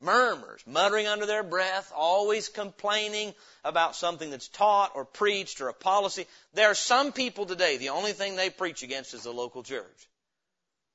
Murmurs, 0.00 0.62
muttering 0.66 1.06
under 1.06 1.26
their 1.26 1.44
breath, 1.44 1.92
always 1.94 2.48
complaining 2.48 3.34
about 3.64 3.94
something 3.94 4.30
that's 4.30 4.48
taught 4.48 4.92
or 4.96 5.04
preached 5.04 5.60
or 5.60 5.68
a 5.68 5.74
policy. 5.74 6.26
There 6.54 6.68
are 6.68 6.74
some 6.74 7.12
people 7.12 7.46
today, 7.46 7.76
the 7.76 7.90
only 7.90 8.12
thing 8.12 8.34
they 8.34 8.50
preach 8.50 8.82
against 8.82 9.14
is 9.14 9.22
the 9.22 9.32
local 9.32 9.62
church. 9.62 10.08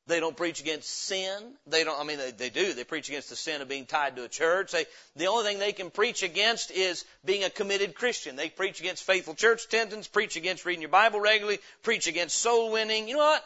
They 0.08 0.20
don't 0.20 0.38
preach 0.38 0.62
against 0.62 0.89
sin. 0.89 1.56
They 1.65 1.84
don't, 1.84 2.00
I 2.00 2.04
mean, 2.04 2.20
they, 2.20 2.32
they 2.32 2.50
do. 2.50 2.74
They 2.74 2.84
preach 2.84 3.10
against 3.10 3.30
the 3.30 3.36
sin 3.36 3.62
of 3.62 3.68
being 3.68 3.88
tied 3.88 4.15
to 4.15 4.24
a 4.24 4.28
church. 4.28 4.72
They, 4.72 4.86
the 5.15 5.28
only 5.28 5.46
thing 5.46 5.58
they 5.58 5.74
can 5.74 5.89
preach 5.89 6.22
against 6.22 6.70
is 6.70 7.06
being 7.24 7.44
a 7.44 7.50
committed 7.50 7.96
Christian. 7.96 8.36
They 8.36 8.50
preach 8.50 8.80
against 8.80 9.04
faithful 9.04 9.34
church 9.34 9.65
attendance, 9.65 10.08
preach 10.08 10.36
against 10.36 10.63
reading 10.63 10.82
your 10.82 10.89
Bible 10.89 11.20
regularly, 11.20 11.60
preach 11.82 12.06
against 12.06 12.38
soul 12.38 12.72
winning. 12.72 13.08
You 13.08 13.15
know 13.15 13.24
what? 13.24 13.44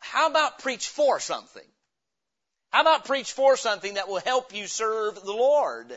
How 0.00 0.28
about 0.28 0.58
preach 0.58 0.88
for 0.88 1.20
something? 1.20 1.62
How 2.70 2.80
about 2.80 3.04
preach 3.04 3.30
for 3.30 3.56
something 3.56 3.94
that 3.94 4.08
will 4.08 4.20
help 4.20 4.52
you 4.52 4.66
serve 4.66 5.14
the 5.14 5.32
Lord? 5.32 5.96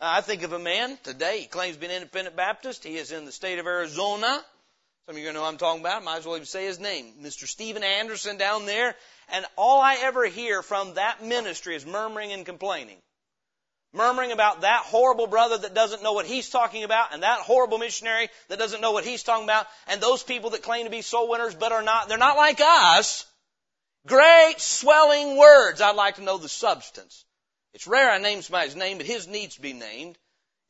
I 0.00 0.20
think 0.20 0.42
of 0.42 0.52
a 0.52 0.58
man 0.58 0.98
today. 1.02 1.40
He 1.40 1.46
claims 1.46 1.74
to 1.74 1.80
be 1.80 1.86
an 1.86 1.92
independent 1.92 2.36
Baptist. 2.36 2.84
He 2.84 2.96
is 2.96 3.10
in 3.10 3.24
the 3.24 3.32
state 3.32 3.58
of 3.58 3.66
Arizona. 3.66 4.44
Some 5.06 5.16
of 5.16 5.22
you 5.22 5.32
know 5.32 5.44
I'm 5.44 5.56
talking 5.56 5.80
about. 5.80 6.02
Might 6.02 6.18
as 6.18 6.26
well 6.26 6.34
even 6.34 6.46
say 6.46 6.66
his 6.66 6.80
name. 6.80 7.12
Mr. 7.22 7.46
Steven 7.46 7.84
Anderson 7.84 8.38
down 8.38 8.66
there. 8.66 8.96
And 9.28 9.46
all 9.56 9.80
I 9.80 9.98
ever 10.02 10.26
hear 10.26 10.62
from 10.62 10.94
that 10.94 11.22
ministry 11.22 11.76
is 11.76 11.86
murmuring 11.86 12.32
and 12.32 12.44
complaining. 12.44 12.98
Murmuring 13.92 14.32
about 14.32 14.62
that 14.62 14.82
horrible 14.82 15.28
brother 15.28 15.58
that 15.58 15.74
doesn't 15.74 16.02
know 16.02 16.12
what 16.12 16.26
he's 16.26 16.50
talking 16.50 16.82
about, 16.82 17.14
and 17.14 17.22
that 17.22 17.40
horrible 17.40 17.78
missionary 17.78 18.28
that 18.48 18.58
doesn't 18.58 18.80
know 18.80 18.90
what 18.90 19.04
he's 19.04 19.22
talking 19.22 19.44
about, 19.44 19.66
and 19.86 20.00
those 20.00 20.24
people 20.24 20.50
that 20.50 20.62
claim 20.62 20.84
to 20.84 20.90
be 20.90 21.02
soul 21.02 21.30
winners 21.30 21.54
but 21.54 21.72
are 21.72 21.82
not, 21.82 22.08
they're 22.08 22.18
not 22.18 22.36
like 22.36 22.60
us. 22.60 23.24
Great 24.06 24.56
swelling 24.58 25.38
words. 25.38 25.80
I'd 25.80 25.96
like 25.96 26.16
to 26.16 26.22
know 26.22 26.36
the 26.36 26.48
substance. 26.48 27.24
It's 27.74 27.86
rare 27.86 28.10
I 28.10 28.18
name 28.18 28.42
somebody's 28.42 28.76
name, 28.76 28.98
but 28.98 29.06
his 29.06 29.28
needs 29.28 29.54
to 29.54 29.62
be 29.62 29.72
named. 29.72 30.18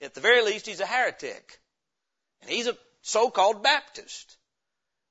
At 0.02 0.14
the 0.14 0.20
very 0.20 0.42
least, 0.42 0.66
he's 0.66 0.80
a 0.80 0.86
heretic. 0.86 1.58
And 2.42 2.50
he's 2.50 2.66
a 2.66 2.76
so-called 3.06 3.62
Baptist. 3.62 4.36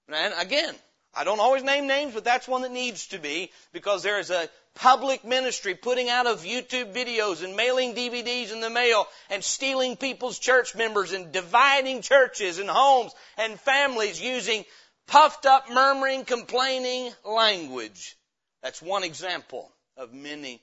And 0.10 0.34
again, 0.38 0.76
I 1.14 1.24
don't 1.24 1.40
always 1.40 1.64
name 1.64 1.88
names, 1.88 2.14
but 2.14 2.26
that's 2.26 2.48
one 2.48 2.64
that 2.64 2.72
needs 2.72 3.08
to 3.08 3.20
be 3.20 3.52
because 3.72 4.04
there 4.04 4.20
is 4.20 4.30
a 4.30 4.50
public 4.76 5.24
ministry 5.24 5.76
putting 5.76 6.10
out 6.10 6.28
of 6.28 6.44
YouTube 6.44 6.94
videos 6.94 7.42
and 7.42 7.56
mailing 7.56 7.96
DVDs 7.96 8.52
in 8.52 8.60
the 8.60 8.70
mail 8.70 9.08
and 9.30 9.42
stealing 9.42 9.96
people's 9.96 10.38
church 10.38 10.76
members 10.76 11.14
and 11.14 11.32
dividing 11.32 12.02
churches 12.02 12.60
and 12.60 12.70
homes 12.70 13.14
and 13.38 13.58
families 13.62 14.22
using 14.22 14.66
puffed 15.08 15.46
up, 15.46 15.70
murmuring, 15.72 16.26
complaining 16.26 17.14
language. 17.24 18.18
That's 18.62 18.82
one 18.82 19.04
example 19.04 19.72
of 19.96 20.14
many. 20.14 20.62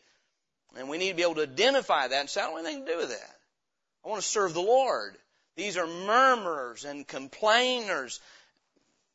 And 0.76 0.90
we 0.90 0.98
need 0.98 1.10
to 1.10 1.16
be 1.16 1.22
able 1.22 1.36
to 1.36 1.42
identify 1.42 2.08
that 2.08 2.20
and 2.20 2.28
say, 2.28 2.42
I 2.42 2.44
don't 2.44 2.52
want 2.52 2.66
anything 2.66 2.84
to 2.84 2.92
do 2.92 2.98
with 2.98 3.08
that. 3.08 3.36
I 4.04 4.08
want 4.08 4.20
to 4.20 4.28
serve 4.28 4.52
the 4.52 4.60
Lord. 4.60 5.16
These 5.56 5.76
are 5.76 5.86
murmurers 5.86 6.84
and 6.84 7.06
complainers 7.06 8.20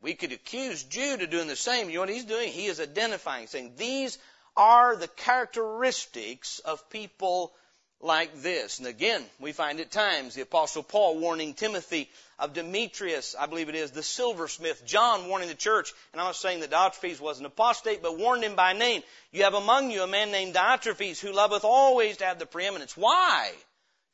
we 0.01 0.13
could 0.13 0.31
accuse 0.31 0.83
Jude 0.83 1.21
of 1.23 1.29
doing 1.29 1.47
the 1.47 1.55
same. 1.55 1.89
You 1.89 1.95
know 1.95 2.01
what 2.01 2.09
he's 2.09 2.25
doing? 2.25 2.49
He 2.49 2.67
is 2.67 2.79
identifying, 2.79 3.47
saying, 3.47 3.73
these 3.77 4.17
are 4.55 4.95
the 4.95 5.07
characteristics 5.07 6.59
of 6.59 6.89
people 6.89 7.53
like 7.99 8.41
this. 8.41 8.77
And 8.77 8.87
again, 8.87 9.23
we 9.39 9.53
find 9.53 9.79
at 9.79 9.89
times 9.89 10.35
the 10.35 10.41
apostle 10.41 10.83
Paul 10.83 11.17
warning 11.17 11.55
Timothy 11.55 12.09
of 12.37 12.53
Demetrius, 12.53 13.35
I 13.39 13.47
believe 13.47 13.69
it 13.69 13.75
is, 13.75 13.89
the 13.89 14.03
silversmith, 14.03 14.85
John 14.85 15.27
warning 15.27 15.47
the 15.47 15.55
church, 15.55 15.91
and 16.13 16.21
I'm 16.21 16.27
not 16.27 16.35
saying 16.35 16.59
that 16.59 16.69
Diotrephes 16.69 17.19
was 17.19 17.39
an 17.39 17.45
apostate, 17.47 18.03
but 18.03 18.19
warned 18.19 18.43
him 18.43 18.55
by 18.55 18.73
name. 18.73 19.01
You 19.31 19.43
have 19.43 19.55
among 19.55 19.89
you 19.89 20.03
a 20.03 20.07
man 20.07 20.31
named 20.31 20.53
Diotrephes 20.53 21.19
who 21.19 21.33
loveth 21.33 21.63
always 21.63 22.17
to 22.17 22.25
have 22.25 22.37
the 22.37 22.45
preeminence. 22.45 22.95
Why? 22.95 23.51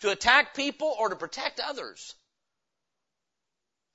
To 0.04 0.12
attack 0.12 0.56
people 0.56 0.96
or 1.00 1.10
to 1.10 1.16
protect 1.16 1.60
others? 1.60 2.16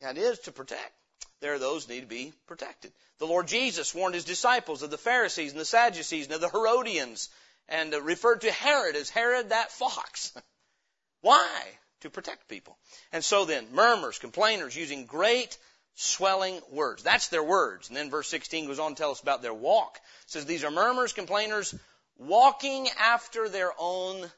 That 0.01 0.18
is 0.18 0.38
to 0.40 0.53
protect 0.53 0.92
there 1.40 1.55
are 1.55 1.59
those 1.59 1.88
need 1.88 2.01
to 2.01 2.07
be 2.07 2.33
protected. 2.47 2.92
The 3.18 3.27
Lord 3.27 3.47
Jesus 3.47 3.94
warned 3.94 4.14
his 4.14 4.25
disciples 4.25 4.83
of 4.83 4.90
the 4.90 4.99
Pharisees 4.99 5.53
and 5.53 5.61
the 5.61 5.64
Sadducees 5.64 6.27
and 6.27 6.35
of 6.35 6.40
the 6.40 6.49
Herodians 6.49 7.29
and 7.68 7.94
uh, 7.94 8.03
referred 8.03 8.40
to 8.40 8.51
Herod 8.51 8.97
as 8.97 9.11
Herod 9.11 9.51
that 9.51 9.71
fox. 9.71 10.33
Why? 11.21 11.61
To 12.01 12.11
protect 12.11 12.49
people. 12.49 12.77
And 13.12 13.25
so 13.25 13.44
then, 13.44 13.73
murmurs, 13.73 14.18
complainers, 14.18 14.77
using 14.77 15.07
great 15.07 15.59
swelling 15.94 16.61
words. 16.71 17.03
That's 17.03 17.28
their 17.28 17.43
words. 17.43 17.89
And 17.89 17.97
then 17.97 18.11
verse 18.11 18.28
16 18.28 18.66
goes 18.66 18.78
on 18.78 18.95
to 18.95 19.01
tell 19.01 19.11
us 19.11 19.20
about 19.20 19.43
their 19.43 19.55
walk. 19.55 19.97
It 19.97 20.30
says 20.30 20.47
these 20.47 20.64
are 20.64 20.70
murmurs, 20.70 21.12
complainers, 21.12 21.74
walking 22.16 22.89
after 22.99 23.49
their 23.49 23.72
own 23.78 24.28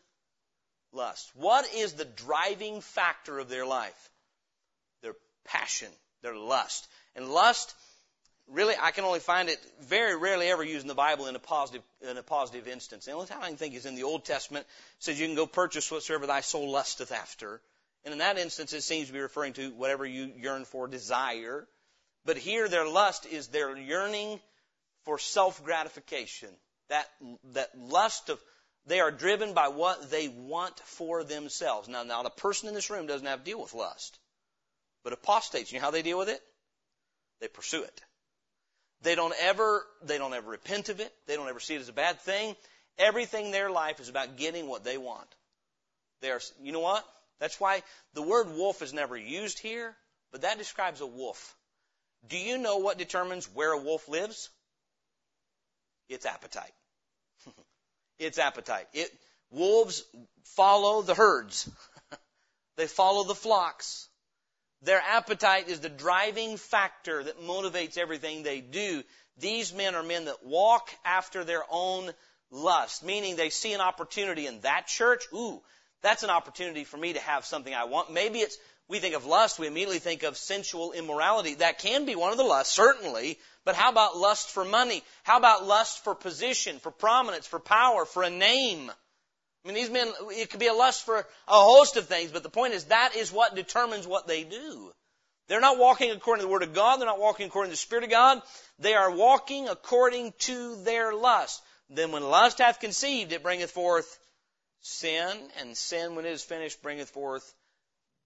lust. 0.93 1.30
What 1.34 1.66
is 1.74 1.95
the 1.95 2.05
driving 2.05 2.80
factor 2.80 3.38
of 3.38 3.49
their 3.49 3.66
life? 3.66 4.11
Their 5.03 5.14
passion, 5.45 5.88
their 6.22 6.36
lust. 6.36 6.86
And 7.16 7.28
lust, 7.28 7.74
really, 8.49 8.74
I 8.80 8.91
can 8.91 9.05
only 9.05 9.20
find 9.20 9.49
it 9.49 9.59
very 9.82 10.16
rarely 10.16 10.49
ever 10.49 10.64
used 10.64 10.82
in 10.82 10.88
the 10.88 10.95
Bible 10.95 11.26
in 11.26 11.36
a 11.36 11.41
positive, 11.41 11.82
in 12.03 12.16
a 12.16 12.22
positive 12.22 12.68
instance. 12.68 13.05
The 13.05 13.12
only 13.12 13.26
time 13.26 13.43
I 13.43 13.49
can 13.49 13.57
think 13.57 13.74
is 13.74 13.86
in 13.86 13.95
the 13.95 14.05
Old 14.05 14.24
Testament. 14.24 14.66
It 14.99 15.05
says 15.05 15.20
you 15.20 15.26
can 15.26 15.36
go 15.36 15.47
purchase 15.47 15.91
whatsoever 15.91 16.26
thy 16.26 16.41
soul 16.41 16.70
lusteth 16.70 17.12
after. 17.12 17.61
And 18.05 18.12
in 18.12 18.18
that 18.18 18.38
instance, 18.38 18.72
it 18.72 18.82
seems 18.82 19.09
to 19.09 19.12
be 19.12 19.20
referring 19.20 19.53
to 19.55 19.70
whatever 19.72 20.07
you 20.07 20.32
yearn 20.36 20.64
for, 20.64 20.88
desire. 20.88 21.66
But 22.24 22.38
here, 22.38 22.68
their 22.68 22.88
lust 22.88 23.26
is 23.26 23.49
their 23.49 23.76
yearning 23.76 24.41
for 25.05 25.18
self 25.18 25.62
gratification. 25.64 26.49
That, 26.88 27.07
that 27.53 27.70
lust 27.78 28.30
of 28.30 28.41
They 28.91 28.99
are 28.99 29.12
driven 29.12 29.55
by 29.55 29.68
what 29.68 30.11
they 30.11 30.26
want 30.26 30.76
for 30.80 31.22
themselves. 31.22 31.86
Now, 31.86 32.03
now 32.03 32.24
the 32.24 32.28
person 32.30 32.68
in 32.68 32.74
this 32.74 32.91
room 32.91 33.07
doesn't 33.07 33.24
have 33.24 33.38
to 33.38 33.45
deal 33.45 33.62
with 33.62 33.72
lust. 33.72 34.18
But 35.05 35.12
apostates, 35.12 35.70
you 35.70 35.78
know 35.78 35.84
how 35.84 35.93
they 35.93 36.03
deal 36.03 36.18
with 36.18 36.28
it? 36.28 36.41
They 37.41 37.47
pursue 37.47 37.84
it. 37.84 38.01
They 39.03 39.14
don't 39.14 39.32
ever, 39.38 39.86
they 40.03 40.18
don't 40.18 40.34
ever 40.34 40.51
repent 40.51 40.88
of 40.88 40.99
it. 40.99 41.14
They 41.28 41.36
don't 41.36 41.49
ever 41.49 41.61
see 41.61 41.76
it 41.76 41.80
as 41.82 41.88
a 41.88 41.93
bad 41.93 42.18
thing. 42.22 42.57
Everything 42.99 43.47
in 43.47 43.53
their 43.53 43.70
life 43.70 44.01
is 44.01 44.09
about 44.09 44.36
getting 44.36 44.66
what 44.66 44.82
they 44.82 44.99
want. 44.99 45.28
They 46.20 46.32
are, 46.32 46.41
you 46.61 46.72
know 46.72 46.80
what? 46.80 47.05
That's 47.38 47.61
why 47.61 47.84
the 48.14 48.22
word 48.22 48.49
wolf 48.57 48.82
is 48.82 48.93
never 48.93 49.16
used 49.16 49.61
here, 49.61 49.95
but 50.32 50.43
that 50.43 50.59
describes 50.59 51.01
a 51.01 51.07
wolf. 51.07 51.55
Do 52.26 52.36
you 52.36 52.59
know 52.59 52.78
what 52.78 52.99
determines 52.99 53.47
where 53.55 53.70
a 53.70 53.80
wolf 53.80 54.09
lives? 54.09 54.51
Its 56.09 56.26
appetite. 56.26 56.72
Its 58.20 58.38
appetite. 58.38 58.86
It, 58.92 59.10
wolves 59.50 60.04
follow 60.44 61.02
the 61.02 61.14
herds. 61.14 61.68
they 62.76 62.86
follow 62.86 63.24
the 63.24 63.34
flocks. 63.34 64.08
Their 64.82 65.00
appetite 65.00 65.68
is 65.68 65.80
the 65.80 65.88
driving 65.88 66.56
factor 66.56 67.22
that 67.22 67.40
motivates 67.42 67.98
everything 67.98 68.42
they 68.42 68.60
do. 68.60 69.02
These 69.38 69.74
men 69.74 69.94
are 69.94 70.02
men 70.02 70.26
that 70.26 70.44
walk 70.44 70.90
after 71.04 71.44
their 71.44 71.64
own 71.70 72.10
lust, 72.50 73.04
meaning 73.04 73.36
they 73.36 73.50
see 73.50 73.72
an 73.72 73.80
opportunity 73.80 74.46
in 74.46 74.60
that 74.60 74.86
church. 74.86 75.24
Ooh, 75.34 75.60
that's 76.02 76.22
an 76.22 76.30
opportunity 76.30 76.84
for 76.84 76.96
me 76.96 77.12
to 77.12 77.20
have 77.20 77.44
something 77.44 77.74
I 77.74 77.84
want. 77.84 78.12
Maybe 78.12 78.38
it's, 78.38 78.56
we 78.91 78.99
think 78.99 79.14
of 79.14 79.24
lust, 79.24 79.61
we 79.61 79.68
immediately 79.68 80.01
think 80.01 80.24
of 80.24 80.36
sensual 80.36 80.91
immorality. 80.91 81.55
That 81.55 81.78
can 81.78 82.07
be 82.07 82.16
one 82.16 82.32
of 82.32 82.38
the 82.38 82.45
lusts, 82.45 82.74
certainly. 82.74 83.38
But 83.64 83.76
how 83.76 83.91
about 83.91 84.16
lust 84.16 84.51
for 84.51 84.64
money? 84.64 85.05
How 85.22 85.38
about 85.38 85.64
lust 85.64 86.03
for 86.03 86.16
position, 86.16 86.80
for 86.80 86.91
prominence, 86.91 87.47
for 87.47 87.61
power, 87.61 88.05
for 88.05 88.24
a 88.24 88.30
name? 88.30 88.91
I 88.91 89.68
mean, 89.68 89.76
these 89.76 89.91
men, 89.91 90.12
it 90.30 90.51
could 90.51 90.59
be 90.59 90.66
a 90.66 90.74
lust 90.74 91.07
for 91.07 91.18
a 91.18 91.24
host 91.47 91.97
of 91.97 92.07
things, 92.07 92.32
but 92.32 92.43
the 92.43 92.51
point 92.51 92.74
is 92.74 92.84
that 92.86 93.14
is 93.14 93.30
what 93.30 93.55
determines 93.55 94.09
what 94.09 94.26
they 94.26 94.43
do. 94.43 94.91
They're 95.47 95.61
not 95.61 95.78
walking 95.78 96.11
according 96.11 96.41
to 96.41 96.47
the 96.47 96.53
Word 96.53 96.64
of 96.64 96.74
God. 96.74 96.97
They're 96.97 97.07
not 97.07 97.20
walking 97.20 97.47
according 97.47 97.70
to 97.70 97.74
the 97.74 97.76
Spirit 97.76 98.05
of 98.05 98.11
God. 98.11 98.43
They 98.80 98.95
are 98.95 99.14
walking 99.14 99.68
according 99.68 100.32
to 100.41 100.82
their 100.82 101.14
lust. 101.14 101.62
Then 101.91 102.11
when 102.11 102.24
lust 102.24 102.59
hath 102.59 102.80
conceived, 102.80 103.32
it 103.32 103.43
bringeth 103.45 103.70
forth 103.70 104.18
sin, 104.80 105.36
and 105.61 105.76
sin, 105.76 106.16
when 106.16 106.24
it 106.24 106.32
is 106.32 106.43
finished, 106.43 106.82
bringeth 106.82 107.11
forth 107.11 107.55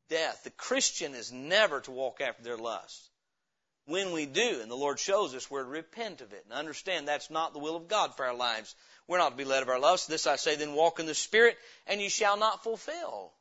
death. 0.09 0.45
The 0.45 0.51
Christian 0.51 1.15
is 1.15 1.33
never 1.33 1.81
to 1.81 1.91
walk 1.91 2.21
after 2.21 2.43
their 2.43 2.57
lust. 2.57 3.11
When 3.87 4.13
we 4.13 4.25
do, 4.25 4.61
and 4.63 4.71
the 4.71 4.77
Lord 4.77 4.99
shows 4.99 5.35
us, 5.35 5.51
we're 5.51 5.63
to 5.63 5.69
repent 5.69 6.23
of 6.23 6.33
it 6.33 6.45
and 6.45 6.59
understand 6.59 7.07
that's 7.07 7.31
not 7.31 7.53
the 7.53 7.59
will 7.59 7.77
of 7.77 7.89
God 7.89 8.17
for 8.17 8.25
our 8.25 8.35
lives. 8.35 8.75
We're 9.07 9.19
not 9.19 9.31
to 9.31 9.37
be 9.37 9.45
led 9.45 9.63
of 9.63 9.69
our 9.69 9.79
lusts. 9.79 10.07
This 10.07 10.27
I 10.27 10.37
say, 10.37 10.57
then 10.57 10.73
walk 10.73 11.01
in 11.01 11.07
the 11.07 11.15
Spirit, 11.15 11.59
and 11.87 12.01
you 12.01 12.09
shall 12.09 12.39
not 12.39 12.65
fulfill 12.65 13.33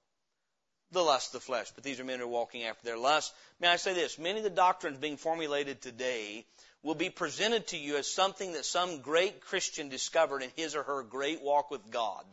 the 0.91 1.01
lust 1.01 1.34
of 1.34 1.41
the 1.41 1.45
flesh. 1.45 1.72
But 1.74 1.86
these 1.86 1.99
are 1.99 2.03
men 2.03 2.20
who 2.20 2.26
are 2.26 2.28
walking 2.28 2.64
after 2.64 2.84
their 2.84 2.97
lust. 2.97 3.34
May 3.61 3.70
I 3.70 3.78
say 3.78 3.93
this? 3.93 4.20
Many 4.20 4.39
of 4.39 4.43
the 4.43 4.49
doctrines 4.49 4.97
being 4.97 5.18
formulated 5.18 5.82
today 5.82 6.45
will 6.84 6.95
be 6.95 7.09
presented 7.09 7.68
to 7.68 7.78
you 7.78 7.95
as 7.95 8.11
something 8.11 8.51
that 8.53 8.66
some 8.66 8.99
great 8.99 9.39
Christian 9.39 9.88
discovered 9.88 10.43
in 10.43 10.49
his 10.57 10.76
or 10.76 10.84
her 10.84 11.03
great 11.03 11.41
walk 11.41 11.72
with 11.72 11.89
God 11.89 12.26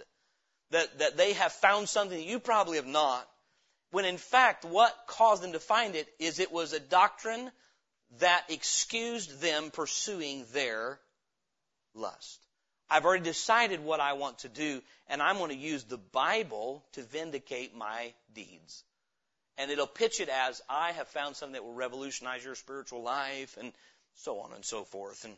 that, 0.71 0.99
that 0.99 1.17
they 1.17 1.35
have 1.35 1.53
found 1.53 1.89
something 1.89 2.19
that 2.19 2.27
you 2.27 2.41
probably 2.41 2.77
have 2.77 2.87
not, 2.87 3.29
when 3.91 4.05
in 4.05 4.19
fact 4.19 4.65
what 4.65 4.97
caused 5.07 5.43
them 5.43 5.53
to 5.53 5.61
find 5.61 5.95
it 5.95 6.09
is 6.19 6.39
it 6.39 6.53
was 6.53 6.73
a 6.73 6.81
doctrine 6.81 7.51
that 8.19 8.45
excused 8.49 9.41
them 9.41 9.71
pursuing 9.71 10.45
their 10.53 10.99
lust. 11.95 12.39
I've 12.91 13.05
already 13.05 13.23
decided 13.23 13.81
what 13.85 14.01
I 14.01 14.15
want 14.15 14.41
to 14.41 14.49
do, 14.49 14.83
and 15.09 15.23
I'm 15.23 15.39
going 15.39 15.51
to 15.51 15.57
use 15.57 15.85
the 15.85 15.99
Bible 15.99 16.85
to 16.93 17.03
vindicate 17.03 17.77
my 17.77 18.13
deeds. 18.35 18.83
And 19.59 19.71
it'll 19.71 19.87
pitch 19.87 20.21
it 20.21 20.29
as, 20.29 20.61
I 20.69 20.93
have 20.93 21.07
found 21.09 21.37
something 21.37 21.53
that 21.53 21.65
will 21.65 21.75
revolutionize 21.75 22.45
your 22.45 22.57
spiritual 22.57 23.03
life, 23.03 23.57
and 23.61 23.73
so 24.17 24.41
on 24.41 24.53
and 24.55 24.65
so 24.65 24.83
forth. 24.83 25.25
And 25.25 25.37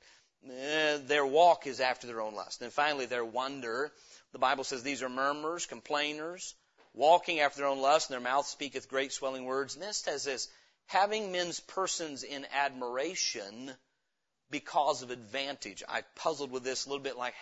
eh, 0.51 0.99
their 1.07 1.27
walk 1.27 1.67
is 1.67 1.81
after 1.81 2.07
their 2.07 2.23
own 2.23 2.35
lust. 2.35 2.63
And 2.63 2.73
finally, 2.73 3.05
their 3.05 3.25
wonder 3.25 3.93
the 4.33 4.39
Bible 4.39 4.65
says 4.65 4.83
these 4.83 5.03
are 5.03 5.11
murmurers, 5.11 5.67
complainers, 5.67 6.55
walking 6.95 7.41
after 7.41 7.61
their 7.61 7.69
own 7.69 7.81
lust, 7.81 8.11
and 8.11 8.15
their 8.15 8.33
mouth 8.33 8.47
speaketh 8.47 8.89
great 8.89 9.13
swelling 9.13 9.45
words. 9.45 9.75
And 9.75 9.83
this 9.83 9.99
says 9.99 10.25
this, 10.25 10.49
having 10.87 11.33
men's 11.33 11.61
persons 11.61 12.23
in 12.23 12.47
admiration 12.53 13.73
because 14.51 15.03
of 15.03 15.11
advantage. 15.11 15.83
I 15.89 16.03
puzzled 16.15 16.53
with 16.53 16.63
this 16.63 16.87
a 16.87 16.89
little 16.89 17.03
bit 17.03 17.17
like, 17.17 17.35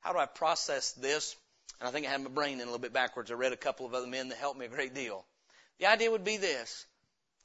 how 0.00 0.12
do 0.12 0.18
I 0.18 0.26
process 0.26 0.92
this? 0.92 1.34
And 1.80 1.88
I 1.88 1.92
think 1.92 2.06
I 2.06 2.10
had 2.10 2.22
my 2.22 2.30
brain 2.30 2.54
in 2.54 2.60
a 2.60 2.64
little 2.66 2.78
bit 2.78 2.92
backwards. 2.92 3.30
I 3.30 3.34
read 3.34 3.52
a 3.52 3.56
couple 3.56 3.86
of 3.86 3.94
other 3.94 4.06
men 4.06 4.28
that 4.28 4.38
helped 4.38 4.60
me 4.60 4.66
a 4.66 4.68
great 4.68 4.94
deal. 4.94 5.24
The 5.80 5.86
idea 5.86 6.10
would 6.10 6.22
be 6.22 6.36
this. 6.36 6.86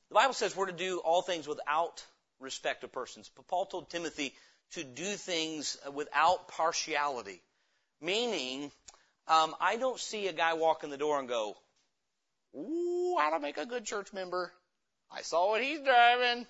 The 0.10 0.16
Bible 0.16 0.34
says 0.34 0.56
we're 0.56 0.68
to 0.68 0.72
do 0.72 1.00
all 1.00 1.22
things 1.22 1.48
without 1.48 2.06
respect 2.40 2.84
of 2.84 2.92
persons. 2.92 3.32
But 3.36 3.48
Paul 3.48 3.66
told 3.66 3.90
Timothy 3.90 4.36
to 4.74 4.84
do 4.84 5.06
things 5.06 5.78
without 5.94 6.50
partiality. 6.50 7.42
Meaning, 8.02 8.72
um, 9.30 9.56
I 9.62 9.78
don't 9.78 10.00
see 10.00 10.28
a 10.28 10.34
guy 10.34 10.56
walk 10.56 10.84
in 10.84 10.90
the 10.90 10.98
door 10.98 11.20
and 11.20 11.30
go, 11.30 11.56
Ooh, 12.56 13.18
to 13.32 13.40
make 13.40 13.58
a 13.58 13.66
good 13.66 13.86
church 13.86 14.12
member. 14.12 14.52
I 15.12 15.22
saw 15.22 15.50
what 15.50 15.62
he's 15.62 15.80
driving. 15.82 16.48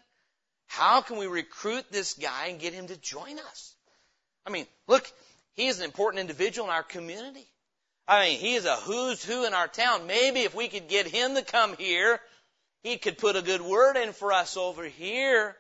How 0.68 1.02
can 1.02 1.18
we 1.18 1.28
recruit 1.28 1.86
this 1.92 2.14
guy 2.14 2.48
and 2.48 2.60
get 2.60 2.74
him 2.74 2.88
to 2.88 2.98
join 2.98 3.40
us? 3.40 3.76
I 4.46 4.52
mean, 4.52 4.66
look, 4.88 5.12
he 5.54 5.68
is 5.68 5.80
an 5.80 5.86
important 5.86 6.22
individual 6.22 6.68
in 6.68 6.74
our 6.74 6.84
community. 6.84 7.48
I 8.08 8.30
mean, 8.30 8.40
he 8.40 8.56
is 8.56 8.66
a 8.66 8.76
who's 8.76 9.24
who 9.24 9.46
in 9.46 9.54
our 9.54 9.68
town. 9.68 10.08
Maybe 10.08 10.42
if 10.42 10.56
we 10.56 10.68
could 10.68 10.88
get 10.88 11.06
him 11.06 11.36
to 11.36 11.44
come 11.44 11.76
here, 11.78 12.20
he 12.82 12.98
could 12.98 13.18
put 13.18 13.36
a 13.36 13.42
good 13.42 13.62
word 13.62 13.98
in 13.98 14.14
for 14.14 14.32
us 14.32 14.58
over 14.58 14.84
here. 14.84 15.56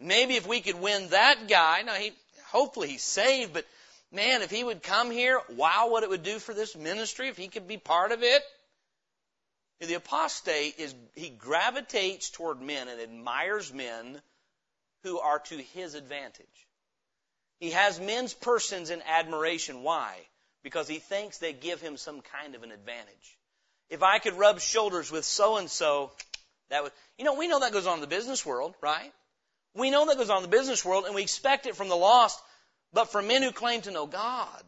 Maybe 0.00 0.34
if 0.34 0.46
we 0.46 0.60
could 0.60 0.80
win 0.80 1.08
that 1.10 1.48
guy. 1.48 1.82
Now, 1.82 1.94
he, 1.94 2.12
hopefully 2.46 2.88
he's 2.88 3.02
saved, 3.02 3.52
but 3.52 3.66
man, 4.12 4.42
if 4.42 4.50
he 4.50 4.62
would 4.62 4.82
come 4.82 5.10
here, 5.10 5.40
wow, 5.56 5.88
what 5.90 6.02
it 6.02 6.10
would 6.10 6.22
do 6.22 6.38
for 6.38 6.54
this 6.54 6.76
ministry 6.76 7.28
if 7.28 7.36
he 7.36 7.48
could 7.48 7.66
be 7.66 7.78
part 7.78 8.12
of 8.12 8.22
it. 8.22 8.42
The 9.80 9.94
apostate 9.94 10.78
is, 10.78 10.94
he 11.14 11.30
gravitates 11.30 12.30
toward 12.30 12.60
men 12.60 12.88
and 12.88 13.00
admires 13.00 13.72
men 13.72 14.20
who 15.02 15.18
are 15.18 15.40
to 15.40 15.56
his 15.56 15.94
advantage. 15.94 16.46
He 17.58 17.70
has 17.70 17.98
men's 17.98 18.34
persons 18.34 18.90
in 18.90 19.02
admiration. 19.02 19.82
Why? 19.82 20.16
Because 20.62 20.86
he 20.86 20.98
thinks 20.98 21.38
they 21.38 21.52
give 21.52 21.80
him 21.80 21.96
some 21.96 22.20
kind 22.20 22.54
of 22.54 22.62
an 22.62 22.70
advantage. 22.70 23.38
If 23.90 24.02
I 24.02 24.20
could 24.20 24.34
rub 24.34 24.60
shoulders 24.60 25.10
with 25.10 25.24
so 25.24 25.56
and 25.56 25.68
so, 25.68 26.12
that 26.70 26.84
would, 26.84 26.92
you 27.18 27.24
know, 27.24 27.34
we 27.34 27.48
know 27.48 27.60
that 27.60 27.72
goes 27.72 27.86
on 27.86 27.94
in 27.94 28.00
the 28.00 28.06
business 28.06 28.46
world, 28.46 28.74
right? 28.80 29.12
We 29.74 29.90
know 29.90 30.06
that 30.06 30.16
goes 30.16 30.30
on 30.30 30.38
in 30.38 30.42
the 30.42 30.48
business 30.48 30.84
world 30.84 31.06
and 31.06 31.14
we 31.14 31.22
expect 31.22 31.66
it 31.66 31.74
from 31.74 31.88
the 31.88 31.96
lost 31.96 32.40
but 32.92 33.10
for 33.10 33.22
men 33.22 33.42
who 33.42 33.52
claim 33.52 33.80
to 33.82 33.90
know 33.90 34.06
God, 34.06 34.62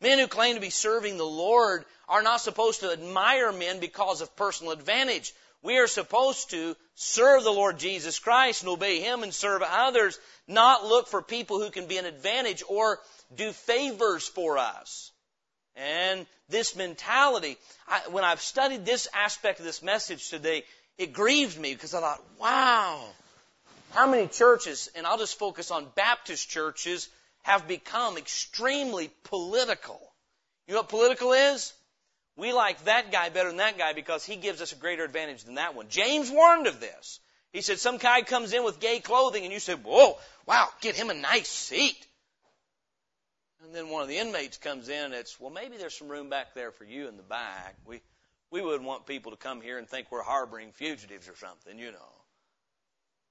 men 0.00 0.18
who 0.18 0.26
claim 0.26 0.54
to 0.54 0.60
be 0.60 0.70
serving 0.70 1.16
the 1.16 1.24
Lord 1.24 1.84
are 2.08 2.22
not 2.22 2.40
supposed 2.40 2.80
to 2.80 2.92
admire 2.92 3.52
men 3.52 3.80
because 3.80 4.20
of 4.20 4.36
personal 4.36 4.72
advantage. 4.72 5.32
We 5.62 5.78
are 5.78 5.86
supposed 5.86 6.50
to 6.50 6.76
serve 6.94 7.44
the 7.44 7.50
Lord 7.50 7.78
Jesus 7.78 8.18
Christ 8.18 8.62
and 8.62 8.70
obey 8.70 9.00
Him 9.00 9.22
and 9.22 9.34
serve 9.34 9.62
others, 9.62 10.18
not 10.46 10.84
look 10.84 11.08
for 11.08 11.20
people 11.20 11.60
who 11.60 11.70
can 11.70 11.86
be 11.86 11.98
an 11.98 12.06
advantage 12.06 12.62
or 12.68 13.00
do 13.34 13.52
favors 13.52 14.26
for 14.26 14.58
us. 14.58 15.10
And 15.74 16.26
this 16.48 16.74
mentality, 16.74 17.56
I, 17.86 18.00
when 18.10 18.24
I've 18.24 18.40
studied 18.40 18.84
this 18.84 19.08
aspect 19.14 19.60
of 19.60 19.64
this 19.64 19.82
message 19.82 20.28
today, 20.30 20.64
it 20.96 21.12
grieved 21.12 21.58
me 21.58 21.72
because 21.74 21.94
I 21.94 22.00
thought, 22.00 22.22
wow, 22.40 23.04
how 23.92 24.10
many 24.10 24.26
churches, 24.26 24.90
and 24.96 25.06
I'll 25.06 25.18
just 25.18 25.38
focus 25.38 25.70
on 25.70 25.86
Baptist 25.94 26.48
churches, 26.48 27.08
have 27.48 27.66
become 27.66 28.18
extremely 28.18 29.10
political. 29.24 29.98
You 30.66 30.74
know 30.74 30.80
what 30.80 30.90
political 30.90 31.32
is? 31.32 31.72
We 32.36 32.52
like 32.52 32.84
that 32.84 33.10
guy 33.10 33.30
better 33.30 33.48
than 33.48 33.56
that 33.56 33.78
guy 33.78 33.94
because 33.94 34.22
he 34.24 34.36
gives 34.36 34.60
us 34.60 34.72
a 34.72 34.76
greater 34.76 35.02
advantage 35.02 35.44
than 35.44 35.54
that 35.54 35.74
one. 35.74 35.88
James 35.88 36.30
warned 36.30 36.66
of 36.66 36.78
this. 36.78 37.20
He 37.52 37.62
said 37.62 37.78
some 37.78 37.96
guy 37.96 38.20
comes 38.20 38.52
in 38.52 38.64
with 38.64 38.80
gay 38.80 39.00
clothing 39.00 39.44
and 39.44 39.52
you 39.52 39.60
say, 39.60 39.72
whoa, 39.74 40.18
wow, 40.46 40.68
get 40.82 40.94
him 40.94 41.08
a 41.08 41.14
nice 41.14 41.48
seat. 41.48 42.06
And 43.64 43.74
then 43.74 43.88
one 43.88 44.02
of 44.02 44.08
the 44.08 44.18
inmates 44.18 44.58
comes 44.58 44.90
in 44.90 45.06
and 45.06 45.14
it's, 45.14 45.40
well, 45.40 45.50
maybe 45.50 45.78
there's 45.78 45.96
some 45.96 46.08
room 46.08 46.28
back 46.28 46.54
there 46.54 46.70
for 46.70 46.84
you 46.84 47.08
in 47.08 47.16
the 47.16 47.22
back. 47.22 47.76
We, 47.86 48.02
we 48.50 48.60
wouldn't 48.60 48.84
want 48.84 49.06
people 49.06 49.32
to 49.32 49.38
come 49.38 49.62
here 49.62 49.78
and 49.78 49.88
think 49.88 50.08
we're 50.10 50.22
harboring 50.22 50.72
fugitives 50.72 51.28
or 51.30 51.36
something, 51.36 51.78
you 51.78 51.92
know. 51.92 52.12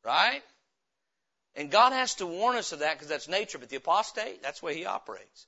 Right? 0.04 0.42
And 1.58 1.72
God 1.72 1.92
has 1.92 2.16
to 2.16 2.28
warn 2.28 2.56
us 2.56 2.72
of 2.72 2.80
that 2.80 2.94
because 2.94 3.08
that's 3.08 3.28
nature. 3.28 3.58
But 3.58 3.70
the 3.70 3.78
apostate, 3.78 4.44
that's 4.44 4.60
the 4.60 4.68
way 4.68 4.76
he 4.76 4.86
operates. 4.86 5.48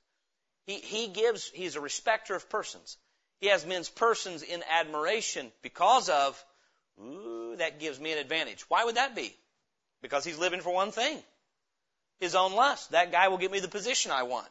He, 0.66 0.80
he 0.80 1.07
gives, 1.07 1.49
he's 1.53 1.76
a 1.76 1.82
respecter 1.82 2.36
of 2.36 2.49
persons. 2.49 2.97
He 3.39 3.47
has 3.47 3.66
men's 3.66 3.89
persons 3.89 4.41
in 4.41 4.64
admiration 4.70 5.51
because 5.62 6.10
of, 6.10 6.43
ooh, 6.99 7.55
that 7.57 7.80
gives 7.80 7.99
me 7.99 8.12
an 8.12 8.18
advantage. 8.18 8.66
Why 8.70 8.84
would 8.84 8.95
that 8.95 9.16
be? 9.16 9.34
Because 10.01 10.26
he's 10.26 10.38
living 10.38 10.62
for 10.62 10.74
one 10.74 10.91
thing. 10.91 11.20
His 12.20 12.36
own 12.36 12.53
lust. 12.53 12.91
That 12.91 13.12
guy 13.12 13.28
will 13.28 13.38
give 13.38 13.51
me 13.51 13.60
the 13.60 13.68
position 13.68 14.12
I 14.12 14.24
want. 14.24 14.49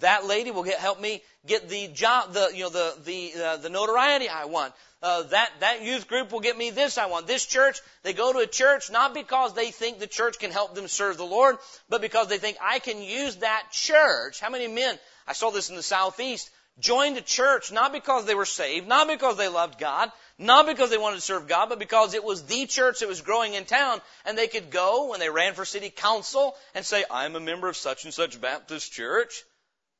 That 0.00 0.26
lady 0.26 0.50
will 0.50 0.62
get, 0.62 0.78
help 0.78 1.00
me 1.00 1.22
get 1.46 1.68
the 1.68 1.88
job, 1.88 2.32
the, 2.32 2.50
you 2.54 2.64
know, 2.64 2.70
the, 2.70 2.94
the, 3.04 3.32
uh, 3.42 3.56
the 3.56 3.68
notoriety 3.68 4.28
I 4.28 4.44
want. 4.44 4.72
Uh, 5.00 5.22
that, 5.24 5.50
that 5.60 5.82
youth 5.82 6.08
group 6.08 6.32
will 6.32 6.40
get 6.40 6.58
me 6.58 6.70
this 6.70 6.98
I 6.98 7.06
want. 7.06 7.26
This 7.26 7.46
church, 7.46 7.80
they 8.02 8.12
go 8.12 8.32
to 8.32 8.40
a 8.40 8.46
church 8.46 8.90
not 8.90 9.14
because 9.14 9.54
they 9.54 9.70
think 9.70 9.98
the 9.98 10.06
church 10.08 10.38
can 10.38 10.50
help 10.50 10.74
them 10.74 10.88
serve 10.88 11.16
the 11.16 11.24
Lord, 11.24 11.56
but 11.88 12.00
because 12.00 12.28
they 12.28 12.38
think 12.38 12.56
I 12.60 12.80
can 12.80 13.00
use 13.00 13.36
that 13.36 13.68
church. 13.70 14.40
How 14.40 14.50
many 14.50 14.66
men, 14.66 14.98
I 15.26 15.34
saw 15.34 15.50
this 15.50 15.70
in 15.70 15.76
the 15.76 15.82
southeast, 15.82 16.50
joined 16.80 17.16
a 17.16 17.20
church 17.20 17.72
not 17.72 17.92
because 17.92 18.24
they 18.24 18.34
were 18.34 18.44
saved, 18.44 18.88
not 18.88 19.08
because 19.08 19.36
they 19.36 19.48
loved 19.48 19.78
God, 19.78 20.10
not 20.38 20.66
because 20.66 20.90
they 20.90 20.98
wanted 20.98 21.16
to 21.16 21.22
serve 21.22 21.48
God, 21.48 21.68
but 21.68 21.78
because 21.78 22.14
it 22.14 22.24
was 22.24 22.44
the 22.44 22.66
church 22.66 23.00
that 23.00 23.08
was 23.08 23.20
growing 23.20 23.54
in 23.54 23.64
town 23.64 24.00
and 24.24 24.36
they 24.36 24.46
could 24.46 24.70
go 24.70 25.10
when 25.10 25.20
they 25.20 25.30
ran 25.30 25.54
for 25.54 25.64
city 25.64 25.90
council 25.90 26.54
and 26.74 26.84
say, 26.84 27.04
I'm 27.10 27.36
a 27.36 27.40
member 27.40 27.68
of 27.68 27.76
such 27.76 28.04
and 28.04 28.14
such 28.14 28.40
Baptist 28.40 28.92
church. 28.92 29.44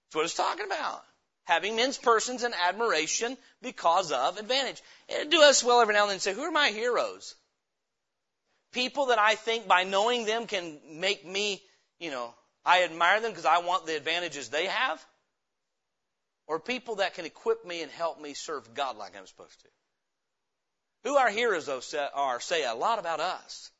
That's 0.09 0.17
what 0.17 0.25
it's 0.25 0.35
talking 0.35 0.67
about. 0.67 1.03
Having 1.45 1.77
men's 1.77 1.99
persons 1.99 2.43
and 2.43 2.55
admiration 2.55 3.37
because 3.63 4.13
of 4.13 4.39
advantage. 4.39 4.83
It'd 5.09 5.31
do 5.31 5.43
us 5.43 5.63
well 5.63 5.81
every 5.81 5.95
now 5.95 6.03
and 6.03 6.13
then 6.13 6.21
say, 6.21 6.35
who 6.35 6.43
are 6.43 6.51
my 6.51 6.69
heroes? 6.69 7.35
People 8.73 9.07
that 9.07 9.19
I 9.19 9.35
think 9.35 9.67
by 9.67 9.85
knowing 9.85 10.27
them 10.27 10.47
can 10.47 10.79
make 10.93 11.27
me, 11.27 11.63
you 11.99 12.11
know, 12.11 12.35
I 12.65 12.85
admire 12.85 13.21
them 13.21 13.31
because 13.31 13.47
I 13.47 13.59
want 13.59 13.87
the 13.87 13.97
advantages 13.97 14.51
they 14.51 14.67
have? 14.67 15.05
Or 16.47 16.61
people 16.61 16.97
that 16.97 17.15
can 17.15 17.25
equip 17.25 17.65
me 17.65 17.83
and 17.83 17.91
help 17.93 18.21
me 18.21 18.35
serve 18.35 18.75
God 18.75 18.97
like 18.97 19.17
I'm 19.17 19.27
supposed 19.27 19.61
to? 19.61 19.69
Who 21.05 21.17
our 21.17 21.31
heroes 21.31 21.69
are 21.69 22.41
say 22.41 22.65
a 22.65 22.75
lot 22.75 22.99
about 22.99 23.21
us. 23.21 23.71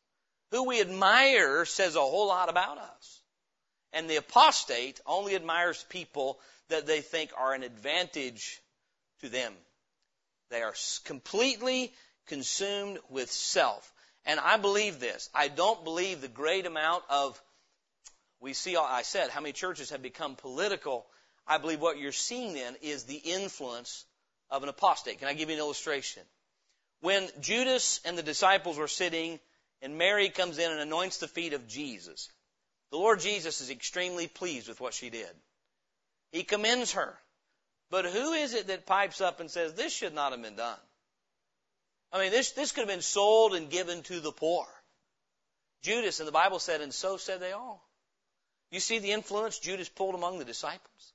Who 0.53 0.65
we 0.65 0.81
admire 0.81 1.67
says 1.67 1.97
a 1.97 2.01
whole 2.01 2.29
lot 2.29 2.49
about 2.49 2.79
us. 2.79 3.18
And 3.93 4.09
the 4.09 4.17
apostate 4.17 5.01
only 5.07 5.35
admires 5.35 5.85
people 5.89 6.39
that 6.69 6.87
they 6.87 7.01
think 7.01 7.31
are 7.37 7.55
an 7.55 7.63
advantage 7.63 8.61
to 9.21 9.29
them. 9.29 9.53
They 10.51 10.63
are 10.63 10.75
completely 11.05 11.93
consumed 12.27 12.99
with 13.09 13.31
self. 13.31 13.93
And 14.25 14.39
I 14.39 14.59
believe 14.59 15.01
this. 15.01 15.31
I 15.35 15.49
don't 15.49 15.85
believe 15.85 16.21
the 16.21 16.29
great 16.29 16.67
amount 16.67 17.03
of, 17.09 17.41
we 18.41 18.53
see, 18.53 18.77
I 18.77 19.03
said, 19.03 19.31
how 19.31 19.41
many 19.41 19.53
churches 19.53 19.91
have 19.91 20.03
become 20.03 20.37
political. 20.37 21.07
I 21.47 21.59
believe 21.59 21.81
what 21.81 21.99
you're 21.99 22.13
seeing 22.13 22.53
then 22.53 22.77
is 22.83 23.05
the 23.05 23.17
influence 23.17 24.05
of 24.51 24.63
an 24.63 24.69
apostate. 24.69 25.19
Can 25.19 25.29
I 25.29 25.35
give 25.35 25.49
you 25.49 25.55
an 25.55 25.61
illustration? 25.61 26.23
When 27.01 27.29
Judas 27.41 28.01
and 28.05 28.19
the 28.19 28.23
disciples 28.23 28.77
were 28.77 28.89
sitting 28.89 29.41
and 29.81 29.97
Mary 29.97 30.29
comes 30.29 30.59
in 30.59 30.71
and 30.71 30.81
anoints 30.81 31.19
the 31.19 31.29
feet 31.29 31.53
of 31.53 31.69
Jesus, 31.69 32.29
the 32.91 32.97
Lord 32.97 33.21
Jesus 33.21 33.61
is 33.61 33.71
extremely 33.71 34.27
pleased 34.27 34.69
with 34.69 34.81
what 34.81 34.95
she 34.95 35.11
did. 35.11 35.31
He 36.33 36.43
commends 36.43 36.93
her. 36.93 37.19
But 37.91 38.05
who 38.05 38.33
is 38.33 38.55
it 38.55 38.67
that 38.67 38.87
pipes 38.87 39.21
up 39.21 39.41
and 39.41 39.51
says, 39.51 39.73
this 39.73 39.95
should 39.95 40.15
not 40.15 40.33
have 40.33 40.43
been 40.43 40.57
done? 40.57 40.79
I 42.13 42.21
mean, 42.21 42.31
this, 42.31 42.53
this 42.53 42.73
could 42.73 42.83
have 42.83 42.89
been 42.89 43.03
sold 43.03 43.55
and 43.55 43.71
given 43.71 44.03
to 44.05 44.21
the 44.21 44.33
poor. 44.33 44.67
Judas, 45.83 46.21
and 46.21 46.29
the 46.29 46.33
Bible 46.33 46.59
said, 46.59 46.81
and 46.81 46.93
so 46.93 47.17
said 47.17 47.41
they 47.41 47.53
all. 47.53 47.83
You 48.71 48.81
see 48.81 48.99
the 48.99 49.13
influence 49.13 49.59
Judas 49.59 49.89
pulled 49.89 50.15
among 50.15 50.39
the 50.39 50.45
disciples? 50.45 51.13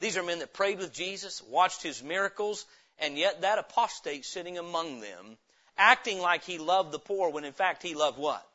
These 0.00 0.16
are 0.16 0.22
men 0.22 0.40
that 0.40 0.52
prayed 0.52 0.78
with 0.78 0.92
Jesus, 0.92 1.42
watched 1.42 1.82
his 1.82 2.02
miracles, 2.02 2.66
and 2.98 3.16
yet 3.16 3.40
that 3.40 3.58
apostate 3.58 4.24
sitting 4.24 4.58
among 4.58 5.00
them, 5.00 5.36
acting 5.76 6.20
like 6.20 6.44
he 6.44 6.58
loved 6.58 6.92
the 6.92 6.98
poor 6.98 7.30
when 7.30 7.44
in 7.44 7.52
fact 7.52 7.82
he 7.82 7.94
loved 7.94 8.18
what? 8.18 8.46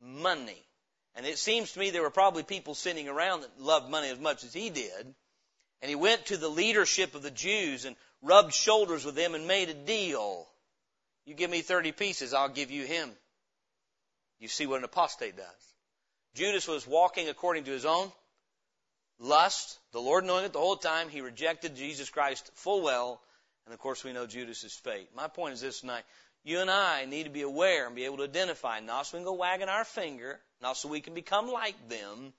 Money. 0.00 0.62
And 1.18 1.26
it 1.26 1.36
seems 1.36 1.72
to 1.72 1.80
me 1.80 1.90
there 1.90 2.02
were 2.02 2.10
probably 2.10 2.44
people 2.44 2.76
sitting 2.76 3.08
around 3.08 3.40
that 3.40 3.60
loved 3.60 3.90
money 3.90 4.08
as 4.08 4.20
much 4.20 4.44
as 4.44 4.54
he 4.54 4.70
did. 4.70 5.14
And 5.82 5.88
he 5.88 5.96
went 5.96 6.26
to 6.26 6.36
the 6.36 6.48
leadership 6.48 7.16
of 7.16 7.22
the 7.22 7.30
Jews 7.32 7.84
and 7.84 7.96
rubbed 8.22 8.54
shoulders 8.54 9.04
with 9.04 9.16
them 9.16 9.34
and 9.34 9.48
made 9.48 9.68
a 9.68 9.74
deal. 9.74 10.46
You 11.24 11.34
give 11.34 11.50
me 11.50 11.62
30 11.62 11.90
pieces, 11.90 12.32
I'll 12.32 12.48
give 12.48 12.70
you 12.70 12.84
him. 12.84 13.10
You 14.38 14.46
see 14.46 14.68
what 14.68 14.78
an 14.78 14.84
apostate 14.84 15.36
does. 15.36 15.74
Judas 16.36 16.68
was 16.68 16.86
walking 16.86 17.28
according 17.28 17.64
to 17.64 17.72
his 17.72 17.84
own 17.84 18.12
lust, 19.18 19.76
the 19.90 20.00
Lord 20.00 20.24
knowing 20.24 20.44
it 20.44 20.52
the 20.52 20.60
whole 20.60 20.76
time, 20.76 21.08
he 21.08 21.20
rejected 21.20 21.74
Jesus 21.74 22.10
Christ 22.10 22.48
full 22.54 22.80
well, 22.80 23.20
and 23.64 23.74
of 23.74 23.80
course 23.80 24.04
we 24.04 24.12
know 24.12 24.28
Judas's 24.28 24.74
fate. 24.74 25.08
My 25.16 25.26
point 25.26 25.54
is 25.54 25.60
this 25.60 25.80
tonight. 25.80 26.04
You 26.44 26.60
and 26.60 26.70
I 26.70 27.06
need 27.06 27.24
to 27.24 27.30
be 27.30 27.42
aware 27.42 27.86
and 27.86 27.96
be 27.96 28.04
able 28.04 28.18
to 28.18 28.22
identify, 28.22 28.78
not 28.78 29.06
so 29.06 29.18
we 29.18 29.24
can 29.24 29.32
go 29.32 29.34
wagging 29.34 29.68
our 29.68 29.84
finger, 29.84 30.40
not 30.60 30.76
so 30.76 30.88
we 30.88 31.00
can 31.00 31.14
become 31.14 31.50
like 31.50 31.88
them, 31.88 32.32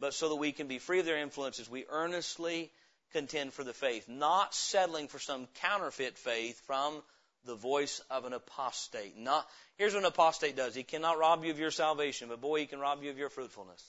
but 0.00 0.14
so 0.14 0.28
that 0.28 0.36
we 0.36 0.52
can 0.52 0.66
be 0.66 0.78
free 0.78 1.00
of 1.00 1.06
their 1.06 1.18
influences. 1.18 1.68
We 1.68 1.86
earnestly 1.88 2.70
contend 3.12 3.52
for 3.52 3.64
the 3.64 3.72
faith, 3.72 4.08
not 4.08 4.54
settling 4.54 5.08
for 5.08 5.18
some 5.18 5.46
counterfeit 5.60 6.18
faith 6.18 6.60
from 6.66 7.02
the 7.44 7.54
voice 7.54 8.00
of 8.10 8.24
an 8.24 8.32
apostate. 8.32 9.16
Not, 9.16 9.46
here's 9.76 9.94
what 9.94 10.00
an 10.00 10.06
apostate 10.06 10.56
does. 10.56 10.74
He 10.74 10.82
cannot 10.82 11.18
rob 11.18 11.44
you 11.44 11.50
of 11.50 11.58
your 11.58 11.70
salvation, 11.70 12.28
but 12.28 12.40
boy, 12.40 12.60
he 12.60 12.66
can 12.66 12.80
rob 12.80 13.02
you 13.02 13.10
of 13.10 13.18
your 13.18 13.28
fruitfulness. 13.28 13.82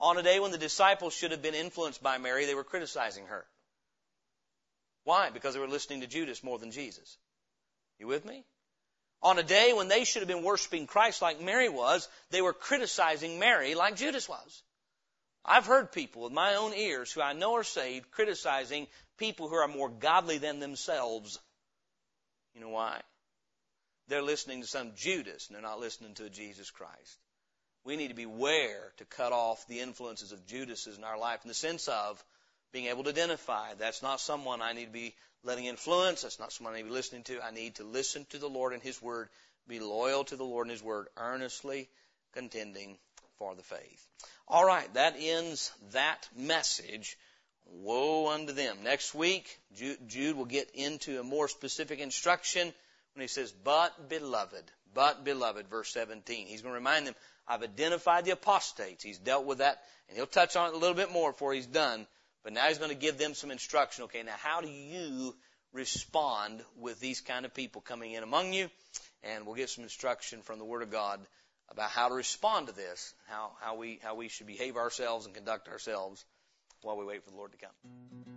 On 0.00 0.16
a 0.18 0.22
day 0.22 0.40
when 0.40 0.50
the 0.50 0.58
disciples 0.58 1.14
should 1.14 1.30
have 1.30 1.42
been 1.42 1.54
influenced 1.54 2.02
by 2.02 2.18
Mary, 2.18 2.46
they 2.46 2.54
were 2.54 2.64
criticizing 2.64 3.26
her. 3.26 3.44
Why? 5.04 5.30
Because 5.30 5.54
they 5.54 5.60
were 5.60 5.68
listening 5.68 6.00
to 6.00 6.06
Judas 6.06 6.42
more 6.42 6.58
than 6.58 6.70
Jesus. 6.70 7.16
You 7.98 8.06
with 8.06 8.24
me? 8.24 8.44
On 9.22 9.38
a 9.38 9.42
day 9.42 9.72
when 9.72 9.88
they 9.88 10.04
should 10.04 10.22
have 10.22 10.28
been 10.28 10.44
worshiping 10.44 10.86
Christ 10.86 11.22
like 11.22 11.40
Mary 11.40 11.68
was, 11.68 12.08
they 12.30 12.42
were 12.42 12.52
criticizing 12.52 13.38
Mary 13.38 13.74
like 13.74 13.96
Judas 13.96 14.28
was. 14.28 14.62
I've 15.44 15.66
heard 15.66 15.92
people 15.92 16.22
with 16.22 16.32
my 16.32 16.56
own 16.56 16.74
ears 16.74 17.12
who 17.12 17.22
I 17.22 17.32
know 17.32 17.54
are 17.54 17.64
saved 17.64 18.10
criticizing 18.10 18.86
people 19.16 19.48
who 19.48 19.54
are 19.56 19.68
more 19.68 19.88
godly 19.88 20.38
than 20.38 20.60
themselves. 20.60 21.38
You 22.54 22.60
know 22.60 22.70
why? 22.70 23.00
They're 24.08 24.22
listening 24.22 24.60
to 24.62 24.66
some 24.66 24.92
Judas 24.96 25.48
and 25.48 25.54
they're 25.54 25.62
not 25.62 25.80
listening 25.80 26.14
to 26.14 26.30
Jesus 26.30 26.70
Christ 26.70 27.18
we 27.86 27.96
need 27.96 28.08
to 28.08 28.14
beware 28.14 28.92
to 28.96 29.04
cut 29.04 29.32
off 29.32 29.66
the 29.68 29.80
influences 29.80 30.32
of 30.32 30.44
Judas's 30.46 30.98
in 30.98 31.04
our 31.04 31.18
life 31.18 31.40
in 31.44 31.48
the 31.48 31.54
sense 31.54 31.86
of 31.86 32.22
being 32.72 32.86
able 32.86 33.04
to 33.04 33.10
identify 33.10 33.74
that's 33.74 34.02
not 34.02 34.20
someone 34.20 34.60
I 34.60 34.72
need 34.72 34.86
to 34.86 34.92
be 34.92 35.14
letting 35.46 35.66
influence. 35.66 36.22
That's 36.22 36.38
not 36.38 36.52
someone 36.52 36.74
I 36.74 36.78
need 36.78 36.82
to 36.82 36.88
be 36.88 36.94
listening 36.94 37.22
to. 37.24 37.42
I 37.42 37.52
need 37.52 37.76
to 37.76 37.84
listen 37.84 38.26
to 38.30 38.38
the 38.38 38.48
Lord 38.48 38.72
and 38.72 38.82
His 38.82 39.00
Word, 39.00 39.28
be 39.68 39.80
loyal 39.80 40.24
to 40.24 40.36
the 40.36 40.44
Lord 40.44 40.66
and 40.66 40.72
His 40.72 40.82
Word, 40.82 41.06
earnestly 41.16 41.88
contending 42.34 42.98
for 43.38 43.54
the 43.54 43.62
faith. 43.62 44.06
All 44.48 44.64
right, 44.64 44.92
that 44.94 45.16
ends 45.18 45.72
that 45.92 46.28
message. 46.36 47.16
Woe 47.68 48.28
unto 48.28 48.52
them. 48.52 48.78
Next 48.84 49.12
week, 49.14 49.58
Jude 50.06 50.36
will 50.36 50.44
get 50.44 50.70
into 50.74 51.18
a 51.18 51.24
more 51.24 51.48
specific 51.48 51.98
instruction 51.98 52.72
when 53.14 53.22
he 53.22 53.26
says, 53.26 53.52
but 53.64 54.08
beloved, 54.08 54.62
but 54.94 55.24
beloved, 55.24 55.66
verse 55.68 55.92
17. 55.92 56.46
He's 56.46 56.62
going 56.62 56.74
to 56.74 56.78
remind 56.78 57.08
them, 57.08 57.16
I've 57.48 57.64
identified 57.64 58.24
the 58.24 58.32
apostates. 58.32 59.02
He's 59.02 59.18
dealt 59.18 59.46
with 59.46 59.58
that, 59.58 59.82
and 60.08 60.16
he'll 60.16 60.26
touch 60.26 60.54
on 60.54 60.68
it 60.68 60.74
a 60.74 60.78
little 60.78 60.94
bit 60.94 61.10
more 61.10 61.32
before 61.32 61.54
he's 61.54 61.66
done. 61.66 62.06
But 62.46 62.52
now 62.52 62.68
he's 62.68 62.78
going 62.78 62.90
to 62.90 62.96
give 62.96 63.18
them 63.18 63.34
some 63.34 63.50
instruction. 63.50 64.04
Okay, 64.04 64.22
now 64.22 64.36
how 64.38 64.60
do 64.60 64.68
you 64.68 65.34
respond 65.72 66.62
with 66.76 67.00
these 67.00 67.20
kind 67.20 67.44
of 67.44 67.52
people 67.52 67.80
coming 67.80 68.12
in 68.12 68.22
among 68.22 68.52
you? 68.52 68.70
And 69.24 69.44
we'll 69.44 69.56
get 69.56 69.68
some 69.68 69.82
instruction 69.82 70.42
from 70.42 70.60
the 70.60 70.64
Word 70.64 70.82
of 70.82 70.92
God 70.92 71.18
about 71.72 71.90
how 71.90 72.08
to 72.08 72.14
respond 72.14 72.68
to 72.68 72.72
this, 72.72 73.14
how, 73.26 73.50
how 73.60 73.74
we 73.74 73.98
how 74.00 74.14
we 74.14 74.28
should 74.28 74.46
behave 74.46 74.76
ourselves 74.76 75.26
and 75.26 75.34
conduct 75.34 75.66
ourselves 75.66 76.24
while 76.82 76.96
we 76.96 77.04
wait 77.04 77.24
for 77.24 77.30
the 77.30 77.36
Lord 77.36 77.50
to 77.50 77.58
come. 77.58 78.35